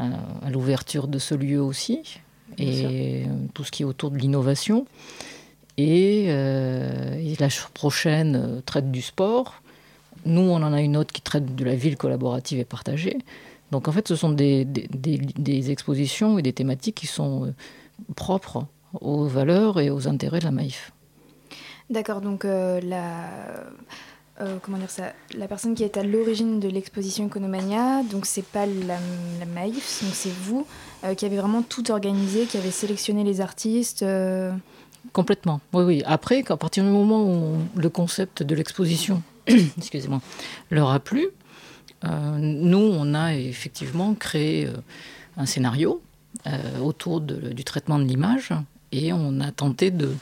à, 0.00 0.06
à 0.44 0.50
l'ouverture 0.50 1.06
de 1.06 1.20
ce 1.20 1.36
lieu 1.36 1.62
aussi. 1.62 2.00
Et 2.58 2.82
euh, 2.84 3.26
tout 3.54 3.62
ce 3.62 3.70
qui 3.70 3.82
est 3.82 3.86
autour 3.86 4.10
de 4.10 4.18
l'innovation. 4.18 4.86
Et, 5.76 6.24
euh, 6.30 7.14
et 7.14 7.36
la 7.38 7.48
ch- 7.50 7.68
prochaine 7.74 8.60
traite 8.66 8.90
du 8.90 9.02
sport. 9.02 9.62
Nous, 10.24 10.40
on 10.42 10.56
en 10.56 10.72
a 10.72 10.80
une 10.80 10.96
autre 10.96 11.12
qui 11.12 11.22
traite 11.22 11.54
de 11.54 11.64
la 11.64 11.74
ville 11.74 11.96
collaborative 11.96 12.58
et 12.58 12.64
partagée. 12.64 13.18
Donc 13.70 13.88
en 13.88 13.92
fait, 13.92 14.08
ce 14.08 14.16
sont 14.16 14.30
des, 14.30 14.64
des- 14.64 14.88
des- 14.88 15.18
des 15.18 15.70
expositions 15.70 16.38
et 16.38 16.42
des 16.42 16.52
thématiques 16.52 16.94
qui 16.96 17.06
sont 17.06 17.44
euh, 17.46 17.54
propres 18.16 18.64
aux 19.00 19.26
valeurs 19.26 19.78
et 19.80 19.90
aux 19.90 20.08
intérêts 20.08 20.38
de 20.38 20.44
la 20.44 20.50
Maïf. 20.50 20.92
D'accord, 21.90 22.20
donc 22.22 22.44
euh, 22.44 22.80
la, 22.82 23.28
euh, 24.40 24.56
comment 24.62 24.78
dire 24.78 24.90
ça, 24.90 25.12
la 25.36 25.48
personne 25.48 25.74
qui 25.74 25.84
est 25.84 25.96
à 25.96 26.02
l'origine 26.02 26.60
de 26.60 26.68
l'exposition 26.68 27.26
Economania, 27.26 28.02
donc 28.10 28.24
c'est 28.26 28.44
pas 28.44 28.66
la, 28.66 28.98
la 29.40 29.46
Maïf, 29.46 30.02
donc 30.02 30.14
c'est 30.14 30.32
vous 30.32 30.66
euh, 31.04 31.14
qui 31.14 31.26
avez 31.26 31.36
vraiment 31.36 31.62
tout 31.62 31.90
organisé, 31.90 32.44
qui 32.46 32.56
avez 32.56 32.70
sélectionné 32.70 33.24
les 33.24 33.40
artistes. 33.40 34.04
Complètement. 35.12 35.60
Oui, 35.72 35.84
oui. 35.84 36.02
Après, 36.06 36.42
qu'à 36.42 36.56
partir 36.56 36.84
du 36.84 36.90
moment 36.90 37.22
où 37.24 37.56
le 37.74 37.88
concept 37.88 38.42
de 38.42 38.54
l'exposition, 38.54 39.22
excusez-moi, 39.78 40.20
leur 40.70 40.90
a 40.90 41.00
plu, 41.00 41.28
euh, 42.04 42.38
nous, 42.38 42.78
on 42.78 43.14
a 43.14 43.34
effectivement 43.34 44.14
créé 44.14 44.66
euh, 44.66 44.72
un 45.36 45.46
scénario 45.46 46.00
euh, 46.46 46.78
autour 46.80 47.20
du 47.20 47.64
traitement 47.64 47.98
de 47.98 48.04
l'image 48.04 48.52
et 48.92 49.12
on 49.12 49.40
a 49.40 49.50
tenté 49.50 49.90
de, 49.90 50.14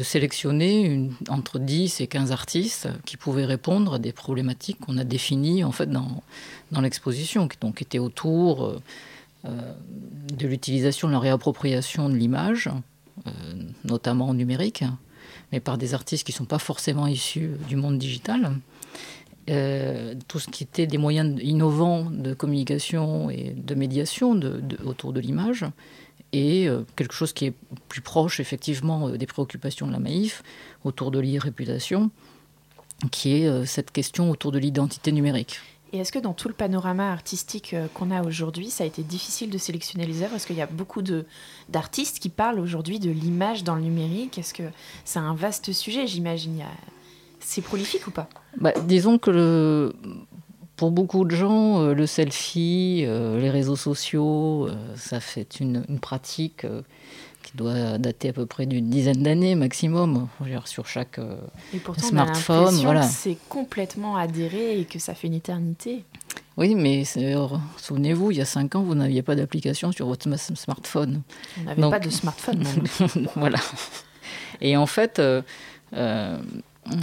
sélectionner 0.00 1.08
entre 1.28 1.60
10 1.60 2.00
et 2.00 2.08
15 2.08 2.32
artistes 2.32 2.88
qui 3.04 3.16
pouvaient 3.16 3.44
répondre 3.44 3.94
à 3.94 3.98
des 4.00 4.12
problématiques 4.12 4.80
qu'on 4.80 4.98
a 4.98 5.04
définies 5.04 5.62
en 5.62 5.70
fait 5.70 5.88
dans, 5.88 6.20
l'exposition, 6.80 7.46
qui 7.46 7.58
donc 7.60 7.80
étaient 7.80 8.00
autour 8.00 8.80
de 9.44 10.46
l'utilisation, 10.48 11.06
de 11.06 11.12
la 11.12 11.20
réappropriation 11.20 12.08
de 12.08 12.16
l'image, 12.16 12.70
notamment 13.84 14.30
en 14.30 14.34
numérique, 14.34 14.82
mais 15.52 15.60
par 15.60 15.78
des 15.78 15.94
artistes 15.94 16.24
qui 16.24 16.32
ne 16.32 16.36
sont 16.36 16.44
pas 16.44 16.58
forcément 16.58 17.06
issus 17.06 17.52
du 17.68 17.76
monde 17.76 17.98
digital. 17.98 18.52
Euh, 19.50 20.14
tout 20.26 20.38
ce 20.38 20.48
qui 20.48 20.64
était 20.64 20.86
des 20.86 20.96
moyens 20.96 21.38
innovants 21.42 22.10
de 22.10 22.32
communication 22.32 23.28
et 23.28 23.54
de 23.54 23.74
médiation 23.74 24.40
autour 24.84 25.12
de 25.12 25.20
l'image, 25.20 25.66
et 26.34 26.68
euh, 26.68 26.82
quelque 26.96 27.14
chose 27.14 27.32
qui 27.32 27.46
est 27.46 27.54
plus 27.88 28.00
proche 28.00 28.40
effectivement 28.40 29.08
euh, 29.08 29.16
des 29.16 29.26
préoccupations 29.26 29.86
de 29.86 29.92
la 29.92 30.00
Maïf, 30.00 30.42
autour 30.82 31.12
de 31.12 31.20
l'e-réputation, 31.20 32.10
qui 33.12 33.36
est 33.36 33.46
euh, 33.46 33.64
cette 33.64 33.92
question 33.92 34.30
autour 34.30 34.50
de 34.50 34.58
l'identité 34.58 35.12
numérique. 35.12 35.60
Et 35.94 35.98
est-ce 35.98 36.10
que 36.10 36.18
dans 36.18 36.32
tout 36.32 36.48
le 36.48 36.54
panorama 36.54 37.12
artistique 37.12 37.72
euh, 37.72 37.86
qu'on 37.94 38.10
a 38.10 38.24
aujourd'hui, 38.24 38.68
ça 38.68 38.82
a 38.82 38.86
été 38.86 39.04
difficile 39.04 39.48
de 39.48 39.58
sélectionner 39.58 40.06
les 40.06 40.22
œuvres? 40.22 40.32
Parce 40.32 40.44
qu'il 40.44 40.56
y 40.56 40.60
a 40.60 40.66
beaucoup 40.66 41.02
d'artistes 41.68 42.18
qui 42.18 42.30
parlent 42.30 42.58
aujourd'hui 42.58 42.98
de 42.98 43.12
l'image 43.12 43.62
dans 43.62 43.76
le 43.76 43.82
numérique? 43.82 44.36
Est-ce 44.36 44.52
que 44.52 44.64
c'est 45.04 45.20
un 45.20 45.36
vaste 45.36 45.70
sujet, 45.70 46.08
j'imagine? 46.08 46.64
C'est 47.38 47.62
prolifique 47.62 48.08
ou 48.08 48.10
pas? 48.10 48.28
Bah, 48.60 48.72
disons 48.88 49.18
que 49.18 49.94
pour 50.74 50.90
beaucoup 50.90 51.24
de 51.24 51.30
gens, 51.30 51.80
euh, 51.80 51.94
le 51.94 52.06
selfie, 52.06 53.04
euh, 53.06 53.38
les 53.38 53.50
réseaux 53.50 53.76
sociaux, 53.76 54.68
ça 54.96 55.20
fait 55.20 55.60
une, 55.60 55.84
pratique 56.00 56.66
doit 57.54 57.98
dater 57.98 58.30
à 58.30 58.32
peu 58.32 58.46
près 58.46 58.66
d'une 58.66 58.90
dizaine 58.90 59.22
d'années 59.22 59.54
maximum, 59.54 60.28
sur 60.64 60.86
chaque 60.86 61.18
euh, 61.18 61.36
Et 61.72 61.78
pourtant, 61.78 62.02
on 62.02 62.06
a 62.06 62.10
smartphone. 62.10 62.74
Voilà. 62.82 63.02
c'est 63.02 63.36
complètement 63.48 64.16
adhéré 64.16 64.80
et 64.80 64.84
que 64.84 64.98
ça 64.98 65.14
fait 65.14 65.28
une 65.28 65.34
éternité. 65.34 66.04
Oui, 66.56 66.74
mais 66.74 67.02
euh, 67.16 67.46
souvenez-vous, 67.78 68.30
il 68.30 68.36
y 68.38 68.40
a 68.40 68.44
cinq 68.44 68.74
ans, 68.76 68.82
vous 68.82 68.94
n'aviez 68.94 69.22
pas 69.22 69.34
d'application 69.36 69.90
sur 69.92 70.06
votre 70.06 70.28
ma- 70.28 70.36
smartphone. 70.36 71.22
On 71.60 71.64
n'avait 71.64 71.90
pas 71.90 71.98
de 72.00 72.10
smartphone, 72.10 72.58
même. 72.58 73.26
voilà. 73.36 73.58
Et 74.60 74.76
en 74.76 74.86
fait, 74.86 75.18
euh, 75.18 75.42
euh, 75.94 76.38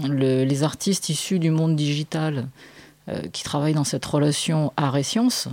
le- 0.08 0.44
les 0.46 0.64
artistes 0.64 1.10
issus 1.10 1.40
du 1.40 1.50
monde 1.50 1.76
digital 1.76 2.48
euh, 3.10 3.22
qui 3.34 3.44
travaillent 3.44 3.74
dans 3.74 3.84
cette 3.84 4.06
relation 4.06 4.72
art 4.78 4.96
et 4.98 5.04
science, 5.04 5.48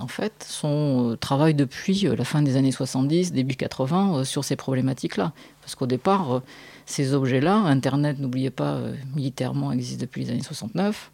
en 0.00 0.08
fait, 0.08 0.44
sont, 0.48 1.10
euh, 1.10 1.16
travaillent 1.16 1.54
depuis 1.54 2.06
euh, 2.06 2.16
la 2.16 2.24
fin 2.24 2.42
des 2.42 2.56
années 2.56 2.72
70, 2.72 3.32
début 3.32 3.56
80, 3.56 4.16
euh, 4.16 4.24
sur 4.24 4.44
ces 4.44 4.56
problématiques-là. 4.56 5.32
Parce 5.60 5.74
qu'au 5.74 5.86
départ, 5.86 6.42
ces 6.86 7.14
objets-là, 7.14 7.56
Internet, 7.56 8.18
n'oubliez 8.18 8.50
pas, 8.50 8.80
militairement 9.14 9.70
existe 9.70 10.00
depuis 10.00 10.24
les 10.24 10.30
années 10.30 10.42
69, 10.42 11.12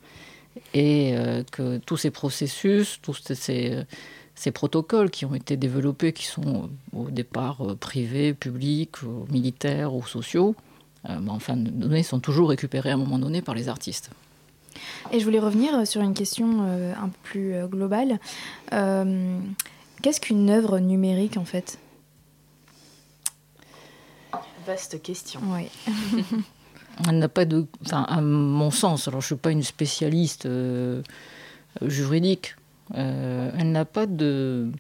et 0.73 1.15
que 1.53 1.77
tous 1.77 1.99
ces 1.99 2.11
processus, 2.11 2.99
tous 3.03 3.21
ces, 3.35 3.85
ces 4.35 4.51
protocoles 4.51 5.11
qui 5.11 5.27
ont 5.27 5.35
été 5.35 5.59
développés, 5.59 6.15
qui 6.15 6.25
sont 6.25 6.71
au 6.95 7.11
départ 7.11 7.77
privés, 7.79 8.33
publics, 8.33 8.97
militaires 9.31 9.95
ou 9.95 10.05
sociaux, 10.07 10.57
mais 11.07 11.31
enfin, 11.31 11.55
les 11.57 11.71
données 11.71 12.03
sont 12.03 12.21
toujours 12.21 12.49
récupérées 12.49 12.91
à 12.91 12.95
un 12.95 12.97
moment 12.97 13.19
donné 13.19 13.43
par 13.43 13.55
les 13.55 13.69
artistes. 13.69 14.11
Et 15.13 15.21
je 15.21 15.25
voulais 15.25 15.39
revenir 15.39 15.87
sur 15.87 16.01
une 16.01 16.15
question 16.15 16.67
euh, 16.67 16.93
un 16.95 17.09
peu 17.09 17.19
plus 17.23 17.55
euh, 17.55 17.67
globale. 17.67 18.19
Euh, 18.73 19.39
Qu'est-ce 20.03 20.21
qu'une 20.21 20.49
œuvre 20.51 20.79
numérique 20.79 21.37
en 21.37 21.45
fait? 21.45 21.79
Vaste 24.67 25.03
question. 25.03 25.41
Oui. 25.47 25.69
Elle 27.09 27.19
n'a 27.19 27.29
pas 27.29 27.45
de. 27.45 27.67
Enfin, 27.85 28.03
à 28.03 28.21
mon 28.21 28.71
sens, 28.71 29.09
alors 29.09 29.21
je 29.21 29.27
ne 29.27 29.29
suis 29.29 29.43
pas 29.43 29.51
une 29.51 29.63
spécialiste 29.63 30.47
euh, 30.47 31.03
juridique, 31.83 32.55
euh, 32.95 33.51
elle 33.59 33.73
n'a 33.73 33.85
pas 33.85 34.07
de, 34.07 34.71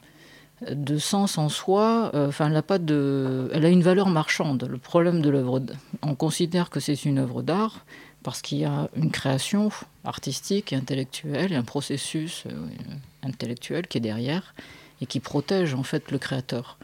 de 0.70 0.98
sens 0.98 1.38
en 1.38 1.48
soi, 1.48 2.10
euh, 2.14 2.28
enfin, 2.28 2.46
elle 2.46 2.52
n'a 2.52 2.62
pas 2.62 2.78
de. 2.78 3.50
Elle 3.52 3.64
a 3.64 3.70
une 3.70 3.82
valeur 3.82 4.08
marchande. 4.08 4.68
Le 4.70 4.78
problème 4.78 5.20
de 5.20 5.30
l'œuvre. 5.30 5.62
On 6.02 6.14
considère 6.14 6.70
que 6.70 6.80
c'est 6.80 7.04
une 7.04 7.18
œuvre 7.18 7.42
d'art 7.42 7.84
parce 8.22 8.42
qu'il 8.42 8.58
y 8.58 8.64
a 8.64 8.88
une 8.96 9.10
création 9.10 9.70
artistique 10.04 10.72
et 10.72 10.76
intellectuelle 10.76 11.54
un 11.54 11.62
processus 11.62 12.44
euh, 12.46 12.66
intellectuel 13.22 13.86
qui 13.86 13.98
est 13.98 14.02
derrière 14.02 14.54
et 15.00 15.06
qui 15.06 15.20
protège 15.20 15.74
en 15.74 15.82
fait 15.82 16.10
le 16.10 16.18
créateur. 16.18 16.78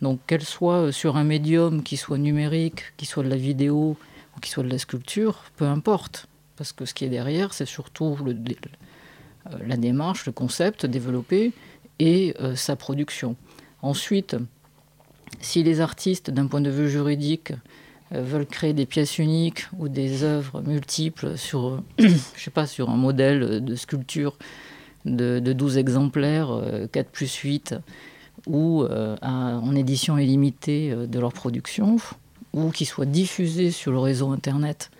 Donc 0.00 0.20
qu'elle 0.26 0.44
soit 0.44 0.92
sur 0.92 1.16
un 1.16 1.24
médium 1.24 1.82
qui 1.82 1.96
soit 1.96 2.18
numérique, 2.18 2.84
qui 2.96 3.06
soit 3.06 3.22
de 3.22 3.28
la 3.28 3.36
vidéo 3.36 3.96
ou 4.36 4.40
qui 4.40 4.50
soit 4.50 4.62
de 4.62 4.70
la 4.70 4.78
sculpture, 4.78 5.44
peu 5.56 5.66
importe. 5.66 6.26
Parce 6.56 6.72
que 6.72 6.84
ce 6.84 6.94
qui 6.94 7.04
est 7.04 7.10
derrière, 7.10 7.52
c'est 7.52 7.66
surtout 7.66 8.16
euh, 8.20 9.58
la 9.66 9.76
démarche, 9.76 10.26
le 10.26 10.32
concept 10.32 10.86
développé 10.86 11.52
et 11.98 12.34
euh, 12.40 12.56
sa 12.56 12.76
production. 12.76 13.36
Ensuite, 13.82 14.36
si 15.40 15.62
les 15.62 15.80
artistes, 15.80 16.30
d'un 16.30 16.46
point 16.46 16.60
de 16.60 16.70
vue 16.70 16.90
juridique, 16.90 17.52
veulent 18.12 18.46
créer 18.46 18.72
des 18.72 18.86
pièces 18.86 19.18
uniques 19.18 19.66
ou 19.78 19.88
des 19.88 20.24
œuvres 20.24 20.62
multiples 20.62 21.36
sur, 21.38 21.82
je 21.98 22.08
sais 22.36 22.50
pas, 22.50 22.66
sur 22.66 22.90
un 22.90 22.96
modèle 22.96 23.64
de 23.64 23.74
sculpture 23.76 24.36
de, 25.04 25.38
de 25.38 25.52
12 25.52 25.78
exemplaires, 25.78 26.50
euh, 26.50 26.86
4 26.90 27.08
plus 27.10 27.32
8, 27.34 27.76
ou 28.46 28.82
euh, 28.82 29.16
en 29.22 29.74
édition 29.74 30.18
illimitée 30.18 30.90
euh, 30.92 31.06
de 31.06 31.18
leur 31.18 31.32
production, 31.32 31.96
ou 32.52 32.70
qui 32.70 32.84
soient 32.84 33.06
diffusés 33.06 33.70
sur 33.70 33.92
le 33.92 33.98
réseau 33.98 34.30
Internet 34.30 34.90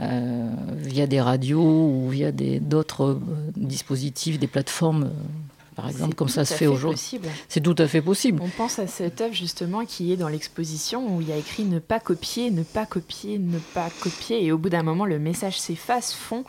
euh, 0.00 0.50
via 0.76 1.06
des 1.06 1.22
radios 1.22 1.62
ou 1.62 2.08
via 2.10 2.30
d'autres 2.30 3.04
euh, 3.04 3.18
dispositifs, 3.56 4.38
des 4.38 4.46
plateformes, 4.46 5.04
euh, 5.04 5.08
par 5.76 5.88
exemple, 5.88 6.14
comme 6.14 6.30
ça 6.30 6.46
se 6.46 6.54
fait 6.54 6.60
fait 6.60 6.66
aujourd'hui. 6.66 7.20
C'est 7.48 7.60
tout 7.60 7.74
à 7.78 7.86
fait 7.86 8.00
possible. 8.00 8.40
On 8.42 8.48
pense 8.48 8.78
à 8.78 8.86
cette 8.86 9.20
œuvre 9.20 9.34
justement 9.34 9.84
qui 9.84 10.10
est 10.10 10.16
dans 10.16 10.28
l'exposition 10.28 11.14
où 11.14 11.20
il 11.20 11.28
y 11.28 11.32
a 11.32 11.36
écrit 11.36 11.64
ne 11.64 11.78
pas 11.78 12.00
copier, 12.00 12.50
ne 12.50 12.62
pas 12.62 12.86
copier, 12.86 13.38
ne 13.38 13.58
pas 13.58 13.90
copier. 14.00 14.42
Et 14.42 14.52
au 14.52 14.58
bout 14.58 14.70
d'un 14.70 14.82
moment, 14.82 15.04
le 15.04 15.18
message 15.18 15.60
s'efface, 15.60 16.14
fond. 16.14 16.44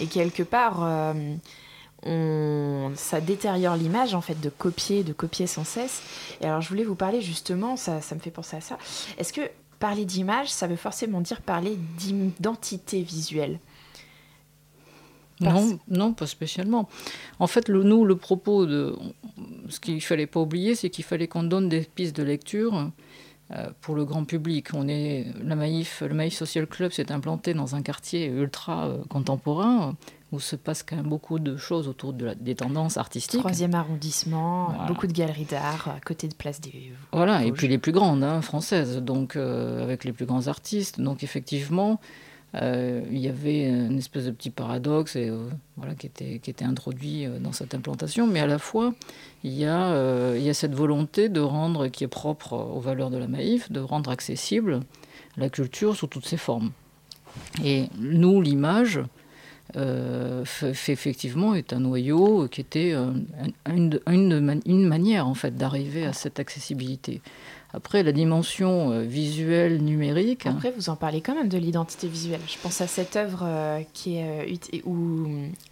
Et 0.00 0.06
quelque 0.06 0.42
part, 0.42 0.78
euh, 0.82 1.12
on, 2.04 2.92
ça 2.96 3.20
détériore 3.20 3.76
l'image 3.76 4.14
en 4.14 4.22
fait 4.22 4.40
de 4.40 4.48
copier, 4.48 5.04
de 5.04 5.12
copier 5.12 5.46
sans 5.46 5.64
cesse. 5.64 6.00
Et 6.40 6.46
alors 6.46 6.62
je 6.62 6.68
voulais 6.70 6.84
vous 6.84 6.94
parler 6.94 7.20
justement, 7.20 7.76
ça, 7.76 8.00
ça 8.00 8.14
me 8.14 8.20
fait 8.20 8.30
penser 8.30 8.56
à 8.56 8.62
ça. 8.62 8.78
Est-ce 9.18 9.34
que 9.34 9.42
parler 9.78 10.06
d'image, 10.06 10.48
ça 10.48 10.66
veut 10.66 10.76
forcément 10.76 11.20
dire 11.20 11.42
parler 11.42 11.76
d'identité 11.98 13.02
visuelle? 13.02 13.58
Non, 15.40 15.78
non, 15.88 16.12
pas 16.12 16.26
spécialement. 16.26 16.88
En 17.38 17.46
fait, 17.46 17.68
le, 17.68 17.82
nous, 17.82 18.04
le 18.04 18.16
propos 18.16 18.66
de 18.66 18.94
ce 19.68 19.80
qu'il 19.80 20.00
fallait 20.02 20.26
pas 20.26 20.40
oublier, 20.40 20.74
c'est 20.74 20.90
qu'il 20.90 21.04
fallait 21.04 21.28
qu'on 21.28 21.42
donne 21.44 21.68
des 21.68 21.80
pistes 21.80 22.16
de 22.16 22.22
lecture 22.22 22.90
euh, 23.52 23.66
pour 23.80 23.94
le 23.94 24.04
grand 24.04 24.24
public. 24.24 24.68
On 24.74 24.86
est 24.88 25.26
la 25.42 25.56
Maïf, 25.56 26.02
le 26.06 26.14
Maïf 26.14 26.34
Social 26.34 26.66
Club 26.66 26.92
s'est 26.92 27.10
implanté 27.10 27.54
dans 27.54 27.74
un 27.74 27.82
quartier 27.82 28.26
ultra 28.26 28.86
euh, 28.86 28.98
contemporain 29.08 29.96
où 30.32 30.38
se 30.38 30.54
passe 30.54 30.84
quand 30.84 30.94
même 30.94 31.08
beaucoup 31.08 31.40
de 31.40 31.56
choses 31.56 31.88
autour 31.88 32.12
de 32.12 32.26
la- 32.26 32.34
des 32.36 32.54
tendances 32.54 32.96
artistiques. 32.98 33.40
Troisième 33.40 33.74
arrondissement, 33.74 34.66
Voilà. 34.68 34.84
beaucoup 34.84 35.08
de 35.08 35.12
galeries 35.12 35.44
d'art 35.46 35.88
à 35.96 35.98
côté 36.00 36.28
de 36.28 36.34
Place 36.34 36.60
des 36.60 36.92
Voilà, 37.12 37.44
et 37.44 37.50
puis 37.50 37.66
les 37.66 37.78
plus 37.78 37.90
grandes, 37.90 38.22
hein, 38.22 38.40
françaises, 38.40 38.98
donc 38.98 39.34
euh, 39.34 39.82
avec 39.82 40.04
les 40.04 40.12
plus 40.12 40.26
grands 40.26 40.46
artistes. 40.46 41.00
Donc 41.00 41.24
effectivement, 41.24 41.98
euh, 42.56 43.02
il 43.10 43.18
y 43.18 43.28
avait 43.28 43.68
une 43.68 43.98
espèce 43.98 44.24
de 44.24 44.32
petit 44.32 44.50
paradoxe 44.50 45.14
et, 45.16 45.28
euh, 45.30 45.48
voilà, 45.76 45.94
qui, 45.94 46.06
était, 46.06 46.40
qui 46.42 46.50
était 46.50 46.64
introduit 46.64 47.26
euh, 47.26 47.38
dans 47.38 47.52
cette 47.52 47.74
implantation, 47.74 48.26
mais 48.26 48.40
à 48.40 48.46
la 48.46 48.58
fois, 48.58 48.92
il 49.44 49.52
y, 49.52 49.64
a, 49.66 50.34
il 50.34 50.42
y 50.42 50.48
a 50.50 50.54
cette 50.54 50.74
volonté 50.74 51.28
de 51.28 51.40
rendre, 51.40 51.86
qui 51.88 52.04
est 52.04 52.08
propre 52.08 52.54
aux 52.54 52.80
valeurs 52.80 53.10
de 53.10 53.18
la 53.18 53.28
Maïf, 53.28 53.70
de 53.70 53.80
rendre 53.80 54.10
accessible 54.10 54.80
la 55.36 55.48
culture 55.48 55.94
sous 55.96 56.08
toutes 56.08 56.26
ses 56.26 56.36
formes. 56.36 56.72
Et 57.64 57.84
nous, 57.98 58.42
l'image, 58.42 59.00
fait, 59.72 60.92
effectivement 60.92 61.54
est 61.54 61.72
un 61.72 61.78
noyau 61.80 62.48
qui 62.48 62.60
était 62.60 62.92
un- 62.92 63.14
une, 63.72 64.00
une 64.08 64.60
une 64.66 64.86
manière 64.88 65.28
en 65.28 65.34
fait 65.34 65.56
d'arriver 65.56 66.04
à 66.04 66.12
cette 66.12 66.40
accessibilité. 66.40 67.22
Après 67.72 68.02
la 68.02 68.12
dimension 68.12 68.90
euh, 68.90 69.02
visuelle 69.02 69.82
numérique, 69.82 70.46
Après, 70.46 70.72
vous 70.72 70.88
en 70.88 70.96
parlez 70.96 71.20
quand 71.20 71.34
même 71.34 71.48
de 71.48 71.58
l'identité 71.58 72.08
visuelle. 72.08 72.40
Je 72.46 72.58
pense 72.58 72.80
à 72.80 72.86
cette 72.86 73.16
œuvre 73.16 73.42
euh, 73.44 73.80
qui 73.92 74.16
est, 74.16 74.58
euh, 74.74 74.80
où, 74.84 75.28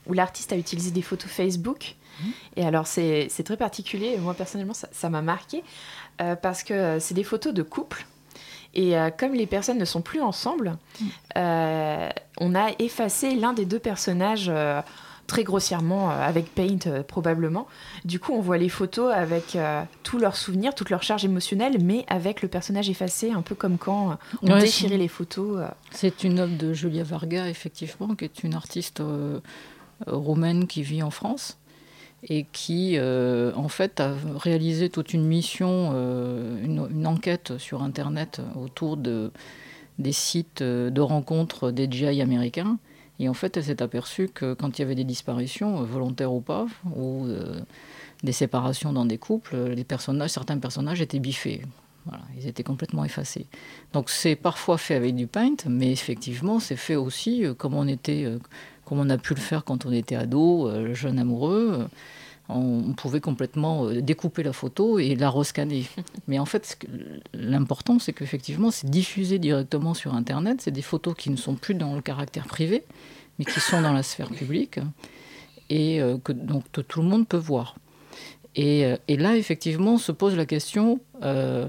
où 0.06 0.12
l'artiste 0.12 0.52
a 0.52 0.56
utilisé 0.56 0.90
des 0.90 1.02
photos 1.02 1.30
Facebook. 1.30 1.96
Et 2.56 2.64
alors, 2.64 2.86
c'est 2.86 3.28
très 3.44 3.56
particulier. 3.56 4.16
Moi, 4.18 4.34
personnellement, 4.34 4.74
ça 4.74 5.10
m'a 5.10 5.22
marqué 5.22 5.62
euh, 6.20 6.34
parce 6.34 6.62
que 6.62 6.98
c'est 6.98 7.14
des 7.14 7.24
photos 7.24 7.54
de 7.54 7.62
couple. 7.62 8.06
Et 8.74 8.98
euh, 8.98 9.10
comme 9.10 9.34
les 9.34 9.46
personnes 9.46 9.78
ne 9.78 9.84
sont 9.84 10.02
plus 10.02 10.20
ensemble, 10.20 10.76
euh, 11.36 12.08
on 12.38 12.54
a 12.54 12.70
effacé 12.78 13.34
l'un 13.34 13.52
des 13.52 13.64
deux 13.64 13.78
personnages 13.78 14.50
très 15.28 15.44
grossièrement 15.44 16.10
euh, 16.10 16.14
avec 16.20 16.52
Paint 16.52 16.78
euh, 16.88 17.04
probablement. 17.04 17.68
Du 18.04 18.18
coup, 18.18 18.32
on 18.32 18.40
voit 18.40 18.58
les 18.58 18.68
photos 18.68 19.12
avec 19.14 19.54
euh, 19.54 19.82
tous 20.02 20.18
leurs 20.18 20.34
souvenirs, 20.34 20.74
toute 20.74 20.90
leur 20.90 21.04
charge 21.04 21.24
émotionnelle, 21.24 21.76
mais 21.80 22.04
avec 22.08 22.42
le 22.42 22.48
personnage 22.48 22.90
effacé, 22.90 23.30
un 23.30 23.42
peu 23.42 23.54
comme 23.54 23.78
quand 23.78 24.10
euh, 24.10 24.14
on 24.42 24.52
Ouais, 24.54 24.60
déchirait 24.60 24.96
les 24.98 25.06
photos. 25.06 25.58
euh. 25.60 25.68
c'est 25.92 26.24
une 26.24 26.40
œuvre 26.40 26.56
de 26.56 26.72
Julia 26.72 27.04
Varga, 27.04 27.48
effectivement, 27.48 28.16
qui 28.16 28.24
est 28.24 28.42
une 28.42 28.54
artiste 28.54 29.00
roumaine 30.06 30.66
qui 30.66 30.82
vit 30.82 31.02
en 31.02 31.10
France 31.10 31.58
et 32.28 32.46
qui, 32.52 32.98
en 32.98 33.68
fait, 33.68 34.00
a 34.00 34.14
réalisé 34.36 34.88
toute 34.90 35.12
une 35.14 35.24
mission, 35.24 35.92
une, 35.92 36.88
une 36.90 37.06
enquête 37.06 37.58
sur 37.58 37.82
Internet 37.82 38.40
autour 38.60 38.96
de, 38.96 39.30
des 39.98 40.12
sites 40.12 40.62
de 40.62 41.00
rencontres 41.00 41.70
des 41.70 41.88
GI 41.90 42.20
américains. 42.20 42.78
Et 43.20 43.28
en 43.28 43.34
fait, 43.34 43.56
elle 43.56 43.64
s'est 43.64 43.82
aperçue 43.82 44.28
que 44.28 44.54
quand 44.54 44.78
il 44.78 44.82
y 44.82 44.84
avait 44.84 44.94
des 44.94 45.04
disparitions, 45.04 45.80
euh, 45.80 45.84
volontaires 45.84 46.32
ou 46.32 46.40
pas, 46.40 46.66
ou 46.94 47.26
euh, 47.26 47.60
des 48.22 48.32
séparations 48.32 48.92
dans 48.92 49.04
des 49.04 49.18
couples, 49.18 49.54
euh, 49.54 49.84
personnages, 49.84 50.30
certains 50.30 50.58
personnages 50.58 51.00
étaient 51.00 51.18
biffés. 51.18 51.62
Voilà, 52.06 52.22
ils 52.36 52.46
étaient 52.46 52.62
complètement 52.62 53.04
effacés. 53.04 53.46
Donc 53.92 54.08
c'est 54.08 54.36
parfois 54.36 54.78
fait 54.78 54.94
avec 54.94 55.14
du 55.14 55.26
paint, 55.26 55.56
mais 55.66 55.92
effectivement 55.92 56.58
c'est 56.58 56.76
fait 56.76 56.96
aussi 56.96 57.44
comme 57.58 57.74
on 57.74 57.86
était, 57.86 58.26
comme 58.86 58.98
on 58.98 59.10
a 59.10 59.18
pu 59.18 59.34
le 59.34 59.40
faire 59.40 59.62
quand 59.62 59.84
on 59.84 59.92
était 59.92 60.14
ado, 60.14 60.70
jeune 60.94 61.18
amoureux. 61.18 61.86
On, 62.48 62.92
pouvait 62.94 63.20
complètement 63.20 63.86
euh, 63.86 64.00
découper 64.00 64.42
la 64.42 64.52
photo 64.52 64.98
et 64.98 65.14
la 65.14 65.30
rescanner. 65.30 65.86
mais 66.28 66.38
en 66.38 66.46
fait, 66.46 66.78
l'important 67.34 67.98
c'est 67.98 68.12
qu'effectivement 68.12 68.70
c'est 68.70 68.88
diffusé 68.88 69.38
directement 69.38 69.94
sur 69.94 70.14
Internet. 70.14 70.60
C'est 70.60 70.70
des 70.70 70.82
photos 70.82 71.14
qui 71.16 71.30
ne 71.30 71.36
sont 71.36 71.54
plus 71.54 71.74
dans 71.74 71.94
le 71.94 72.00
caractère 72.00 72.46
privé, 72.46 72.84
mais 73.38 73.44
qui 73.44 73.60
sont 73.60 73.82
dans 73.82 73.92
la 73.92 74.02
sphère 74.02 74.30
publique 74.30 74.80
et 75.70 76.00
euh, 76.00 76.18
que 76.18 76.32
donc 76.32 76.64
que 76.72 76.80
tout 76.80 77.02
le 77.02 77.08
monde 77.08 77.26
peut 77.26 77.36
voir. 77.36 77.76
Et, 78.54 78.84
euh, 78.84 78.96
et 79.08 79.16
là, 79.16 79.36
effectivement, 79.36 79.98
se 79.98 80.12
pose 80.12 80.36
la 80.36 80.46
question 80.46 81.00
euh, 81.22 81.68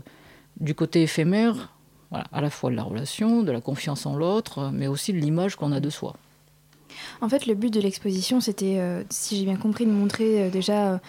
du 0.59 0.73
côté 0.75 1.03
éphémère, 1.03 1.73
voilà, 2.09 2.25
à 2.31 2.41
la 2.41 2.49
fois 2.49 2.71
de 2.71 2.75
la 2.75 2.83
relation, 2.83 3.43
de 3.43 3.51
la 3.51 3.61
confiance 3.61 4.05
en 4.05 4.15
l'autre, 4.15 4.71
mais 4.73 4.87
aussi 4.87 5.13
de 5.13 5.19
l'image 5.19 5.55
qu'on 5.55 5.71
a 5.71 5.79
de 5.79 5.89
soi. 5.89 6.15
En 7.21 7.29
fait, 7.29 7.45
le 7.45 7.53
but 7.55 7.73
de 7.73 7.81
l'exposition, 7.81 8.39
c'était, 8.41 8.77
euh, 8.79 9.03
si 9.09 9.37
j'ai 9.37 9.45
bien 9.45 9.55
compris, 9.57 9.85
de 9.85 9.91
montrer 9.91 10.43
euh, 10.43 10.49
déjà 10.49 10.99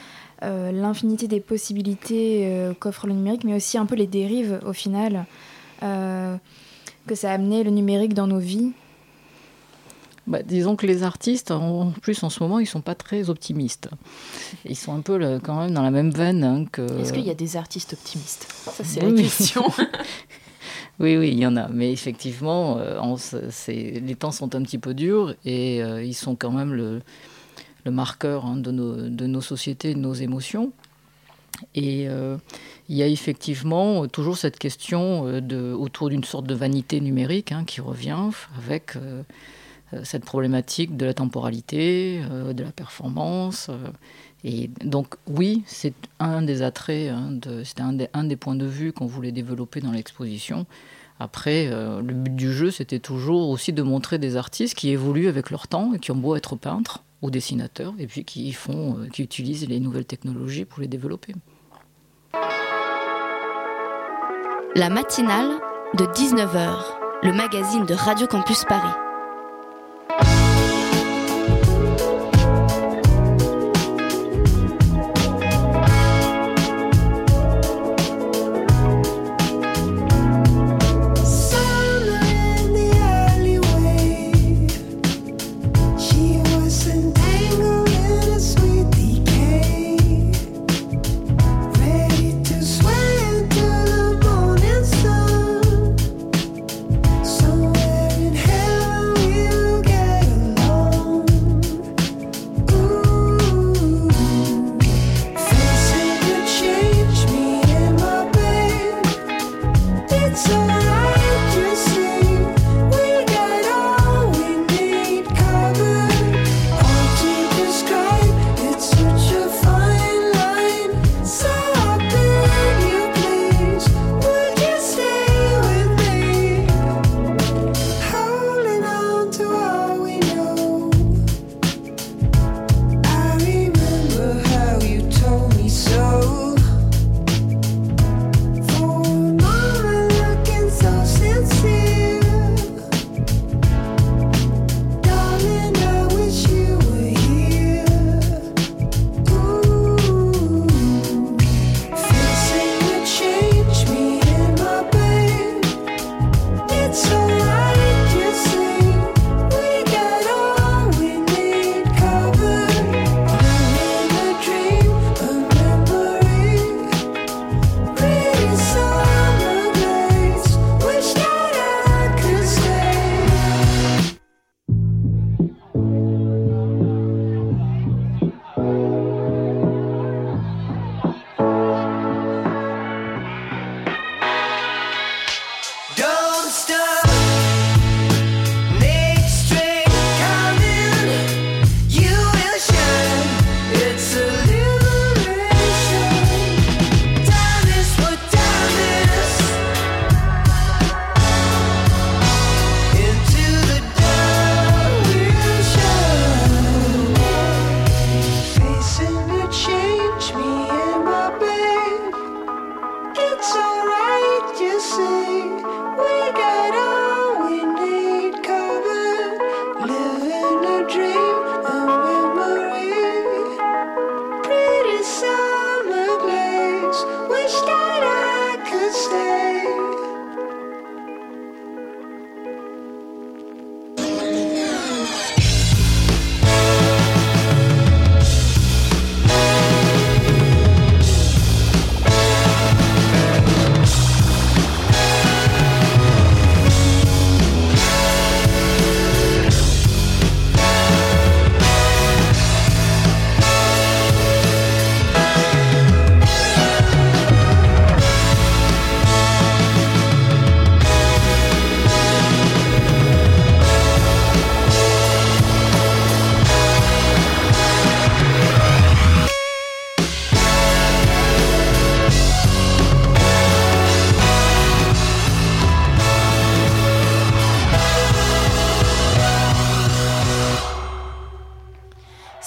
euh, 0.42 0.72
l'infinité 0.72 1.28
des 1.28 1.40
possibilités 1.40 2.42
euh, 2.46 2.72
qu'offre 2.78 3.06
le 3.06 3.12
numérique, 3.12 3.44
mais 3.44 3.54
aussi 3.54 3.78
un 3.78 3.86
peu 3.86 3.94
les 3.94 4.06
dérives 4.06 4.60
au 4.66 4.72
final 4.72 5.26
euh, 5.82 6.36
que 7.06 7.14
ça 7.14 7.30
a 7.30 7.34
amené 7.34 7.62
le 7.62 7.70
numérique 7.70 8.14
dans 8.14 8.26
nos 8.26 8.38
vies. 8.38 8.72
Bah, 10.26 10.42
disons 10.42 10.76
que 10.76 10.86
les 10.86 11.02
artistes, 11.02 11.50
en 11.50 11.90
plus 12.02 12.22
en 12.22 12.30
ce 12.30 12.42
moment, 12.42 12.58
ils 12.60 12.66
sont 12.66 12.82
pas 12.82 12.94
très 12.94 13.30
optimistes. 13.30 13.88
Ils 14.64 14.76
sont 14.76 14.94
un 14.94 15.00
peu 15.00 15.40
quand 15.42 15.56
même 15.58 15.72
dans 15.74 15.82
la 15.82 15.90
même 15.90 16.10
veine 16.10 16.44
hein, 16.44 16.64
que. 16.70 16.82
Est-ce 17.00 17.12
qu'il 17.12 17.24
y 17.26 17.30
a 17.30 17.34
des 17.34 17.56
artistes 17.56 17.94
optimistes? 17.94 18.46
Ça, 18.52 18.84
c'est 18.84 19.02
Oui. 19.04 19.16
la 19.16 19.22
question. 19.22 19.64
Oui, 21.00 21.16
oui, 21.16 21.30
il 21.32 21.38
y 21.38 21.46
en 21.46 21.56
a. 21.56 21.66
Mais 21.68 21.90
effectivement, 21.92 22.76
euh, 22.78 23.16
les 23.68 24.14
temps 24.16 24.32
sont 24.32 24.54
un 24.54 24.62
petit 24.62 24.76
peu 24.76 24.92
durs 24.92 25.34
et 25.46 25.82
euh, 25.82 26.04
ils 26.04 26.14
sont 26.14 26.36
quand 26.36 26.50
même 26.50 26.74
le, 26.74 27.00
marqueur 27.90 28.44
hein, 28.44 28.56
de, 28.56 28.70
nos, 28.70 29.08
de 29.08 29.26
nos 29.26 29.40
sociétés, 29.40 29.94
de 29.94 29.98
nos 29.98 30.12
émotions. 30.12 30.72
Et 31.74 32.06
euh, 32.06 32.36
il 32.90 32.96
y 32.96 33.02
a 33.02 33.06
effectivement 33.06 34.06
toujours 34.08 34.36
cette 34.36 34.58
question 34.58 35.40
de, 35.40 35.72
autour 35.72 36.10
d'une 36.10 36.24
sorte 36.24 36.46
de 36.46 36.54
vanité 36.54 37.00
numérique 37.00 37.52
hein, 37.52 37.64
qui 37.66 37.80
revient 37.80 38.28
avec 38.58 38.92
cette 40.04 40.24
problématique 40.24 40.96
de 40.96 41.06
la 41.06 41.14
temporalité, 41.14 42.22
de 42.30 42.62
la 42.62 42.72
performance. 42.72 43.70
Et 44.44 44.70
donc 44.84 45.16
oui, 45.26 45.62
c'est 45.66 45.94
un 46.18 46.42
des 46.42 46.62
attraits, 46.62 47.10
hein, 47.10 47.38
c'était 47.64 47.82
un 47.82 48.24
des, 48.24 48.36
points 48.36 48.54
de 48.54 48.66
vue 48.66 48.92
qu'on 48.92 49.06
voulait 49.06 49.32
développer 49.32 49.80
dans 49.80 49.92
l'exposition. 49.92 50.66
Après, 51.18 51.68
euh, 51.68 52.00
le 52.00 52.14
but 52.14 52.34
du 52.34 52.50
jeu, 52.50 52.70
c'était 52.70 52.98
toujours 52.98 53.50
aussi 53.50 53.74
de 53.74 53.82
montrer 53.82 54.18
des 54.18 54.36
artistes 54.36 54.74
qui 54.74 54.88
évoluent 54.88 55.28
avec 55.28 55.50
leur 55.50 55.68
temps 55.68 55.92
et 55.92 55.98
qui 55.98 56.10
ont 56.10 56.16
beau 56.16 56.36
être 56.36 56.56
peintres 56.56 57.04
ou 57.20 57.30
dessinateurs, 57.30 57.92
et 57.98 58.06
puis 58.06 58.24
qui 58.24 58.56
euh, 58.70 59.06
qui 59.12 59.22
utilisent 59.22 59.68
les 59.68 59.80
nouvelles 59.80 60.06
technologies 60.06 60.64
pour 60.64 60.80
les 60.80 60.88
développer. 60.88 61.34
La 64.74 64.88
matinale 64.88 65.50
de 65.98 66.04
19h, 66.04 66.84
le 67.22 67.32
magazine 67.34 67.84
de 67.84 67.92
Radio 67.92 68.26
Campus 68.26 68.64
Paris. 68.64 69.09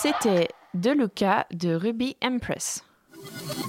C'était 0.04 0.50
De 0.74 0.90
Luca 0.92 1.48
de 1.54 1.74
Ruby 1.76 2.18
Empress. 2.22 2.84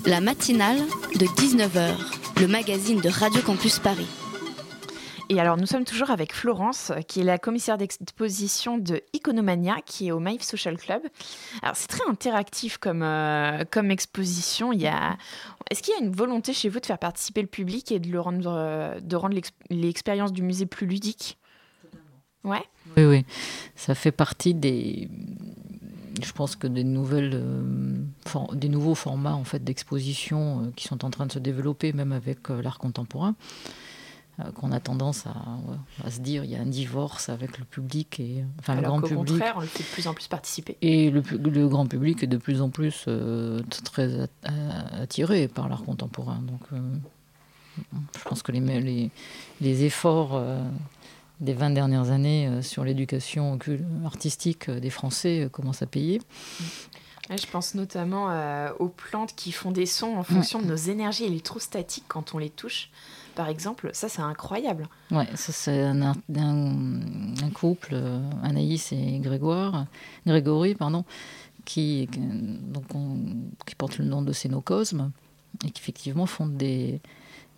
La 0.05 0.21
matinale 0.21 0.79
de 1.15 1.27
19h, 1.27 1.95
le 2.41 2.49
magazine 2.49 3.01
de 3.01 3.09
Radio 3.09 3.41
Campus 3.43 3.79
Paris. 3.79 4.09
Et 5.31 5.39
alors, 5.39 5.57
nous 5.57 5.67
sommes 5.67 5.85
toujours 5.85 6.11
avec 6.11 6.35
Florence, 6.35 6.91
qui 7.07 7.21
est 7.21 7.25
la 7.25 7.39
commissaire 7.39 7.79
d'exposition 7.79 8.79
de 8.79 9.01
Iconomania, 9.13 9.77
qui 9.87 10.09
est 10.09 10.13
au 10.13 10.19
Maïf 10.19 10.43
Social 10.43 10.77
Club. 10.77 11.03
Alors, 11.63 11.77
c'est 11.77 11.87
très 11.87 12.03
interactif 12.11 12.79
comme, 12.79 13.03
euh, 13.05 13.63
comme 13.71 13.93
exposition. 13.93 14.73
Il 14.73 14.81
y 14.83 14.89
a... 14.89 15.17
Est-ce 15.71 15.83
qu'il 15.85 15.95
y 15.95 15.97
a 15.97 16.05
une 16.05 16.13
volonté 16.13 16.53
chez 16.53 16.69
vous 16.69 16.81
de 16.81 16.87
faire 16.87 16.99
participer 16.99 17.43
le 17.43 17.47
public 17.49 17.93
et 17.93 18.01
de, 18.01 18.11
le 18.11 18.21
rendre, 18.21 18.51
euh, 18.51 18.99
de 19.01 19.15
rendre 19.15 19.35
l'ex- 19.37 19.53
l'expérience 19.71 20.33
du 20.33 20.43
musée 20.43 20.67
plus 20.67 20.87
ludique? 20.89 21.39
Ouais. 22.43 22.63
Oui, 22.99 23.05
oui, 23.07 23.25
ça 23.77 23.95
fait 23.95 24.13
partie 24.13 24.53
des. 24.53 25.09
Je 26.23 26.33
pense 26.33 26.55
que 26.57 26.67
des 26.67 26.85
nouvelles, 26.85 27.33
euh, 27.35 27.97
for- 28.27 28.55
des 28.55 28.69
nouveaux 28.69 28.95
formats 28.95 29.35
en 29.35 29.45
fait 29.45 29.63
d'exposition 29.65 30.61
euh, 30.63 30.71
qui 30.77 30.87
sont 30.87 31.05
en 31.05 31.11
train 31.11 31.27
de 31.27 31.33
se 31.33 31.39
développer, 31.39 31.93
même 31.93 32.13
avec 32.13 32.51
euh, 32.51 32.63
l'art 32.63 32.79
contemporain. 32.79 33.35
qu'on 34.57 34.73
a 34.73 34.81
tendance 34.81 35.27
à, 35.29 35.31
ouais, 35.31 35.77
à 36.05 36.11
se 36.11 36.19
dire 36.21 36.43
il 36.45 36.51
y 36.51 36.57
a 36.57 36.61
un 36.61 36.67
divorce 36.67 37.29
avec 37.29 37.57
le 37.59 37.65
public 37.65 38.19
et 38.19 38.45
enfin 38.59 38.73
Alors 38.77 38.97
le 38.97 39.01
grand 39.01 39.09
public. 39.09 39.29
contraire, 39.29 39.55
on 39.57 39.61
le 39.61 39.67
fait 39.69 39.85
de 39.85 39.89
plus 39.89 40.09
en 40.09 40.13
plus 40.15 40.27
participer. 40.27 40.77
Et 40.83 41.09
le, 41.11 41.23
le 41.31 41.69
grand 41.69 41.87
public 41.87 42.21
est 42.25 42.27
de 42.27 42.37
plus 42.37 42.61
en 42.61 42.69
plus 42.69 43.05
euh, 43.07 43.63
très 43.85 44.29
attiré 45.01 45.47
par 45.47 45.69
l'art 45.69 45.85
contemporain. 45.85 46.41
Donc, 46.43 46.61
euh, 46.73 46.81
je 48.19 48.29
pense 48.29 48.43
que 48.43 48.51
les, 48.51 48.61
me- 48.61 48.81
les, 48.81 49.11
les 49.61 49.85
efforts 49.85 50.33
euh, 50.35 50.61
des 51.41 51.53
20 51.53 51.71
dernières 51.71 52.11
années 52.11 52.47
euh, 52.49 52.63
sur 52.63 52.85
l'éducation 52.85 53.59
artistique 54.05 54.69
euh, 54.69 54.81
des 54.81 54.91
Français 54.91 55.45
euh, 55.45 55.49
commencent 55.49 55.83
à 55.83 55.87
payer. 55.87 56.21
Ouais, 57.31 57.39
je 57.39 57.47
pense 57.47 57.75
notamment 57.75 58.31
euh, 58.31 58.71
aux 58.79 58.89
plantes 58.89 59.35
qui 59.35 59.51
font 59.53 59.71
des 59.73 59.87
sons 59.87 60.17
en 60.17 60.23
fonction 60.23 60.61
de 60.61 60.67
nos 60.67 60.77
énergies 60.77 61.25
électrostatiques 61.25 62.05
quand 62.09 62.35
on 62.35 62.39
les 62.39 62.51
touche. 62.51 62.91
Par 63.35 63.49
exemple, 63.49 63.91
ça 63.95 64.09
c'est 64.09 64.21
incroyable. 64.23 64.87
Ouais, 65.11 65.27
ça 65.35 65.53
c'est 65.53 65.81
un, 65.83 66.03
art- 66.03 66.17
un- 66.37 67.35
un 67.43 67.51
couple, 67.51 67.97
Anaïs 68.45 68.93
et 68.93 69.19
Grégoire, 69.19 69.87
Grégory, 70.27 70.75
pardon, 70.75 71.05
qui, 71.65 72.09
donc 72.13 72.85
on- 72.95 73.17
qui 73.67 73.75
portent 73.75 73.99
le 73.99 74.05
nom 74.05 74.23
de 74.23 74.33
Cénocosme 74.33 75.11
et 75.67 75.71
qui 75.71 75.81
effectivement 75.81 76.27
font 76.27 76.47
des, 76.47 77.01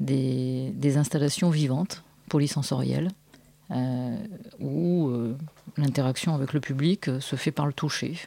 des, 0.01 0.70
des 0.74 0.97
installations 0.97 1.51
vivantes, 1.51 2.05
polysensorielles, 2.31 3.11
où 3.70 5.08
euh, 5.08 5.36
l'interaction 5.76 6.34
avec 6.34 6.52
le 6.52 6.60
public 6.60 7.08
euh, 7.08 7.20
se 7.20 7.36
fait 7.36 7.52
par 7.52 7.66
le 7.66 7.72
toucher. 7.72 8.18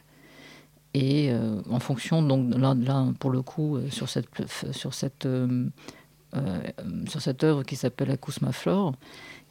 Et 0.94 1.32
euh, 1.32 1.62
en 1.70 1.80
fonction, 1.80 2.22
donc 2.24 2.54
là, 2.58 3.06
pour 3.20 3.30
le 3.30 3.42
coup, 3.42 3.78
euh, 3.78 3.90
sur 3.90 4.10
cette, 4.10 4.28
sur 4.72 4.94
cette 4.94 5.26
euh, 5.26 5.70
euh, 6.36 6.60
sur 7.08 7.22
cette 7.22 7.44
œuvre 7.44 7.64
qui 7.64 7.76
s'appelle 7.76 8.12
Acousma 8.12 8.52
Flore, 8.52 8.94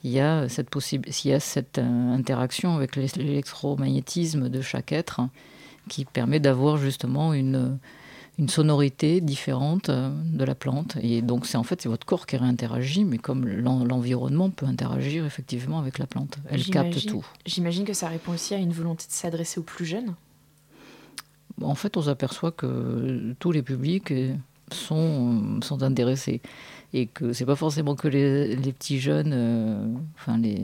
il 0.05 0.11
y 0.11 0.21
a 0.21 0.49
cette, 0.49 0.69
il 0.93 1.29
y 1.31 1.33
a 1.33 1.41
cette 1.41 1.79
euh, 1.79 2.13
interaction 2.13 2.75
avec 2.77 2.95
l'é- 2.97 3.07
l'électromagnétisme 3.17 4.49
de 4.49 4.61
chaque 4.61 4.93
être 4.93 5.21
qui 5.89 6.05
permet 6.05 6.39
d'avoir 6.39 6.77
justement 6.77 7.33
une, 7.33 7.79
une 8.39 8.49
sonorité 8.49 9.21
différente 9.21 9.89
euh, 9.89 10.11
de 10.25 10.45
la 10.45 10.55
plante. 10.55 10.97
Et 11.03 11.23
donc, 11.23 11.45
c'est 11.47 11.57
en 11.57 11.65
fait 11.65 11.83
c'est 11.83 11.89
votre 11.89 12.07
corps 12.07 12.25
qui 12.27 12.37
réinteragit, 12.37 13.05
mais 13.05 13.19
comme 13.19 13.47
l'en- 13.49 13.85
l'environnement 13.85 14.49
peut 14.51 14.67
interagir 14.67 15.27
effectivement 15.27 15.79
avec 15.81 15.99
la 15.99 16.07
plante. 16.07 16.39
Elle 16.49 16.65
capte 16.65 17.07
tout. 17.07 17.27
J'imagine 17.47 17.85
que 17.85 17.95
ça 17.95 18.09
répond 18.09 18.33
aussi 18.33 18.55
à 18.55 18.59
une 18.59 18.73
volonté 18.73 19.07
de 19.09 19.13
s'adresser 19.13 19.59
aux 19.59 19.65
plus 19.65 19.85
jeunes. 19.87 20.15
En 21.61 21.75
fait, 21.75 21.97
on 21.97 22.03
s'aperçoit 22.03 22.53
que 22.53 23.35
tous 23.41 23.51
les 23.51 23.63
publics 23.63 24.13
sont, 24.75 25.61
sont 25.63 25.83
intéressés. 25.83 26.41
Et 26.95 27.05
que 27.07 27.35
c'est 27.35 27.45
pas 27.45 27.55
forcément 27.55 27.95
que 27.95 28.09
les, 28.09 28.57
les 28.57 28.73
petits 28.73 28.99
jeunes, 28.99 29.33
euh, 29.35 29.87
enfin 30.17 30.39
les 30.39 30.59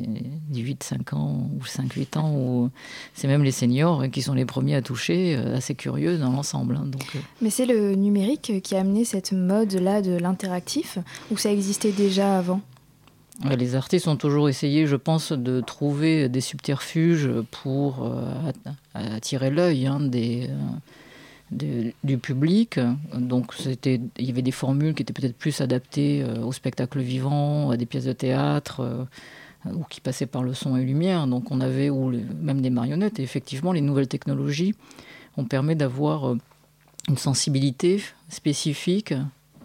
18-5 0.55 1.14
ans 1.14 1.50
ou 1.55 1.62
5-8 1.62 2.18
ans, 2.18 2.32
ou 2.34 2.70
c'est 3.12 3.26
même 3.28 3.44
les 3.44 3.50
seniors 3.52 4.00
euh, 4.00 4.09
qui 4.09 4.22
sont 4.22 4.32
les 4.32 4.46
premiers 4.46 4.74
à 4.76 4.80
toucher, 4.80 5.36
euh, 5.36 5.57
assez 5.57 5.74
curieux 5.74 6.16
dans 6.16 6.30
l'ensemble. 6.30 6.76
hein. 6.76 6.86
donc, 6.86 7.05
euh, 7.14 7.18
Mais 7.42 7.50
c'est 7.50 7.66
le 7.66 7.94
numérique 7.94 8.62
qui 8.62 8.74
a 8.74 8.80
amené 8.80 9.05
cette 9.05 9.32
mode-là 9.32 10.00
de 10.00 10.16
l'interactif, 10.16 10.96
ou 11.30 11.36
ça 11.36 11.52
existait 11.52 11.92
déjà 11.92 12.38
avant? 12.38 12.62
Les 13.59 13.74
artistes 13.74 14.09
ont 14.09 14.16
toujours 14.16 14.48
essayé, 14.48 14.86
je 14.86 14.96
pense, 14.96 15.30
de 15.32 15.61
trouver 15.61 16.30
des 16.30 16.40
subterfuges 16.40 17.28
pour 17.50 18.02
euh, 18.02 18.32
att- 18.94 19.14
attirer 19.16 19.50
l'œil 19.50 19.86
hein, 19.88 20.00
des, 20.00 20.46
euh, 20.48 20.55
du 21.51 22.18
public. 22.18 22.80
Donc, 23.14 23.55
c'était, 23.55 24.01
il 24.18 24.26
y 24.26 24.30
avait 24.30 24.42
des 24.42 24.51
formules 24.51 24.95
qui 24.95 25.03
étaient 25.03 25.12
peut-être 25.12 25.36
plus 25.36 25.61
adaptées 25.61 26.22
euh, 26.22 26.42
au 26.42 26.53
spectacle 26.53 27.01
vivant, 27.01 27.70
à 27.70 27.76
des 27.76 27.86
pièces 27.86 28.05
de 28.05 28.12
théâtre, 28.12 28.80
euh, 28.80 29.05
ou 29.72 29.84
qui 29.84 30.01
passaient 30.01 30.26
par 30.26 30.42
le 30.42 30.55
son 30.55 30.76
et 30.76 30.84
lumière. 30.84 31.26
Donc, 31.26 31.51
on 31.51 31.61
avait 31.61 31.90
ou 31.90 32.12
même 32.40 32.61
des 32.61 32.70
marionnettes. 32.70 33.18
Et 33.18 33.22
effectivement, 33.22 33.72
les 33.72 33.80
nouvelles 33.80 34.09
technologies 34.09 34.74
ont 35.36 35.45
permis 35.45 35.76
d'avoir 35.76 36.30
euh, 36.30 36.38
une 37.09 37.18
sensibilité 37.18 38.03
spécifique 38.28 39.14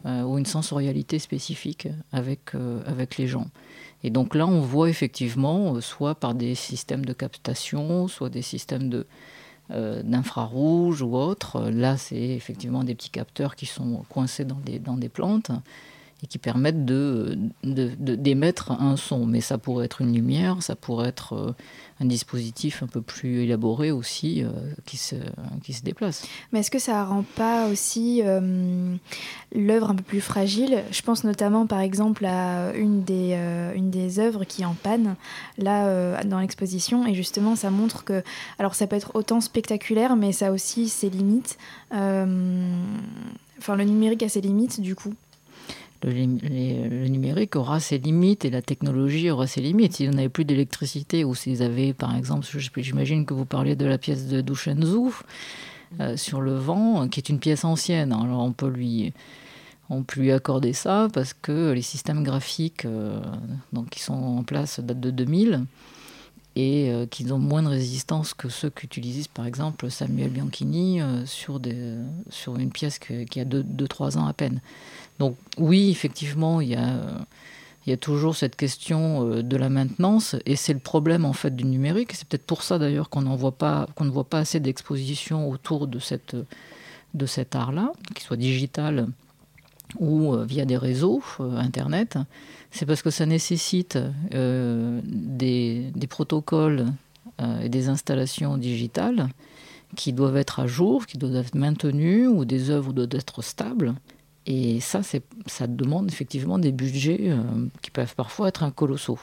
ou 0.06 0.38
une 0.38 0.46
sensorialité 0.46 1.20
spécifique 1.20 1.90
avec, 2.14 2.54
avec 2.86 3.18
les 3.18 3.28
gens. 3.28 3.48
Et 4.02 4.10
donc 4.10 4.34
là, 4.34 4.48
on 4.48 4.62
voit 4.62 4.90
effectivement, 4.90 5.80
soit 5.82 6.16
par 6.16 6.36
des 6.36 6.56
systèmes 6.56 7.04
de 7.04 7.12
captation, 7.12 8.08
soit 8.08 8.30
des 8.30 8.42
systèmes 8.42 8.90
de, 8.90 9.06
euh, 9.72 10.02
d'infrarouge 10.04 11.02
ou 11.02 11.16
autres. 11.16 11.58
Euh, 11.58 11.72
Là, 11.72 11.98
c'est 11.98 12.16
effectivement 12.16 12.84
des 12.84 12.96
petits 12.96 13.10
capteurs 13.10 13.56
qui 13.56 13.66
sont 13.66 14.04
coincés 14.10 14.46
dans 14.46 14.60
des, 14.66 14.80
dans 14.80 14.98
des 14.98 15.10
plantes 15.10 15.52
et 16.24 16.28
qui 16.28 16.38
permettent 16.38 16.86
d'émettre 17.64 18.72
un 18.72 18.98
son. 18.98 19.26
Mais 19.26 19.42
ça 19.42 19.58
pourrait 19.58 19.86
être 19.86 20.02
une 20.02 20.14
lumière, 20.14 20.62
ça 20.62 20.76
pourrait 20.76 21.08
être 21.10 21.34
euh, 21.34 21.52
un 22.02 22.06
dispositif 22.06 22.84
un 22.84 22.88
peu 22.88 23.02
plus 23.02 23.44
élaboré 23.44 23.92
aussi 23.92 24.44
euh, 24.44 24.50
qui, 24.86 24.98
se, 24.98 25.16
qui 25.64 25.74
se 25.74 25.82
déplace. 25.84 26.28
Mais 26.52 26.60
est-ce 26.60 26.72
que 26.72 26.80
ça 26.80 27.06
rend 27.06 27.24
pas 27.36 27.68
aussi 27.70 28.22
euh, 28.24 28.96
l'œuvre 29.56 29.92
un 29.92 29.96
peu 29.96 30.04
plus 30.04 30.22
fragile? 30.22 30.84
Je 30.92 31.02
pense 31.02 31.24
notamment 31.24 31.66
par 31.68 31.80
exemple 31.80 32.26
à 32.26 32.74
une 32.76 33.04
des, 33.04 33.34
une 33.76 33.90
des 33.90 34.20
œuvres 34.20 34.44
qui 34.44 34.64
est 34.64 34.66
en 34.66 34.76
panne 34.76 35.16
là 35.58 36.24
dans 36.24 36.40
l'exposition 36.40 37.06
et 37.06 37.14
justement 37.14 37.56
ça 37.56 37.70
montre 37.70 38.04
que 38.04 38.24
alors 38.58 38.76
ça 38.76 38.88
peut 38.88 38.96
être 38.96 39.12
autant 39.16 39.42
spectaculaire 39.42 40.16
mais 40.16 40.32
ça 40.32 40.48
a 40.48 40.52
aussi 40.52 40.90
ses 40.90 41.10
limites. 41.10 41.58
Enfin 41.92 42.26
le 43.76 43.84
numérique 43.84 44.24
a 44.24 44.30
ses 44.30 44.42
limites 44.42 44.82
du 44.82 44.96
coup. 44.96 45.14
Le, 46.04 47.08
numérique 47.08 47.56
aura 47.56 47.80
ses 47.80 47.98
limites 47.98 48.46
et 48.46 48.50
la 48.50 48.62
technologie 48.62 49.30
aura 49.30 49.48
ses 49.48 49.62
limites. 49.62 49.96
Si 49.96 50.08
on 50.08 50.12
n'avait 50.12 50.30
plus 50.30 50.46
d'électricité 50.46 51.24
ou 51.24 51.36
s'ils 51.36 51.62
avaient, 51.62 51.94
par 51.94 52.16
exemple, 52.16 52.46
j'imagine 52.78 53.26
que 53.26 53.34
vous 53.34 53.46
parlez 53.46 53.76
de 53.76 53.86
la 53.86 53.98
pièce 53.98 54.28
de 54.28 54.42
Dushenzhou 54.42 55.14
euh, 56.00 56.16
sur 56.18 56.42
le 56.42 56.56
vent, 56.56 57.08
qui 57.08 57.20
est 57.20 57.30
une 57.30 57.40
pièce 57.40 57.66
ancienne. 57.66 58.14
Alors 58.14 58.40
on 58.40 58.54
peut 58.54 58.70
lui, 58.70 59.14
on 59.90 60.04
peut 60.04 60.22
lui 60.22 60.32
accorder 60.32 60.74
ça 60.74 61.08
parce 61.14 61.34
que 61.34 61.72
les 61.72 61.82
systèmes 61.82 62.24
graphiques 62.24 62.86
euh, 62.86 63.20
donc, 63.74 63.90
qui 63.90 64.02
sont 64.02 64.14
en 64.14 64.44
place 64.44 64.80
datent 64.80 65.00
de 65.00 65.12
2000 65.12 65.66
et 66.56 66.92
euh, 66.92 67.06
qu'ils 67.06 67.34
ont 67.34 67.40
moins 67.40 67.64
de 67.64 67.70
résistance 67.70 68.34
que 68.34 68.50
ceux 68.50 68.70
qu'utilise 68.70 69.28
par 69.28 69.46
exemple 69.46 69.90
Samuel 69.90 70.30
Bianchini 70.30 71.02
euh, 71.02 71.26
sur, 71.26 71.58
une 71.58 72.72
pièce 72.72 73.00
qui 73.00 73.40
a 73.40 73.46
2-3 73.46 74.18
ans 74.18 74.28
à 74.28 74.34
peine. 74.34 74.62
Donc 75.20 75.36
oui, 75.58 75.90
effectivement, 75.92 76.62
il 76.62 76.70
y 76.70 76.76
a, 76.76 77.98
toujours 77.98 78.36
cette 78.36 78.56
question 78.56 79.28
euh, 79.28 79.44
de 79.44 79.58
la 79.58 79.70
maintenance 79.70 80.36
et 80.46 80.56
c'est 80.56 80.74
le 80.74 80.80
problème 80.80 81.26
en 81.26 81.34
fait 81.34 81.56
du 81.56 81.66
numérique. 81.66 82.14
C'est 82.14 82.28
peut-être 82.28 82.46
pour 82.46 82.64
ça 82.64 82.78
d'ailleurs 82.78 83.10
qu'on 83.10 83.22
ne 83.22 83.36
voit 83.36 83.52
pas 83.58 83.88
assez 84.32 84.60
d'expositions 84.60 85.50
autour 85.50 85.88
de, 85.88 86.00
cet 86.00 86.36
art-là, 87.56 87.92
qu'il 88.14 88.24
soit 88.24 88.38
digital 88.38 89.08
ou 89.98 90.34
euh, 90.34 90.46
via 90.46 90.66
des 90.66 90.78
réseaux, 90.78 91.24
euh, 91.40 91.58
Internet. 91.58 92.18
C'est 92.72 92.86
parce 92.86 93.02
que 93.02 93.10
ça 93.10 93.26
nécessite 93.26 93.98
des, 94.32 95.92
protocoles 96.08 96.86
et 97.64 97.70
des 97.70 97.90
installations 97.90 98.58
digitales 98.58 99.30
qui 99.96 100.14
doivent 100.14 100.38
être 100.38 100.60
à 100.60 100.68
jour, 100.68 101.08
qui 101.08 101.18
doivent 101.18 101.38
être 101.38 101.56
maintenus, 101.56 102.28
ou 102.28 102.46
des 102.46 102.70
œuvres 102.70 102.94
doivent 102.94 103.10
être 103.14 103.42
stables. 103.42 103.96
Et 104.50 104.80
ça, 104.80 105.02
ça 105.46 105.68
demande 105.68 106.12
effectivement 106.12 106.58
des 106.58 106.72
budgets 106.72 107.30
euh, 107.30 107.38
qui 107.84 107.92
peuvent 107.92 108.16
parfois 108.16 108.48
être 108.48 108.68
colossaux. 108.74 109.20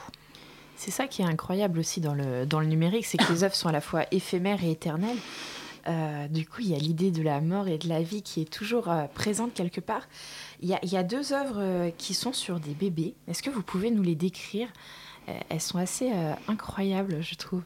C'est 0.77 0.89
ça 0.89 1.05
qui 1.07 1.21
est 1.21 1.25
incroyable 1.25 1.79
aussi 1.79 1.99
dans 1.99 2.13
le, 2.13 2.45
dans 2.45 2.61
le 2.61 2.65
numérique, 2.65 3.05
c'est 3.05 3.17
que 3.17 3.31
les 3.33 3.43
œuvres 3.43 3.55
sont 3.55 3.67
à 3.67 3.73
la 3.73 3.81
fois 3.81 4.05
éphémères 4.11 4.63
et 4.63 4.71
éternelles. 4.71 5.17
Euh, 5.89 6.27
du 6.29 6.47
coup, 6.47 6.61
il 6.61 6.69
y 6.69 6.75
a 6.75 6.77
l'idée 6.77 7.11
de 7.11 7.21
la 7.21 7.41
mort 7.41 7.67
et 7.67 7.77
de 7.77 7.89
la 7.89 8.01
vie 8.01 8.21
qui 8.21 8.41
est 8.41 8.49
toujours 8.49 8.89
euh, 8.89 9.05
présente 9.13 9.53
quelque 9.53 9.81
part. 9.81 10.07
Il 10.61 10.69
y 10.69 10.97
a, 10.97 11.03
deux 11.03 11.33
œuvres 11.33 11.91
qui 11.97 12.13
sont 12.13 12.31
sur 12.31 12.61
des 12.61 12.73
bébés. 12.73 13.13
Est-ce 13.27 13.43
que 13.43 13.49
vous 13.49 13.63
pouvez 13.63 13.91
nous 13.91 14.03
les 14.03 14.15
décrire? 14.15 14.69
Elles 15.49 15.61
sont 15.61 15.77
assez 15.77 16.09
incroyables, 16.47 17.21
je 17.21 17.35
trouve. 17.35 17.61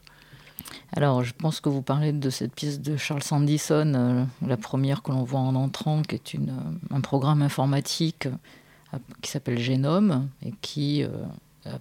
Alors, 0.94 1.24
je 1.24 1.32
pense 1.32 1.60
que 1.60 1.68
vous 1.68 1.82
parlez 1.82 2.12
de 2.12 2.30
cette 2.30 2.54
pièce 2.54 2.80
de 2.80 2.96
Charles 2.96 3.22
Sandison, 3.22 3.94
euh, 3.94 4.24
la 4.46 4.56
première 4.56 5.02
que 5.02 5.10
l'on 5.10 5.24
voit 5.24 5.40
en 5.40 5.54
entrant, 5.54 6.02
qui 6.02 6.16
est 6.16 6.34
euh, 6.34 6.50
un 6.90 7.00
programme 7.00 7.42
informatique 7.42 8.26
euh, 8.26 8.98
qui 9.22 9.30
s'appelle 9.30 9.58
Génome 9.58 10.28
et 10.44 10.52
qui, 10.60 11.04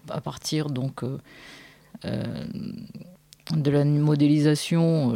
à, 0.10 0.22
partir 0.22 0.70
donc 0.70 1.04
de 2.04 3.72
la 3.72 3.84
modélisation, 3.84 5.14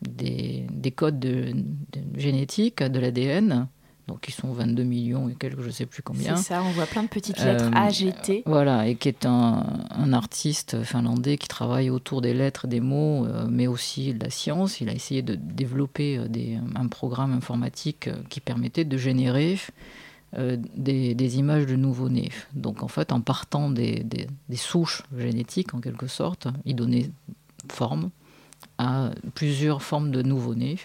des 0.00 0.90
codes 0.96 1.20
de, 1.20 1.52
de 1.52 2.18
génétique 2.18 2.82
de 2.82 2.98
l'ADN, 2.98 3.68
donc 4.12 4.20
qui 4.20 4.32
sont 4.32 4.52
22 4.52 4.82
millions 4.82 5.28
et 5.30 5.34
quelques, 5.34 5.60
je 5.62 5.66
ne 5.68 5.72
sais 5.72 5.86
plus 5.86 6.02
combien. 6.02 6.36
C'est 6.36 6.48
ça, 6.48 6.62
on 6.62 6.70
voit 6.72 6.84
plein 6.86 7.02
de 7.02 7.08
petites 7.08 7.38
lettres 7.42 7.64
Euh, 7.64 7.70
AGT. 7.74 8.42
Voilà, 8.46 8.86
et 8.86 8.94
qui 8.96 9.08
est 9.08 9.24
un, 9.24 9.64
un 9.90 10.12
artiste 10.12 10.82
finlandais 10.82 11.38
qui 11.38 11.48
travaille 11.48 11.88
autour 11.88 12.20
des 12.20 12.34
lettres, 12.34 12.66
des 12.66 12.80
mots, 12.80 13.24
euh, 13.24 13.46
mais 13.48 13.66
aussi 13.66 14.12
de 14.12 14.22
la 14.22 14.30
science. 14.30 14.80
Il 14.82 14.88
a 14.90 14.92
essayé 14.92 15.22
de 15.22 15.34
développer 15.34 16.18
euh, 16.18 16.28
des, 16.28 16.58
un 16.74 16.88
programme 16.88 17.32
informatique 17.32 18.08
euh, 18.08 18.16
qui 18.28 18.40
permettait 18.40 18.84
de 18.84 18.96
générer 18.98 19.58
euh, 20.36 20.56
des, 20.76 21.14
des 21.14 21.38
images 21.38 21.66
de 21.66 21.76
nouveau-nés. 21.76 22.30
Donc 22.54 22.82
en 22.82 22.88
fait, 22.88 23.12
en 23.12 23.20
partant 23.22 23.70
des, 23.70 24.00
des- 24.04 24.26
des 24.48 24.56
souches 24.56 25.02
génétiques, 25.16 25.72
en 25.74 25.80
quelque 25.80 26.06
sorte, 26.06 26.48
il 26.66 26.76
donnait 26.76 27.10
forme 27.70 28.10
à 28.78 29.10
plusieurs 29.34 29.82
formes 29.82 30.10
de 30.10 30.22
nouveau-nés. 30.22 30.78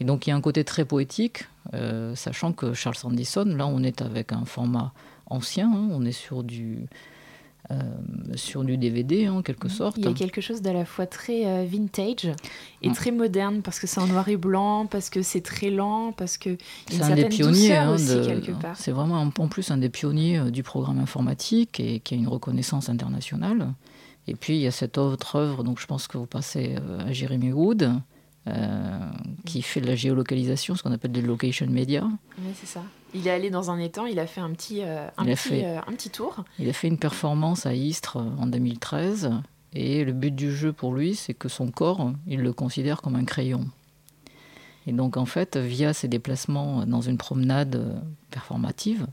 Et 0.00 0.04
donc 0.04 0.26
il 0.26 0.30
y 0.30 0.32
a 0.32 0.36
un 0.36 0.40
côté 0.40 0.64
très 0.64 0.84
poétique, 0.84 1.44
euh, 1.72 2.14
sachant 2.16 2.52
que 2.52 2.72
Charles 2.74 2.96
Sandison, 2.96 3.44
là 3.44 3.66
on 3.66 3.82
est 3.82 4.02
avec 4.02 4.32
un 4.32 4.44
format 4.44 4.92
ancien, 5.26 5.70
hein, 5.72 5.88
on 5.92 6.04
est 6.04 6.12
sur 6.12 6.42
du, 6.42 6.86
euh, 7.70 7.76
sur 8.34 8.62
du 8.64 8.76
DVD 8.76 9.28
en 9.28 9.40
quelque 9.40 9.68
sorte. 9.68 9.96
Il 9.98 10.04
y 10.04 10.08
a 10.08 10.12
quelque 10.12 10.40
chose 10.42 10.60
d'à 10.60 10.72
la 10.72 10.84
fois 10.84 11.06
très 11.06 11.46
euh, 11.46 11.64
vintage 11.64 12.30
et 12.82 12.90
Mm. 12.90 12.92
très 12.92 13.10
moderne 13.10 13.62
parce 13.62 13.78
que 13.78 13.86
c'est 13.86 14.00
en 14.00 14.06
noir 14.06 14.28
et 14.28 14.36
blanc, 14.36 14.86
parce 14.86 15.08
que 15.08 15.22
c'est 15.22 15.40
très 15.40 15.70
lent, 15.70 16.12
parce 16.12 16.36
que 16.36 16.58
C'est 16.90 17.02
un 17.02 17.14
des 17.14 17.24
pionniers. 17.26 17.76
hein, 17.76 17.92
aussi 17.94 18.16
de- 18.16 18.24
quelque 18.26 18.52
part. 18.52 18.76
C'est 18.76 18.92
vraiment 18.92 19.20
en 19.22 19.28
en 19.38 19.48
plus 19.48 19.70
un 19.70 19.78
des 19.78 19.88
pionniers 19.88 20.38
euh, 20.38 20.50
du 20.50 20.62
programme 20.62 20.98
informatique 20.98 21.78
et 21.80 22.00
qui 22.00 22.14
a 22.14 22.16
une 22.18 22.28
reconnaissance 22.28 22.88
internationale. 22.90 23.72
Et 24.26 24.34
puis 24.34 24.56
il 24.56 24.60
y 24.60 24.66
a 24.66 24.70
cette 24.70 24.98
autre 24.98 25.36
œuvre, 25.36 25.62
donc 25.64 25.78
je 25.80 25.86
pense 25.86 26.06
que 26.08 26.18
vous 26.18 26.26
passez 26.26 26.76
à 26.98 27.12
Jeremy 27.12 27.52
Wood, 27.52 27.92
euh, 28.48 28.98
qui 29.46 29.62
fait 29.62 29.80
de 29.80 29.86
la 29.86 29.94
géolocalisation, 29.94 30.74
ce 30.74 30.82
qu'on 30.82 30.92
appelle 30.92 31.12
des 31.12 31.22
location 31.22 31.66
media. 31.66 32.04
Oui, 32.38 32.50
c'est 32.54 32.66
ça. 32.66 32.82
Il 33.14 33.26
est 33.26 33.30
allé 33.30 33.48
dans 33.50 33.70
un 33.70 33.78
étang, 33.78 34.06
il 34.06 34.18
a 34.18 34.26
fait 34.26 34.40
un 34.40 34.50
petit, 34.50 34.82
euh, 34.82 35.06
un 35.16 35.24
petit, 35.24 35.36
fait- 35.36 35.64
euh, 35.64 35.78
un 35.86 35.92
petit 35.92 36.10
tour. 36.10 36.44
Il 36.58 36.68
a 36.68 36.72
fait 36.72 36.88
une 36.88 36.98
performance 36.98 37.64
à 37.64 37.72
Istres 37.74 38.16
en 38.16 38.46
2013 38.46 39.30
et 39.72 40.04
le 40.04 40.12
but 40.12 40.34
du 40.34 40.54
jeu 40.54 40.72
pour 40.72 40.92
lui, 40.94 41.14
c'est 41.14 41.34
que 41.34 41.48
son 41.48 41.70
corps, 41.70 42.12
il 42.26 42.40
le 42.40 42.52
considère 42.52 43.00
comme 43.02 43.14
un 43.16 43.24
crayon. 43.24 43.66
Et 44.86 44.92
donc 44.92 45.16
en 45.16 45.24
fait, 45.26 45.56
via 45.56 45.92
ses 45.94 46.08
déplacements 46.08 46.84
dans 46.86 47.00
une 47.00 47.16
promenade 47.16 48.02
performative, 48.30 49.06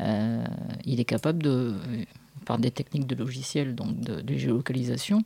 il 0.00 1.00
est 1.00 1.04
capable 1.04 1.42
de, 1.42 1.74
par 2.44 2.58
des 2.58 2.70
techniques 2.70 3.06
de 3.06 3.14
logiciel, 3.14 3.74
donc 3.74 3.98
de, 4.00 4.20
de 4.20 4.34
géolocalisation, 4.36 5.22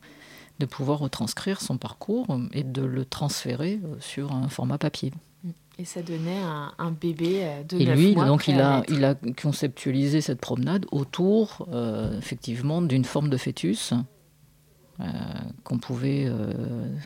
de 0.61 0.67
pouvoir 0.67 1.01
retranscrire 1.01 1.61
son 1.61 1.77
parcours 1.79 2.27
euh, 2.31 2.47
et 2.53 2.63
de 2.63 2.83
le 2.83 3.05
transférer 3.05 3.81
euh, 3.85 3.97
sur 4.01 4.33
un 4.33 4.49
format 4.49 4.79
papier. 4.79 5.13
Et 5.79 5.85
ça 5.87 6.03
donnait 6.03 6.39
un, 6.43 6.73
un 6.79 6.91
bébé 6.91 7.41
euh, 7.43 7.63
de 7.65 7.79
Et 7.81 7.87
9 7.87 7.97
lui, 7.99 8.15
mois 8.15 8.27
donc, 8.27 8.47
il 8.49 8.61
a, 8.61 8.83
il 8.89 9.05
a 9.05 9.15
conceptualisé 9.43 10.21
cette 10.21 10.39
promenade 10.41 10.85
autour, 10.93 11.67
euh, 11.73 12.17
effectivement, 12.19 12.83
d'une 12.83 13.05
forme 13.07 13.31
de 13.31 13.37
fœtus 13.39 13.95
euh, 15.01 15.05
qu'on 15.65 15.79
pouvait. 15.79 16.27
euh, 16.29 16.53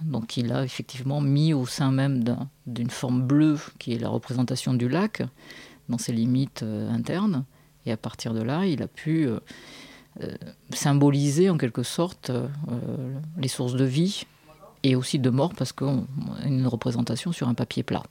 donc, 0.02 0.36
il 0.36 0.52
a 0.52 0.64
effectivement 0.64 1.20
mis 1.20 1.54
au 1.54 1.66
sein 1.66 1.92
même 1.92 2.24
d'un- 2.24 2.48
d'une 2.66 2.90
forme 2.90 3.22
bleue 3.22 3.58
qui 3.78 3.92
est 3.94 3.98
la 3.98 4.08
représentation 4.08 4.74
du 4.74 4.88
lac 4.88 5.22
dans 5.88 5.98
ses 5.98 6.12
limites 6.12 6.64
internes. 6.90 7.44
Et 7.86 7.92
à 7.92 7.96
partir 7.96 8.34
de 8.34 8.42
là, 8.42 8.66
il 8.66 8.82
a 8.82 8.88
pu 8.88 9.28
symboliser 10.72 11.50
en 11.50 11.58
quelque 11.58 11.82
sorte 11.82 12.30
euh, 12.30 12.46
euh, 12.70 13.18
les 13.36 13.48
sources 13.48 13.74
de 13.74 13.84
vie 13.84 14.24
et 14.82 14.94
aussi 14.96 15.18
de 15.18 15.30
mort 15.30 15.54
parce 15.54 15.72
qu'on 15.72 16.06
a 16.40 16.46
une 16.46 16.66
représentation 16.66 17.32
sur 17.32 17.48
un 17.48 17.54
papier 17.54 17.82
plat. 17.82 18.02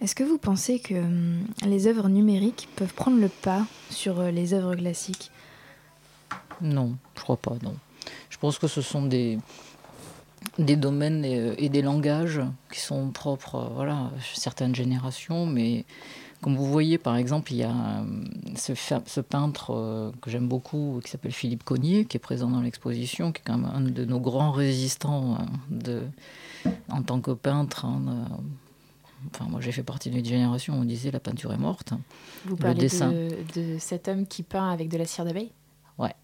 Est-ce 0.00 0.14
que 0.14 0.24
vous 0.24 0.38
pensez 0.38 0.78
que 0.78 0.94
hum, 0.94 1.46
les 1.66 1.86
œuvres 1.86 2.08
numériques 2.08 2.68
peuvent 2.76 2.94
prendre 2.94 3.20
le 3.20 3.28
pas 3.28 3.66
sur 3.90 4.20
euh, 4.20 4.30
les 4.30 4.54
œuvres 4.54 4.74
classiques? 4.74 5.30
Non, 6.60 6.96
je 7.16 7.22
crois 7.22 7.36
pas, 7.36 7.56
non. 7.62 7.76
Je 8.30 8.38
pense 8.38 8.58
que 8.58 8.66
ce 8.66 8.82
sont 8.82 9.06
des, 9.06 9.38
des 10.58 10.76
domaines 10.76 11.24
et, 11.24 11.54
et 11.64 11.68
des 11.68 11.82
langages 11.82 12.40
qui 12.72 12.80
sont 12.80 13.10
propres 13.10 13.56
euh, 13.56 13.68
voilà, 13.74 13.94
à 13.94 14.12
certaines 14.34 14.74
générations, 14.74 15.46
mais 15.46 15.84
comme 16.40 16.56
vous 16.56 16.66
voyez, 16.66 16.96
par 16.98 17.16
exemple, 17.16 17.52
il 17.52 17.58
y 17.58 17.62
a 17.62 17.70
euh, 17.70 18.04
ce, 18.56 19.20
peintre 19.20 19.74
euh, 19.74 20.10
que 20.22 20.30
j'aime 20.30 20.48
beaucoup, 20.48 21.00
qui 21.04 21.10
s'appelle 21.10 21.32
Philippe 21.32 21.64
Cognier, 21.64 22.04
qui 22.06 22.16
est 22.16 22.20
présent 22.20 22.48
dans 22.48 22.60
l'exposition, 22.62 23.32
qui 23.32 23.40
est 23.40 23.44
quand 23.44 23.58
même 23.58 23.70
un 23.74 23.80
de 23.82 24.04
nos 24.04 24.20
grands 24.20 24.50
résistants 24.52 25.36
hein, 25.38 25.46
de, 25.70 26.02
en 26.88 27.02
tant 27.02 27.20
que 27.20 27.32
peintre. 27.32 27.84
hein, 27.84 28.02
euh, 28.08 28.34
Enfin, 29.34 29.44
moi, 29.50 29.60
j'ai 29.60 29.70
fait 29.70 29.82
partie 29.82 30.08
d'une 30.08 30.24
génération 30.24 30.78
où 30.78 30.80
on 30.80 30.84
disait 30.84 31.10
la 31.10 31.20
peinture 31.20 31.52
est 31.52 31.58
morte. 31.58 31.92
Vous 32.46 32.56
Le 32.56 32.62
parlez 32.62 32.80
dessin. 32.80 33.12
de, 33.12 33.28
de 33.54 33.76
cet 33.78 34.08
homme 34.08 34.26
qui 34.26 34.42
peint 34.42 34.70
avec 34.70 34.88
de 34.88 34.96
la 34.96 35.04
cire 35.04 35.26
d'abeille? 35.26 35.50
Ouais. 35.98 36.14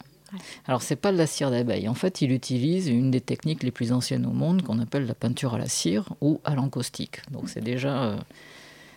Alors, 0.67 0.81
c'est 0.81 0.97
pas 0.97 1.13
de 1.13 1.19
la 1.19 1.27
cire 1.27 1.51
d'abeille. 1.51 1.91
En 1.91 1.95
fait, 1.95 2.23
il 2.23 2.33
utilise 2.33 2.89
une 2.89 3.11
des 3.11 3.21
techniques 3.21 3.63
les 3.65 3.71
plus 3.71 3.93
anciennes 3.93 4.25
au 4.25 4.33
monde 4.33 4.63
qu'on 4.63 4.79
appelle 4.79 5.07
la 5.07 5.15
peinture 5.15 5.53
à 5.55 5.59
la 5.59 5.69
cire 5.69 6.09
ou 6.23 6.41
à 6.45 6.55
l'encaustique. 6.55 7.21
Donc, 7.31 7.51
c'est 7.51 7.61
déjà. 7.61 8.17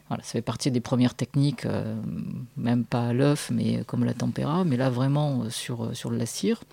Voilà, 0.09 0.23
ça 0.23 0.31
fait 0.33 0.41
partie 0.41 0.71
des 0.71 0.81
premières 0.81 1.13
techniques, 1.13 1.65
euh, 1.65 1.95
même 2.57 2.83
pas 2.83 3.09
à 3.09 3.13
l'œuf, 3.13 3.51
mais 3.53 3.83
comme 3.85 4.03
la 4.03 4.13
tempéra, 4.15 4.65
mais 4.65 4.75
là 4.75 4.89
vraiment 4.89 5.43
euh, 5.43 5.49
sur, 5.49 5.85
euh, 5.85 5.93
sur 5.93 6.11
la 6.11 6.25
cire. 6.25 6.63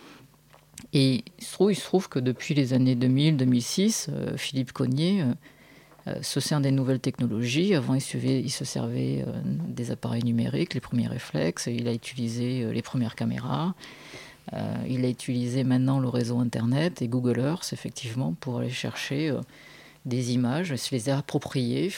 Et 0.94 1.22
il 1.38 1.44
se 1.44 1.52
trouve, 1.52 1.72
il 1.72 1.76
se 1.76 1.84
trouve 1.84 2.08
que 2.08 2.18
depuis 2.18 2.54
les 2.54 2.72
années 2.72 2.94
2000-2006, 2.96 4.06
euh, 4.08 4.36
Philippe 4.36 4.72
Cognier 4.72 5.24
se 6.22 6.38
sert 6.38 6.60
des 6.60 6.70
nouvelles 6.70 7.00
technologies. 7.00 7.74
Avant, 7.74 7.94
il, 7.94 8.00
suivait- 8.00 8.40
il 8.40 8.50
se 8.50 8.64
servait 8.64 9.24
des 9.44 9.90
appareils 9.90 10.22
numériques, 10.22 10.74
les 10.74 10.80
premiers 10.80 11.08
réflexes. 11.08 11.66
Il 11.66 11.88
a 11.88 11.92
utilisé 11.92 12.72
les 12.72 12.82
premières 12.82 13.16
caméras. 13.16 13.74
Il 14.88 15.04
a 15.04 15.08
utilisé 15.08 15.64
maintenant 15.64 15.98
le 15.98 16.08
réseau 16.08 16.38
Internet 16.38 17.02
et 17.02 17.08
Google 17.08 17.40
Earth, 17.40 17.72
effectivement, 17.72 18.34
pour 18.38 18.58
aller 18.58 18.70
chercher 18.70 19.34
des 20.04 20.32
images, 20.32 20.76
se 20.76 20.94
les 20.94 21.08
approprier. 21.08 21.90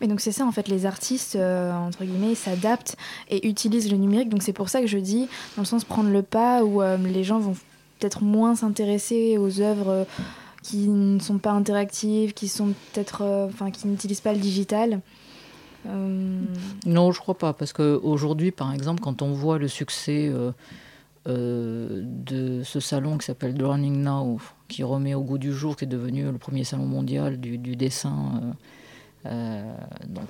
Mais 0.00 0.06
donc 0.06 0.20
c'est 0.20 0.32
ça 0.32 0.44
en 0.44 0.52
fait, 0.52 0.68
les 0.68 0.86
artistes, 0.86 1.36
euh, 1.36 1.72
entre 1.72 2.04
guillemets, 2.04 2.34
s'adaptent 2.34 2.96
et 3.28 3.48
utilisent 3.48 3.90
le 3.90 3.96
numérique. 3.96 4.28
Donc 4.28 4.42
c'est 4.42 4.52
pour 4.52 4.68
ça 4.68 4.80
que 4.80 4.86
je 4.86 4.98
dis, 4.98 5.28
dans 5.56 5.62
le 5.62 5.66
sens 5.66 5.84
prendre 5.84 6.10
le 6.10 6.22
pas, 6.22 6.64
où 6.64 6.82
euh, 6.82 6.96
les 6.96 7.24
gens 7.24 7.38
vont 7.38 7.56
peut-être 7.98 8.22
moins 8.22 8.54
s'intéresser 8.56 9.38
aux 9.38 9.60
œuvres 9.60 9.88
euh, 9.88 10.04
qui 10.62 10.88
ne 10.88 11.18
sont 11.18 11.38
pas 11.38 11.52
interactives, 11.52 12.34
qui 12.34 12.48
sont 12.48 12.72
peut-être, 12.92 13.48
enfin, 13.48 13.70
qui 13.70 13.86
n'utilisent 13.86 14.20
pas 14.20 14.32
le 14.32 14.40
digital. 14.40 15.00
Non, 16.84 17.12
je 17.12 17.20
crois 17.20 17.38
pas, 17.38 17.52
parce 17.52 17.72
qu'aujourd'hui, 17.72 18.50
par 18.50 18.74
exemple, 18.74 19.00
quand 19.00 19.22
on 19.22 19.30
voit 19.30 19.58
le 19.58 19.68
succès 19.68 20.32
de 21.24 22.62
ce 22.64 22.80
salon 22.80 23.16
qui 23.18 23.26
s'appelle 23.26 23.54
Learning 23.54 24.02
Now, 24.02 24.40
qui 24.66 24.82
remet 24.82 25.14
au 25.14 25.22
goût 25.22 25.38
du 25.38 25.52
jour, 25.52 25.76
qui 25.76 25.84
est 25.84 25.88
devenu 25.88 26.24
le 26.24 26.38
premier 26.38 26.64
salon 26.64 26.86
mondial 26.86 27.38
du, 27.38 27.76
dessin, 27.76 28.56
donc, 29.24 30.28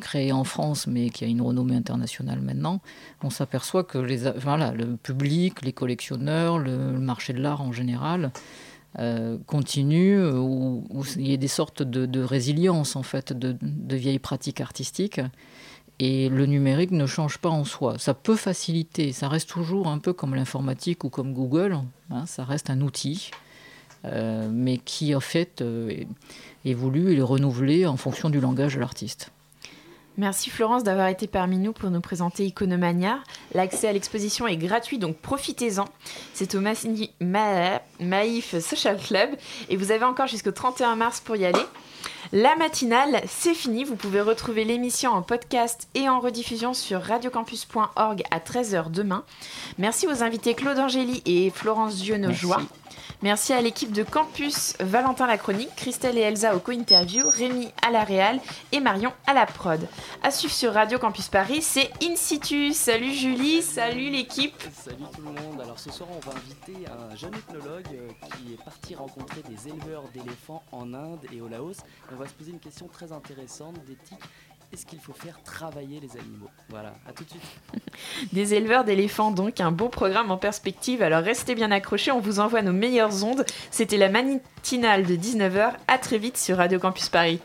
créé 0.00 0.32
en 0.32 0.44
France, 0.44 0.86
mais 0.86 1.10
qui 1.10 1.24
a 1.24 1.26
une 1.26 1.42
renommée 1.42 1.76
internationale 1.76 2.40
maintenant, 2.40 2.80
on 3.22 3.30
s'aperçoit 3.30 3.84
que 3.84 3.98
les, 3.98 4.30
voilà, 4.36 4.72
le 4.72 4.96
public, 4.96 5.62
les 5.62 5.72
collectionneurs, 5.72 6.58
le, 6.58 6.76
marché 6.98 7.32
de 7.32 7.40
l'art 7.40 7.60
en 7.60 7.72
général, 7.72 8.32
euh, 8.98 9.38
continue, 9.46 10.16
euh, 10.16 10.38
où, 10.38 10.84
il 11.16 11.28
y 11.28 11.34
a 11.34 11.36
des 11.36 11.48
sortes 11.48 11.82
de, 11.82 12.22
résilience 12.22 12.96
en 12.96 13.02
fait 13.02 13.32
de, 13.32 13.56
de 13.60 13.96
vieilles 13.96 14.18
pratiques 14.18 14.60
artistiques. 14.60 15.20
Et 16.00 16.28
le 16.28 16.46
numérique 16.46 16.90
ne 16.90 17.06
change 17.06 17.38
pas 17.38 17.50
en 17.50 17.64
soi. 17.64 17.98
Ça 17.98 18.14
peut 18.14 18.34
faciliter, 18.34 19.12
ça 19.12 19.28
reste 19.28 19.48
toujours 19.48 19.86
un 19.86 19.98
peu 19.98 20.12
comme 20.12 20.34
l'informatique 20.34 21.04
ou 21.04 21.08
comme 21.08 21.32
Google, 21.32 21.78
hein, 22.10 22.26
ça 22.26 22.42
reste 22.44 22.68
un 22.68 22.80
outil, 22.80 23.30
euh, 24.04 24.48
mais 24.52 24.78
qui 24.78 25.14
en 25.14 25.20
fait 25.20 25.60
euh, 25.62 25.92
évolue 26.64 27.12
et 27.14 27.18
est 27.18 27.22
renouvelé 27.22 27.86
en 27.86 27.96
fonction 27.96 28.30
du 28.30 28.40
langage 28.40 28.74
de 28.74 28.80
l'artiste. 28.80 29.30
Merci 30.16 30.48
Florence 30.48 30.84
d'avoir 30.84 31.08
été 31.08 31.26
parmi 31.26 31.58
nous 31.58 31.72
pour 31.72 31.90
nous 31.90 32.00
présenter 32.00 32.46
Iconomania. 32.46 33.18
L'accès 33.52 33.88
à 33.88 33.92
l'exposition 33.92 34.46
est 34.46 34.56
gratuit, 34.56 34.98
donc 34.98 35.16
profitez-en. 35.16 35.86
C'est 36.34 36.54
au 36.54 36.60
Ma- 36.60 37.82
Maïf 37.98 38.56
Social 38.60 38.96
Club 38.96 39.30
et 39.68 39.76
vous 39.76 39.90
avez 39.90 40.04
encore 40.04 40.28
jusqu'au 40.28 40.52
31 40.52 40.94
mars 40.94 41.18
pour 41.20 41.34
y 41.34 41.44
aller. 41.44 41.58
La 42.32 42.54
matinale, 42.54 43.22
c'est 43.26 43.54
fini. 43.54 43.82
Vous 43.82 43.96
pouvez 43.96 44.20
retrouver 44.20 44.64
l'émission 44.64 45.10
en 45.10 45.22
podcast 45.22 45.88
et 45.96 46.08
en 46.08 46.20
rediffusion 46.20 46.74
sur 46.74 47.02
radiocampus.org 47.02 48.22
à 48.30 48.38
13h 48.38 48.92
demain. 48.92 49.24
Merci 49.78 50.06
aux 50.06 50.22
invités 50.22 50.54
Claude 50.54 50.78
Angéli 50.78 51.22
et 51.26 51.50
Florence 51.50 51.96
Dieu 51.96 52.18
nos 52.18 52.30
Merci. 53.22 53.52
à 53.52 53.60
l'équipe 53.60 53.92
de 53.92 54.02
Campus, 54.02 54.74
Valentin 54.80 55.26
la 55.26 55.38
chronique, 55.38 55.74
Christelle 55.76 56.18
et 56.18 56.22
Elsa 56.22 56.54
au 56.56 56.58
co-interview, 56.58 57.24
Rémi 57.28 57.70
à 57.86 57.90
la 57.90 58.04
réal 58.04 58.40
et 58.72 58.80
Marion 58.80 59.12
à 59.26 59.34
la 59.34 59.46
prod. 59.46 59.80
À 60.22 60.30
suivre 60.30 60.52
sur 60.52 60.74
Radio 60.74 60.98
Campus 60.98 61.28
Paris, 61.28 61.62
c'est 61.62 61.90
In 62.02 62.16
Situ. 62.16 62.72
Salut 62.72 63.12
Julie, 63.12 63.62
salut 63.62 64.10
l'équipe. 64.10 64.54
Salut 64.72 65.04
tout 65.14 65.22
le 65.22 65.32
monde. 65.32 65.60
Alors 65.60 65.78
ce 65.78 65.90
soir, 65.90 66.08
on 66.10 66.20
va 66.20 66.36
inviter 66.36 66.86
un 66.88 67.14
jeune 67.16 67.34
ethnologue 67.34 67.88
euh, 67.92 68.08
qui 68.36 68.54
est 68.54 68.64
parti 68.64 68.94
rencontrer 68.94 69.42
des 69.48 69.68
éleveurs 69.68 70.04
d'éléphants 70.12 70.62
en 70.72 70.92
Inde 70.94 71.20
et 71.32 71.40
au 71.40 71.48
Laos. 71.48 71.78
On 72.12 72.16
va 72.16 72.26
se 72.26 72.32
poser 72.32 72.50
une 72.50 72.60
question 72.60 72.88
très 72.88 73.12
intéressante 73.12 73.76
d'éthique. 73.84 74.18
Est-ce 74.74 74.86
qu'il 74.86 74.98
faut 74.98 75.12
faire 75.12 75.40
travailler 75.44 76.00
les 76.00 76.16
animaux 76.18 76.50
Voilà, 76.68 76.94
à 77.08 77.12
tout 77.12 77.22
de 77.22 77.30
suite. 77.30 77.42
Des 78.32 78.54
éleveurs 78.54 78.82
d'éléphants 78.82 79.30
donc, 79.30 79.60
un 79.60 79.70
beau 79.70 79.88
programme 79.88 80.32
en 80.32 80.36
perspective. 80.36 81.00
Alors 81.00 81.22
restez 81.22 81.54
bien 81.54 81.70
accrochés, 81.70 82.10
on 82.10 82.18
vous 82.18 82.40
envoie 82.40 82.60
nos 82.60 82.72
meilleures 82.72 83.22
ondes. 83.22 83.46
C'était 83.70 83.98
la 83.98 84.08
matinale 84.08 85.06
de 85.06 85.14
19h. 85.14 85.74
À 85.86 85.98
très 85.98 86.18
vite 86.18 86.36
sur 86.36 86.56
Radio 86.56 86.80
Campus 86.80 87.08
Paris. 87.08 87.38